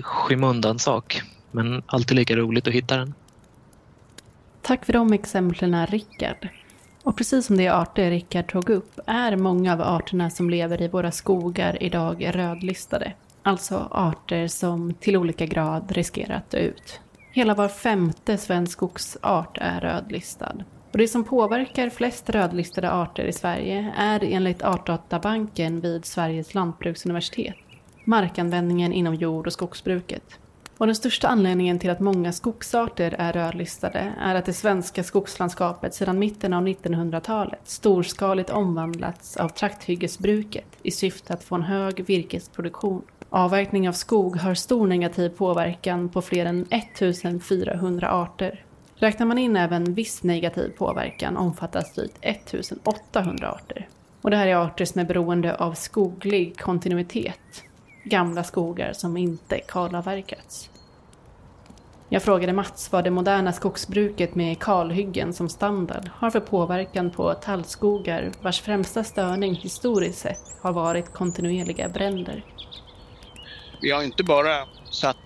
skymundan 0.02 0.78
sak 0.78 1.22
men 1.50 1.82
alltid 1.86 2.16
lika 2.16 2.36
roligt 2.36 2.68
att 2.68 2.74
hitta 2.74 2.96
den. 2.96 3.14
Tack 4.62 4.84
för 4.84 4.92
de 4.92 5.12
exemplen 5.12 5.86
Rickard. 5.86 6.48
Och 7.02 7.16
precis 7.16 7.46
som 7.46 7.56
de 7.56 7.68
arter 7.68 8.10
Rickard 8.10 8.52
tog 8.52 8.70
upp 8.70 9.00
är 9.06 9.36
många 9.36 9.72
av 9.72 9.80
arterna 9.80 10.30
som 10.30 10.50
lever 10.50 10.82
i 10.82 10.88
våra 10.88 11.12
skogar 11.12 11.82
idag 11.82 12.30
rödlistade. 12.34 13.12
Alltså 13.46 13.88
arter 13.90 14.48
som 14.48 14.94
till 14.94 15.16
olika 15.16 15.46
grad 15.46 15.92
riskerar 15.92 16.36
att 16.36 16.50
dö 16.50 16.58
ut. 16.58 17.00
Hela 17.32 17.54
var 17.54 17.68
femte 17.68 18.38
svensk 18.38 18.72
skogsart 18.72 19.58
är 19.60 19.80
rödlistad. 19.80 20.64
Och 20.92 20.98
det 20.98 21.08
som 21.08 21.24
påverkar 21.24 21.90
flest 21.90 22.30
rödlistade 22.30 22.92
arter 22.92 23.24
i 23.24 23.32
Sverige 23.32 23.92
är 23.96 24.24
enligt 24.24 24.62
Artdatabanken 24.62 25.80
vid 25.80 26.04
Sveriges 26.04 26.54
lantbruksuniversitet 26.54 27.56
markanvändningen 28.04 28.92
inom 28.92 29.14
jord 29.14 29.46
och 29.46 29.52
skogsbruket. 29.52 30.38
Och 30.78 30.86
den 30.86 30.96
största 30.96 31.28
anledningen 31.28 31.78
till 31.78 31.90
att 31.90 32.00
många 32.00 32.32
skogsarter 32.32 33.14
är 33.18 33.32
rödlistade 33.32 34.12
är 34.20 34.34
att 34.34 34.46
det 34.46 34.52
svenska 34.52 35.04
skogslandskapet 35.04 35.94
sedan 35.94 36.18
mitten 36.18 36.52
av 36.52 36.66
1900-talet 36.66 37.60
storskaligt 37.64 38.50
omvandlats 38.50 39.36
av 39.36 39.48
trakthyggesbruket 39.48 40.66
i 40.82 40.90
syfte 40.90 41.32
att 41.32 41.44
få 41.44 41.54
en 41.54 41.62
hög 41.62 42.04
virkesproduktion. 42.06 43.02
Avverkning 43.30 43.88
av 43.88 43.92
skog 43.92 44.36
har 44.36 44.54
stor 44.54 44.86
negativ 44.86 45.28
påverkan 45.28 46.08
på 46.08 46.22
fler 46.22 46.46
än 46.46 46.66
1400 46.70 48.10
arter. 48.10 48.64
Räknar 48.94 49.26
man 49.26 49.38
in 49.38 49.56
även 49.56 49.94
viss 49.94 50.22
negativ 50.22 50.68
påverkan 50.68 51.36
omfattas 51.36 51.94
drygt 51.94 52.18
1800 52.20 53.50
arter. 53.50 53.88
Och 54.22 54.30
det 54.30 54.36
här 54.36 54.46
är 54.46 54.56
arter 54.56 54.84
som 54.84 55.00
är 55.00 55.04
beroende 55.04 55.54
av 55.54 55.72
skoglig 55.72 56.58
kontinuitet, 56.60 57.64
gamla 58.04 58.44
skogar 58.44 58.92
som 58.92 59.16
inte 59.16 59.58
kalavverkats. 59.58 60.70
Jag 62.08 62.22
frågade 62.22 62.52
Mats 62.52 62.92
vad 62.92 63.04
det 63.04 63.10
moderna 63.10 63.52
skogsbruket 63.52 64.34
med 64.34 64.58
kalhyggen 64.58 65.32
som 65.32 65.48
standard 65.48 66.10
har 66.14 66.30
för 66.30 66.40
påverkan 66.40 67.10
på 67.10 67.34
tallskogar 67.34 68.32
vars 68.42 68.60
främsta 68.60 69.04
störning 69.04 69.54
historiskt 69.54 70.18
sett 70.18 70.56
har 70.60 70.72
varit 70.72 71.12
kontinuerliga 71.12 71.88
bränder. 71.88 72.44
Vi 73.80 73.90
har 73.90 74.02
inte 74.02 74.24
bara 74.24 74.66
satt 74.90 75.16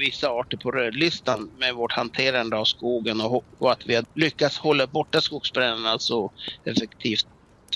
vissa 0.00 0.28
arter 0.28 0.56
på 0.56 0.70
rödlistan 0.70 1.50
med 1.58 1.74
vårt 1.74 1.92
hanterande 1.92 2.56
av 2.56 2.64
skogen 2.64 3.20
och, 3.20 3.44
och 3.58 3.72
att 3.72 3.82
vi 3.86 3.94
har 3.94 4.04
lyckats 4.14 4.58
hålla 4.58 4.86
borta 4.86 5.20
skogsbränderna 5.20 5.98
så 5.98 6.24
alltså 6.24 6.30
effektivt. 6.70 7.24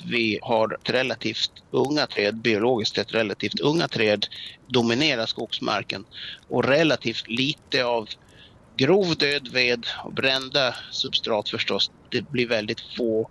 Vi 0.04 0.38
har 0.42 0.74
ett 0.74 0.90
relativt 0.90 1.50
unga 1.70 2.06
träd, 2.06 2.42
biologiskt 2.42 2.98
ett 2.98 3.14
relativt 3.14 3.60
unga 3.60 3.88
träd 3.88 4.26
dominerar 4.66 5.26
skogsmarken 5.26 6.04
och 6.48 6.64
relativt 6.64 7.28
lite 7.28 7.84
av 7.84 8.08
grov 8.76 9.16
död 9.16 9.48
ved 9.48 9.86
och 10.04 10.12
brända 10.12 10.74
substrat 10.90 11.48
förstås. 11.48 11.90
Det 12.10 12.30
blir 12.30 12.48
väldigt 12.48 12.80
få, 12.96 13.30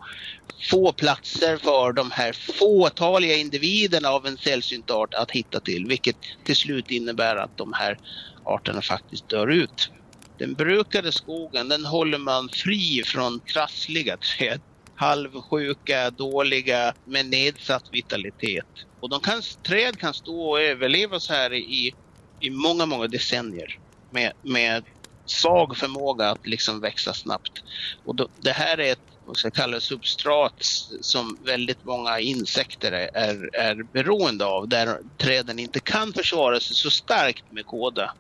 få 0.72 0.92
platser 0.92 1.58
för 1.58 1.94
de 1.94 2.12
här 2.12 2.34
fåtaliga 2.34 3.36
individerna 3.36 4.10
av 4.10 4.28
en 4.28 4.38
sällsynt 4.38 4.92
art 4.92 5.14
att 5.14 5.32
hitta 5.32 5.60
till, 5.60 5.86
vilket 5.86 6.18
till 6.46 6.56
slut 6.56 6.92
innebär 6.92 7.36
att 7.36 7.58
de 7.58 7.74
här 7.74 7.98
arterna 8.44 8.82
faktiskt 8.82 9.30
dör 9.30 9.48
ut. 9.48 9.90
Den 10.38 10.54
brukade 10.54 11.12
skogen, 11.12 11.70
den 11.70 11.86
håller 11.86 12.18
man 12.18 12.50
fri 12.50 13.04
från 13.06 13.40
trassliga 13.40 14.18
träd 14.18 14.62
halvsjuka, 15.02 16.10
dåliga 16.10 16.94
med 17.06 17.26
nedsatt 17.26 17.84
vitalitet. 17.92 18.66
Och 19.00 19.10
de 19.10 19.20
kan, 19.20 19.42
träd 19.64 20.00
kan 20.00 20.14
stå 20.14 20.50
och 20.50 20.62
överleva 20.62 21.20
så 21.20 21.34
här 21.34 21.54
i, 21.54 21.94
i 22.40 22.50
många, 22.50 22.86
många 22.86 23.08
decennier 23.08 23.80
med, 24.12 24.34
med 24.42 24.84
svag 25.26 25.78
förmåga 25.78 26.30
att 26.30 26.48
liksom 26.48 26.80
växa 26.80 27.14
snabbt. 27.14 27.64
Och 28.06 28.16
då, 28.16 28.28
det 28.42 28.52
här 28.52 28.80
är 28.80 28.92
ett 28.92 29.00
vad 29.26 29.38
ska 29.38 29.80
substrat 29.80 30.54
som 31.02 31.38
väldigt 31.46 31.86
många 31.86 32.20
insekter 32.20 32.92
är, 32.92 33.56
är 33.56 33.84
beroende 33.94 34.46
av 34.46 34.68
där 34.68 34.98
träden 35.18 35.60
inte 35.60 35.80
kan 35.80 36.14
försvara 36.14 36.60
sig 36.60 36.76
så 36.76 36.92
starkt 36.92 37.44
med 37.52 37.66
kåda. 37.66 38.14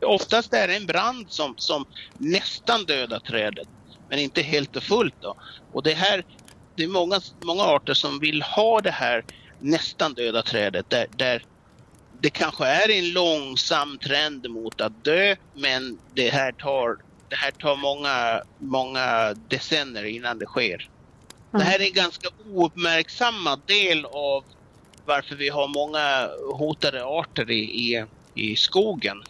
Oftast 0.00 0.54
är 0.54 0.68
det 0.68 0.76
en 0.76 0.86
brand 0.86 1.26
som, 1.28 1.54
som 1.56 1.84
nästan 2.18 2.84
dödar 2.84 3.18
trädet 3.18 3.68
men 4.08 4.18
inte 4.18 4.42
helt 4.42 4.76
och 4.76 4.82
fullt. 4.82 5.14
Då. 5.20 5.36
Och 5.72 5.82
det 5.82 5.94
här, 5.94 6.24
det 6.76 6.84
är 6.84 6.88
många, 6.88 7.20
många 7.42 7.62
arter 7.62 7.94
som 7.94 8.18
vill 8.18 8.42
ha 8.42 8.80
det 8.80 8.90
här 8.90 9.24
nästan 9.58 10.14
döda 10.14 10.42
trädet 10.42 10.90
där, 10.90 11.06
där 11.16 11.44
det 12.20 12.30
kanske 12.30 12.66
är 12.66 12.90
en 12.90 13.12
långsam 13.12 13.98
trend 13.98 14.50
mot 14.50 14.80
att 14.80 15.04
dö 15.04 15.36
men 15.54 15.98
det 16.14 16.30
här 16.30 16.52
tar, 16.52 16.96
det 17.28 17.36
här 17.36 17.50
tar 17.50 17.76
många, 17.76 18.42
många 18.58 19.34
decennier 19.48 20.04
innan 20.04 20.38
det 20.38 20.46
sker. 20.46 20.88
Det 21.50 21.62
här 21.62 21.80
är 21.80 21.84
en 21.84 21.92
ganska 21.92 22.28
ouppmärksammad 22.46 23.60
del 23.66 24.04
av 24.04 24.44
varför 25.04 25.34
vi 25.34 25.48
har 25.48 25.68
många 25.68 26.28
hotade 26.54 27.04
arter 27.04 27.50
i, 27.50 27.60
i, 27.60 28.04
i 28.34 28.56
skogen. 28.56 29.22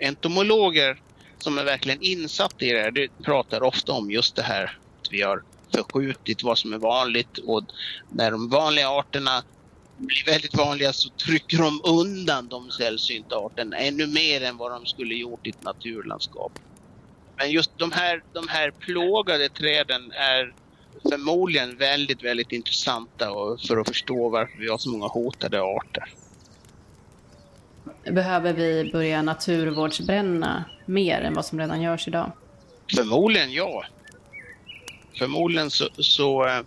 Entomologer 0.00 1.00
som 1.38 1.58
är 1.58 1.64
verkligen 1.64 2.02
insatta 2.02 2.64
i 2.64 2.72
det 2.72 2.80
här, 2.80 2.90
de 2.90 3.08
pratar 3.24 3.62
ofta 3.62 3.92
om 3.92 4.10
just 4.10 4.36
det 4.36 4.42
här 4.42 4.78
att 5.00 5.12
vi 5.12 5.22
har 5.22 5.42
förskjutit 5.74 6.42
vad 6.42 6.58
som 6.58 6.72
är 6.72 6.78
vanligt 6.78 7.38
och 7.38 7.64
när 8.10 8.30
de 8.30 8.48
vanliga 8.48 8.88
arterna 8.88 9.42
blir 9.98 10.24
väldigt 10.26 10.56
vanliga 10.56 10.92
så 10.92 11.08
trycker 11.08 11.58
de 11.58 11.80
undan 11.84 12.48
de 12.48 12.70
sällsynta 12.70 13.36
arterna 13.36 13.76
ännu 13.76 14.06
mer 14.06 14.42
än 14.42 14.56
vad 14.56 14.72
de 14.72 14.86
skulle 14.86 15.14
gjort 15.14 15.46
i 15.46 15.50
ett 15.50 15.62
naturlandskap. 15.62 16.52
Men 17.36 17.50
just 17.50 17.78
de 17.78 17.92
här, 17.92 18.22
de 18.32 18.48
här 18.48 18.70
plågade 18.70 19.48
träden 19.48 20.12
är 20.12 20.54
förmodligen 21.10 21.76
väldigt, 21.76 22.24
väldigt 22.24 22.52
intressanta 22.52 23.26
för 23.66 23.76
att 23.76 23.88
förstå 23.88 24.28
varför 24.28 24.58
vi 24.58 24.68
har 24.68 24.78
så 24.78 24.90
många 24.90 25.06
hotade 25.06 25.62
arter. 25.62 26.14
Behöver 28.10 28.52
vi 28.52 28.90
börja 28.92 29.22
naturvårdsbränna 29.22 30.64
mer 30.86 31.20
än 31.20 31.34
vad 31.34 31.46
som 31.46 31.58
redan 31.58 31.82
görs 31.82 32.08
idag? 32.08 32.32
Förmodligen 32.96 33.52
ja. 33.52 33.84
Förmodligen 35.18 35.70
så, 35.70 35.88
så 35.98 36.46
äh, 36.46 36.60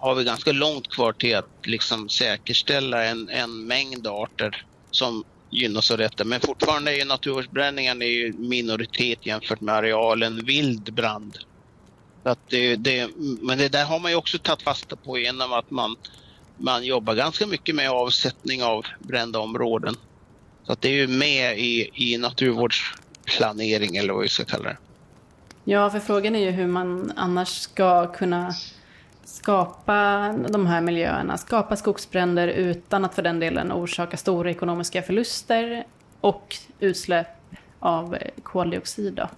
har 0.00 0.14
vi 0.14 0.24
ganska 0.24 0.52
långt 0.52 0.88
kvar 0.88 1.12
till 1.12 1.36
att 1.36 1.50
liksom 1.62 2.08
säkerställa 2.08 3.04
en, 3.04 3.28
en 3.28 3.66
mängd 3.66 4.06
arter 4.06 4.64
som 4.90 5.24
gynnas 5.50 5.90
av 5.90 5.98
detta. 5.98 6.24
Men 6.24 6.40
fortfarande 6.40 7.00
är 7.00 7.04
naturvårdsbränningen 7.04 8.02
är 8.02 8.32
minoritet 8.32 9.26
jämfört 9.26 9.60
med 9.60 9.74
arealen 9.74 10.44
vild 10.44 10.94
brand. 10.94 11.38
Att 12.22 12.38
det, 12.48 12.76
det, 12.76 13.10
men 13.42 13.58
det 13.58 13.68
där 13.68 13.84
har 13.84 14.00
man 14.00 14.10
ju 14.10 14.16
också 14.16 14.38
tagit 14.38 14.62
fasta 14.62 14.96
på 14.96 15.18
genom 15.18 15.52
att 15.52 15.70
man, 15.70 15.96
man 16.56 16.84
jobbar 16.84 17.14
ganska 17.14 17.46
mycket 17.46 17.74
med 17.74 17.90
avsättning 17.90 18.62
av 18.62 18.86
brända 18.98 19.38
områden. 19.38 19.94
Så 20.66 20.72
att 20.72 20.80
det 20.80 20.88
är 20.88 20.92
ju 20.92 21.06
med 21.08 21.58
i, 21.58 21.90
i 21.94 22.18
naturvårdsplanering 22.18 23.96
eller 23.96 24.12
vad 24.12 24.22
vi 24.22 24.28
ska 24.28 24.44
kalla 24.44 24.68
det. 24.68 24.76
Ja, 25.64 25.90
för 25.90 26.00
frågan 26.00 26.34
är 26.34 26.40
ju 26.40 26.50
hur 26.50 26.66
man 26.66 27.12
annars 27.16 27.48
ska 27.48 28.12
kunna 28.12 28.54
skapa 29.30 30.28
de 30.48 30.66
här 30.66 30.80
miljöerna, 30.80 31.38
skapa 31.38 31.76
skogsbränder 31.76 32.48
utan 32.48 33.04
att 33.04 33.14
för 33.14 33.22
den 33.22 33.40
delen 33.40 33.72
orsaka 33.72 34.16
stora 34.16 34.50
ekonomiska 34.50 35.02
förluster 35.02 35.84
och 36.20 36.56
utsläpp 36.80 37.26
av 37.80 38.18
koldioxid. 38.42 39.14
Då. 39.14 39.28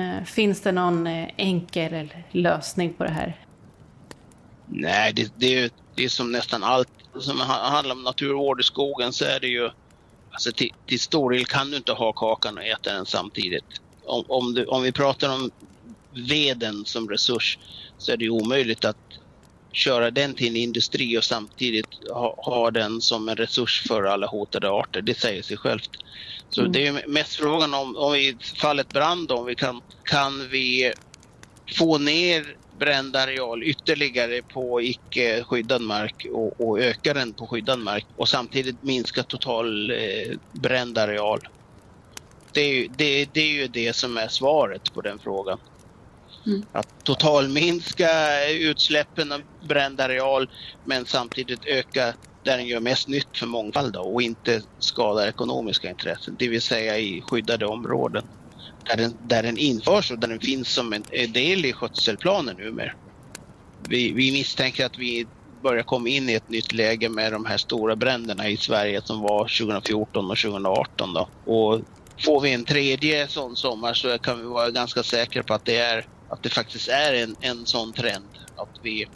Eh, 0.00 0.24
finns 0.24 0.60
det 0.60 0.72
någon 0.72 1.06
eh, 1.06 1.28
enkel 1.36 2.14
lösning 2.30 2.92
på 2.92 3.04
det 3.04 3.10
här? 3.10 3.46
Nej, 4.66 5.12
det, 5.12 5.32
det, 5.36 5.58
är, 5.58 5.70
det 5.94 6.04
är 6.04 6.08
som 6.08 6.32
nästan 6.32 6.64
allt 6.64 6.88
som 7.18 7.40
handlar 7.40 7.94
om 7.94 8.02
naturvård 8.02 8.60
i 8.60 8.64
skogen 8.64 9.12
så 9.12 9.24
är 9.24 9.40
det 9.40 9.48
ju 9.48 9.70
Alltså 10.32 10.52
till, 10.52 10.70
till 10.86 11.00
stor 11.00 11.30
del 11.30 11.44
kan 11.44 11.70
du 11.70 11.76
inte 11.76 11.92
ha 11.92 12.12
kakan 12.12 12.58
och 12.58 12.64
äta 12.64 12.92
den 12.92 13.06
samtidigt. 13.06 13.64
Om, 14.04 14.24
om, 14.28 14.54
du, 14.54 14.64
om 14.64 14.82
vi 14.82 14.92
pratar 14.92 15.34
om 15.34 15.50
veden 16.14 16.84
som 16.84 17.08
resurs 17.08 17.58
så 17.98 18.12
är 18.12 18.16
det 18.16 18.28
omöjligt 18.28 18.84
att 18.84 18.96
köra 19.72 20.10
den 20.10 20.34
till 20.34 20.48
en 20.48 20.56
industri 20.56 21.18
och 21.18 21.24
samtidigt 21.24 21.86
ha, 22.10 22.34
ha 22.38 22.70
den 22.70 23.00
som 23.00 23.28
en 23.28 23.36
resurs 23.36 23.82
för 23.88 24.02
alla 24.02 24.26
hotade 24.26 24.70
arter. 24.70 25.02
Det 25.02 25.18
säger 25.18 25.42
sig 25.42 25.56
självt. 25.56 25.90
Så 26.50 26.60
mm. 26.60 26.72
det 26.72 26.86
är 26.86 27.06
mest 27.08 27.34
frågan 27.34 27.74
om, 27.74 27.96
om 27.96 28.14
i 28.14 28.36
fallet 28.60 28.88
brand, 28.88 29.32
om 29.32 29.46
vi 29.46 29.54
kan, 29.54 29.80
kan 30.04 30.48
vi 30.48 30.92
få 31.78 31.98
ner 31.98 32.56
bränd 32.78 33.16
areal 33.16 33.62
ytterligare 33.62 34.42
på 34.42 34.82
icke 34.82 35.44
skyddad 35.44 35.82
mark 35.82 36.26
och, 36.32 36.60
och 36.60 36.80
öka 36.80 37.14
den 37.14 37.32
på 37.32 37.46
skyddad 37.46 37.78
mark 37.78 38.06
och 38.16 38.28
samtidigt 38.28 38.82
minska 38.82 39.22
total 39.22 39.90
eh, 39.90 40.36
bränd 40.52 40.98
areal. 40.98 41.40
Det 42.52 42.60
är, 42.60 42.88
det, 42.96 43.28
det 43.32 43.40
är 43.40 43.52
ju 43.52 43.68
det 43.68 43.96
som 43.96 44.16
är 44.16 44.28
svaret 44.28 44.94
på 44.94 45.00
den 45.00 45.18
frågan. 45.18 45.58
Mm. 46.46 46.62
Att 46.72 47.04
totalminska 47.04 48.10
utsläppen 48.48 49.32
av 49.32 49.42
bränd 49.68 50.00
areal 50.00 50.50
men 50.84 51.06
samtidigt 51.06 51.64
öka 51.64 52.14
där 52.44 52.56
den 52.56 52.66
gör 52.66 52.80
mest 52.80 53.08
nytt 53.08 53.38
för 53.38 53.46
mångfald 53.46 53.96
och 53.96 54.22
inte 54.22 54.62
skadar 54.78 55.26
ekonomiska 55.26 55.90
intressen, 55.90 56.36
det 56.38 56.48
vill 56.48 56.62
säga 56.62 56.98
i 56.98 57.20
skyddade 57.20 57.66
områden 57.66 58.24
där 58.84 58.96
den, 58.96 59.16
där 59.26 59.42
den 59.42 59.58
införs 59.58 60.10
och 60.10 60.18
där 60.18 60.28
den 60.28 60.40
finns 60.40 60.68
som 60.68 60.92
en 60.92 61.32
del 61.32 61.64
i 61.64 61.72
skötselplanen 61.72 62.56
numera. 62.56 62.92
Vi, 63.88 64.12
vi 64.12 64.32
misstänker 64.32 64.86
att 64.86 64.98
vi 64.98 65.26
börjar 65.62 65.82
komma 65.82 66.08
in 66.08 66.28
i 66.28 66.34
ett 66.34 66.48
nytt 66.48 66.72
läge 66.72 67.08
med 67.08 67.32
de 67.32 67.44
här 67.44 67.56
stora 67.56 67.96
bränderna 67.96 68.48
i 68.48 68.56
Sverige 68.56 69.02
som 69.04 69.20
var 69.20 69.42
2014 69.42 70.30
och 70.30 70.38
2018. 70.38 71.14
Då. 71.14 71.28
Och 71.52 71.80
får 72.24 72.40
vi 72.40 72.52
en 72.52 72.64
tredje 72.64 73.28
sån 73.28 73.56
sommar 73.56 73.94
så 73.94 74.18
kan 74.18 74.38
vi 74.38 74.44
vara 74.44 74.70
ganska 74.70 75.02
säkra 75.02 75.42
på 75.42 75.54
att 75.54 75.64
det, 75.64 75.76
är, 75.76 76.06
att 76.32 76.42
det 76.42 76.48
faktiskt 76.48 76.88
är 76.88 77.14
en, 77.14 77.36
en 77.40 77.66
sån 77.66 77.92
trend. 77.92 78.28
Att 78.56 78.78
vi, 78.82 79.06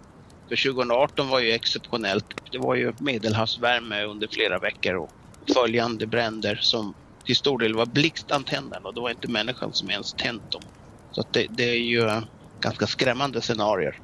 för 0.48 0.72
2018 0.72 1.28
var 1.28 1.40
ju 1.40 1.52
exceptionellt. 1.52 2.26
Det 2.52 2.58
var 2.58 2.74
ju 2.74 2.92
medelhavsvärme 2.98 4.04
under 4.04 4.28
flera 4.28 4.58
veckor 4.58 4.94
och 4.94 5.10
följande 5.54 6.06
bränder 6.06 6.58
som 6.62 6.94
till 7.24 7.36
stor 7.36 7.58
del 7.58 7.74
var 7.74 7.86
blixtantändande 7.86 8.88
och 8.88 8.94
det 8.94 9.00
var 9.00 9.10
inte 9.10 9.28
människan 9.28 9.72
som 9.72 9.90
ens 9.90 10.12
tänt 10.12 10.52
dem. 10.52 10.62
Så 11.12 11.20
att 11.20 11.32
det, 11.32 11.46
det 11.50 11.70
är 11.70 11.78
ju 11.78 12.08
eh, 12.08 12.20
ganska 12.60 12.86
skrämmande 12.86 13.40
scenarier. 13.40 14.00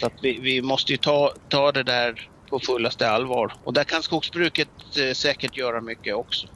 Så 0.00 0.06
att 0.06 0.14
vi, 0.22 0.40
vi 0.40 0.62
måste 0.62 0.92
ju 0.92 0.98
ta, 0.98 1.32
ta 1.48 1.72
det 1.72 1.82
där 1.82 2.30
på 2.50 2.60
fullaste 2.60 3.10
allvar. 3.10 3.52
Och 3.64 3.72
där 3.72 3.84
kan 3.84 4.02
skogsbruket 4.02 4.68
eh, 4.98 5.14
säkert 5.14 5.56
göra 5.56 5.80
mycket 5.80 6.14
också. 6.14 6.46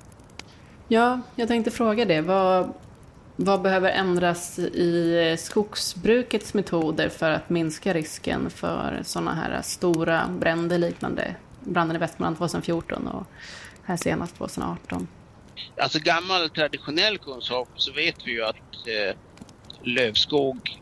Ja, 0.88 1.20
jag 1.36 1.48
tänkte 1.48 1.70
fråga 1.70 2.04
det. 2.04 2.20
Vad, 2.20 2.72
vad 3.36 3.62
behöver 3.62 3.90
ändras 3.90 4.58
i 4.58 5.36
skogsbrukets 5.38 6.54
metoder 6.54 7.08
för 7.08 7.30
att 7.30 7.50
minska 7.50 7.94
risken 7.94 8.50
för 8.50 9.00
sådana 9.04 9.34
här 9.34 9.62
stora 9.62 10.28
bränder 10.28 10.78
liknande 10.78 11.34
branden 11.60 11.96
i 11.96 11.98
Västmanland 11.98 12.38
2014 12.38 13.08
och 13.08 13.26
här 13.84 13.96
senast 13.96 14.36
2018? 14.36 15.08
Alltså 15.76 15.98
gammal 15.98 16.50
traditionell 16.50 17.18
kunskap 17.18 17.68
så 17.76 17.92
vet 17.92 18.26
vi 18.26 18.30
ju 18.30 18.44
att 18.44 18.56
eh, 18.86 19.16
lövskog 19.82 20.80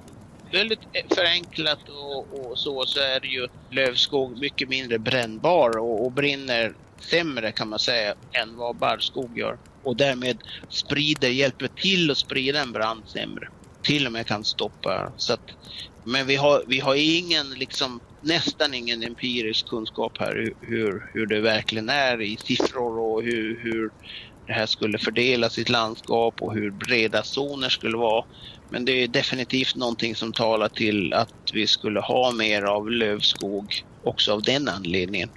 väldigt 0.53 0.81
förenklat 1.15 1.89
och, 1.89 2.51
och, 2.51 2.59
så, 2.59 2.87
så 2.87 3.01
är 3.01 3.21
det 3.21 3.29
ju 3.29 3.49
lövskog 3.71 4.39
mycket 4.41 4.69
mindre 4.69 4.99
brännbar 4.99 5.79
och, 5.79 6.05
och 6.05 6.13
brinner 6.13 6.75
sämre 6.99 7.53
kan 7.53 7.69
man 7.69 7.79
säga 7.79 8.15
än 8.33 8.57
vad 8.57 8.77
barrskog 8.77 9.39
gör. 9.39 9.59
Och 9.83 9.97
därmed 9.97 10.41
sprider, 10.69 11.29
hjälper 11.29 11.69
till 11.69 12.11
att 12.11 12.19
sprida 12.19 12.61
en 12.61 12.73
brand 12.73 13.09
sämre. 13.09 13.49
Till 13.87 14.07
och 14.07 14.13
med 14.13 14.27
kan 14.27 14.45
stoppa. 14.45 15.13
Så 15.17 15.33
att, 15.33 15.45
men 16.05 16.27
vi 16.27 16.37
har, 16.37 16.65
vi 16.67 16.81
har 16.81 16.95
ingen, 16.95 17.51
liksom, 17.51 18.01
nästan 18.21 18.75
ingen 18.75 19.03
empirisk 19.03 19.69
kunskap 19.69 20.13
här 20.21 20.53
hur, 20.61 21.11
hur 21.13 21.27
det 21.27 21.41
verkligen 21.41 21.89
är 21.89 22.21
i 22.21 22.37
siffror 22.37 22.99
och 22.99 23.23
hur, 23.23 23.61
hur 23.63 23.91
det 24.47 24.53
här 24.53 24.67
skulle 24.67 24.99
fördelas 24.99 25.59
i 25.59 25.63
ett 25.63 25.69
landskap 25.69 26.35
och 26.41 26.55
hur 26.55 26.71
breda 26.71 27.23
zoner 27.23 27.69
skulle 27.69 27.97
vara. 27.97 28.25
Men 28.71 28.85
det 28.85 28.93
är 28.93 29.09
definitivt 29.09 29.75
någonting 29.77 30.17
som 30.17 30.33
talar 30.33 30.69
till 30.69 31.13
att 31.13 31.29
vi 31.53 31.67
skulle 31.67 32.01
ha 32.01 32.33
mer 32.33 32.63
av 32.63 32.91
lövskog 32.91 33.67
också 34.03 34.33
av 34.33 34.43
den 34.43 34.69
anledningen. 34.69 35.31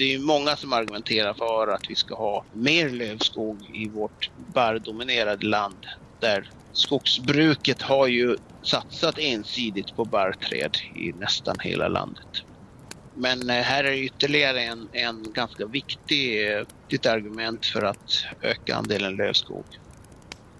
Det 0.00 0.14
är 0.14 0.18
många 0.18 0.56
som 0.56 0.72
argumenterar 0.72 1.34
för 1.34 1.68
att 1.68 1.90
vi 1.90 1.94
ska 1.94 2.14
ha 2.14 2.44
mer 2.52 2.90
lövskog 2.90 3.70
i 3.74 3.88
vårt 3.88 4.30
barrdominerade 4.54 5.46
land 5.46 5.86
där 6.20 6.50
skogsbruket 6.72 7.82
har 7.82 8.06
ju 8.06 8.36
satsat 8.62 9.18
ensidigt 9.18 9.96
på 9.96 10.04
barrträd 10.04 10.76
i 10.94 11.12
nästan 11.12 11.56
hela 11.60 11.88
landet. 11.88 12.42
Men 13.14 13.50
eh, 13.50 13.56
här 13.56 13.84
är 13.84 13.92
ytterligare 13.92 14.62
en, 14.62 14.88
en 14.92 15.32
ganska 15.32 15.66
viktig 15.66 16.52
eh, 16.52 16.66
ett 16.88 17.06
argument 17.06 17.66
för 17.66 17.82
att 17.82 18.24
öka 18.42 18.76
andelen 18.76 19.16
lövskog. 19.16 19.64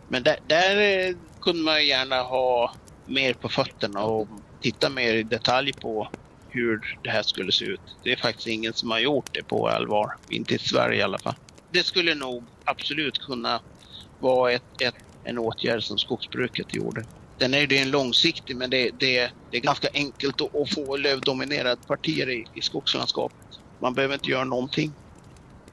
Men 0.08 0.22
där, 0.22 0.36
där 0.46 1.08
eh, 1.08 1.16
kunde 1.40 1.62
man 1.62 1.86
gärna 1.86 2.22
ha 2.22 2.74
mer 3.06 3.34
på 3.34 3.48
fötterna 3.48 4.04
och 4.04 4.28
titta 4.60 4.90
mer 4.90 5.14
i 5.14 5.22
detalj 5.22 5.72
på 5.72 6.08
hur 6.52 6.98
det 7.02 7.10
här 7.10 7.22
skulle 7.22 7.52
se 7.52 7.64
ut. 7.64 7.80
Det 8.02 8.12
är 8.12 8.16
faktiskt 8.16 8.46
ingen 8.46 8.72
som 8.72 8.90
har 8.90 8.98
gjort 8.98 9.34
det 9.34 9.42
på 9.42 9.68
allvar, 9.68 10.16
inte 10.28 10.54
i 10.54 10.58
Sverige 10.58 10.98
i 10.98 11.02
alla 11.02 11.18
fall. 11.18 11.34
Det 11.70 11.82
skulle 11.82 12.14
nog 12.14 12.44
absolut 12.64 13.18
kunna 13.18 13.60
vara 14.20 14.52
ett, 14.52 14.80
ett, 14.80 14.94
en 15.24 15.38
åtgärd 15.38 15.82
som 15.82 15.98
skogsbruket 15.98 16.74
gjorde. 16.74 17.04
Den 17.38 17.54
är 17.54 17.66
ju 17.66 17.76
en 17.76 17.90
långsiktig 17.90 18.56
men 18.56 18.70
det, 18.70 18.90
det, 18.98 19.30
det 19.50 19.56
är 19.56 19.60
ganska 19.60 19.88
enkelt 19.94 20.40
att, 20.40 20.56
att 20.56 20.74
få 20.74 20.96
lövdominerade 20.96 21.82
partier 21.86 22.30
i, 22.30 22.44
i 22.54 22.62
skogslandskapet. 22.62 23.46
Man 23.78 23.94
behöver 23.94 24.14
inte 24.14 24.30
göra 24.30 24.44
någonting 24.44 24.92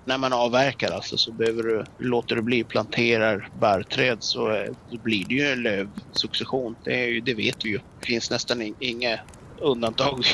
när 0.07 0.17
man 0.17 0.33
avverkar 0.33 0.91
alltså 0.91 1.17
så 1.17 1.31
behöver 1.31 1.63
du, 1.63 1.85
låter 1.97 2.35
du 2.35 2.41
bli 2.41 2.63
planterar 2.63 3.49
barrträd 3.59 4.17
så, 4.19 4.51
eh, 4.51 4.73
så 4.91 4.97
blir 4.97 5.25
det 5.25 5.35
ju 5.35 5.47
en 5.47 5.61
lövsuccession. 5.61 6.75
Det, 6.83 7.03
är 7.03 7.07
ju, 7.07 7.21
det 7.21 7.33
vet 7.33 7.65
vi 7.65 7.69
ju. 7.69 7.79
Det 7.99 8.05
finns 8.05 8.29
nästan 8.31 8.75
inga 8.79 9.19
undantag. 9.61 10.25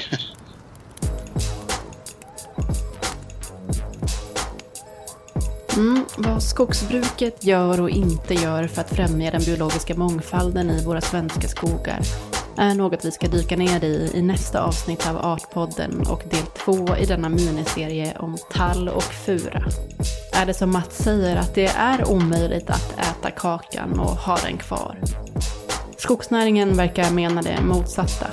Mm, 5.76 6.05
vad 6.17 6.43
skogsbruket 6.43 7.43
gör 7.43 7.82
och 7.82 7.89
inte 7.89 8.34
gör 8.34 8.67
för 8.67 8.82
att 8.82 8.89
främja 8.89 9.32
den 9.32 9.43
biologiska 9.43 9.95
mångfalden 9.95 10.69
i 10.69 10.86
våra 10.86 11.01
svenska 11.01 11.47
skogar 11.47 11.99
är 12.57 12.76
något 12.76 13.05
vi 13.05 13.11
ska 13.11 13.28
dyka 13.28 13.55
ner 13.55 13.84
i 13.84 14.11
i 14.13 14.21
nästa 14.21 14.63
avsnitt 14.63 15.07
av 15.07 15.17
Artpodden 15.17 16.07
och 16.07 16.24
del 16.30 16.45
två 16.45 16.97
i 16.97 17.05
denna 17.05 17.30
miniserie 17.30 18.17
om 18.19 18.38
tall 18.51 18.89
och 18.89 19.03
fura. 19.03 19.63
Är 20.34 20.45
det 20.45 20.53
som 20.53 20.71
Mats 20.71 21.03
säger 21.03 21.36
att 21.36 21.55
det 21.55 21.67
är 21.67 22.11
omöjligt 22.11 22.69
att 22.69 22.99
äta 22.99 23.32
kakan 23.32 23.99
och 23.99 24.11
ha 24.11 24.38
den 24.38 24.57
kvar? 24.57 24.97
Skogsnäringen 25.97 26.78
verkar 26.78 27.11
mena 27.11 27.41
det 27.41 27.61
motsatta. 27.61 28.28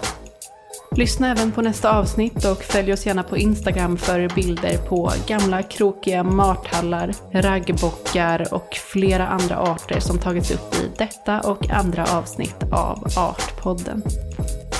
Lyssna 0.96 1.30
även 1.30 1.52
på 1.52 1.62
nästa 1.62 1.98
avsnitt 1.98 2.44
och 2.44 2.62
följ 2.62 2.92
oss 2.92 3.06
gärna 3.06 3.22
på 3.22 3.36
Instagram 3.36 3.96
för 3.96 4.34
bilder 4.34 4.78
på 4.78 5.12
gamla 5.26 5.62
krokiga 5.62 6.22
marthallar, 6.22 7.14
raggbockar 7.32 8.54
och 8.54 8.74
flera 8.74 9.26
andra 9.26 9.58
arter 9.58 10.00
som 10.00 10.18
tagits 10.18 10.50
upp 10.50 10.74
i 10.74 10.90
detta 10.98 11.40
och 11.40 11.70
andra 11.70 12.06
avsnitt 12.06 12.62
av 12.72 13.06
Artpodden. 13.16 14.02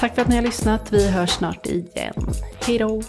Tack 0.01 0.15
för 0.15 0.23
att 0.23 0.29
ni 0.29 0.37
har 0.37 0.43
lyssnat. 0.43 0.93
Vi 0.93 1.11
hörs 1.11 1.31
snart 1.31 1.67
igen. 1.67 2.15
Hej 2.67 2.79
då! 2.79 3.03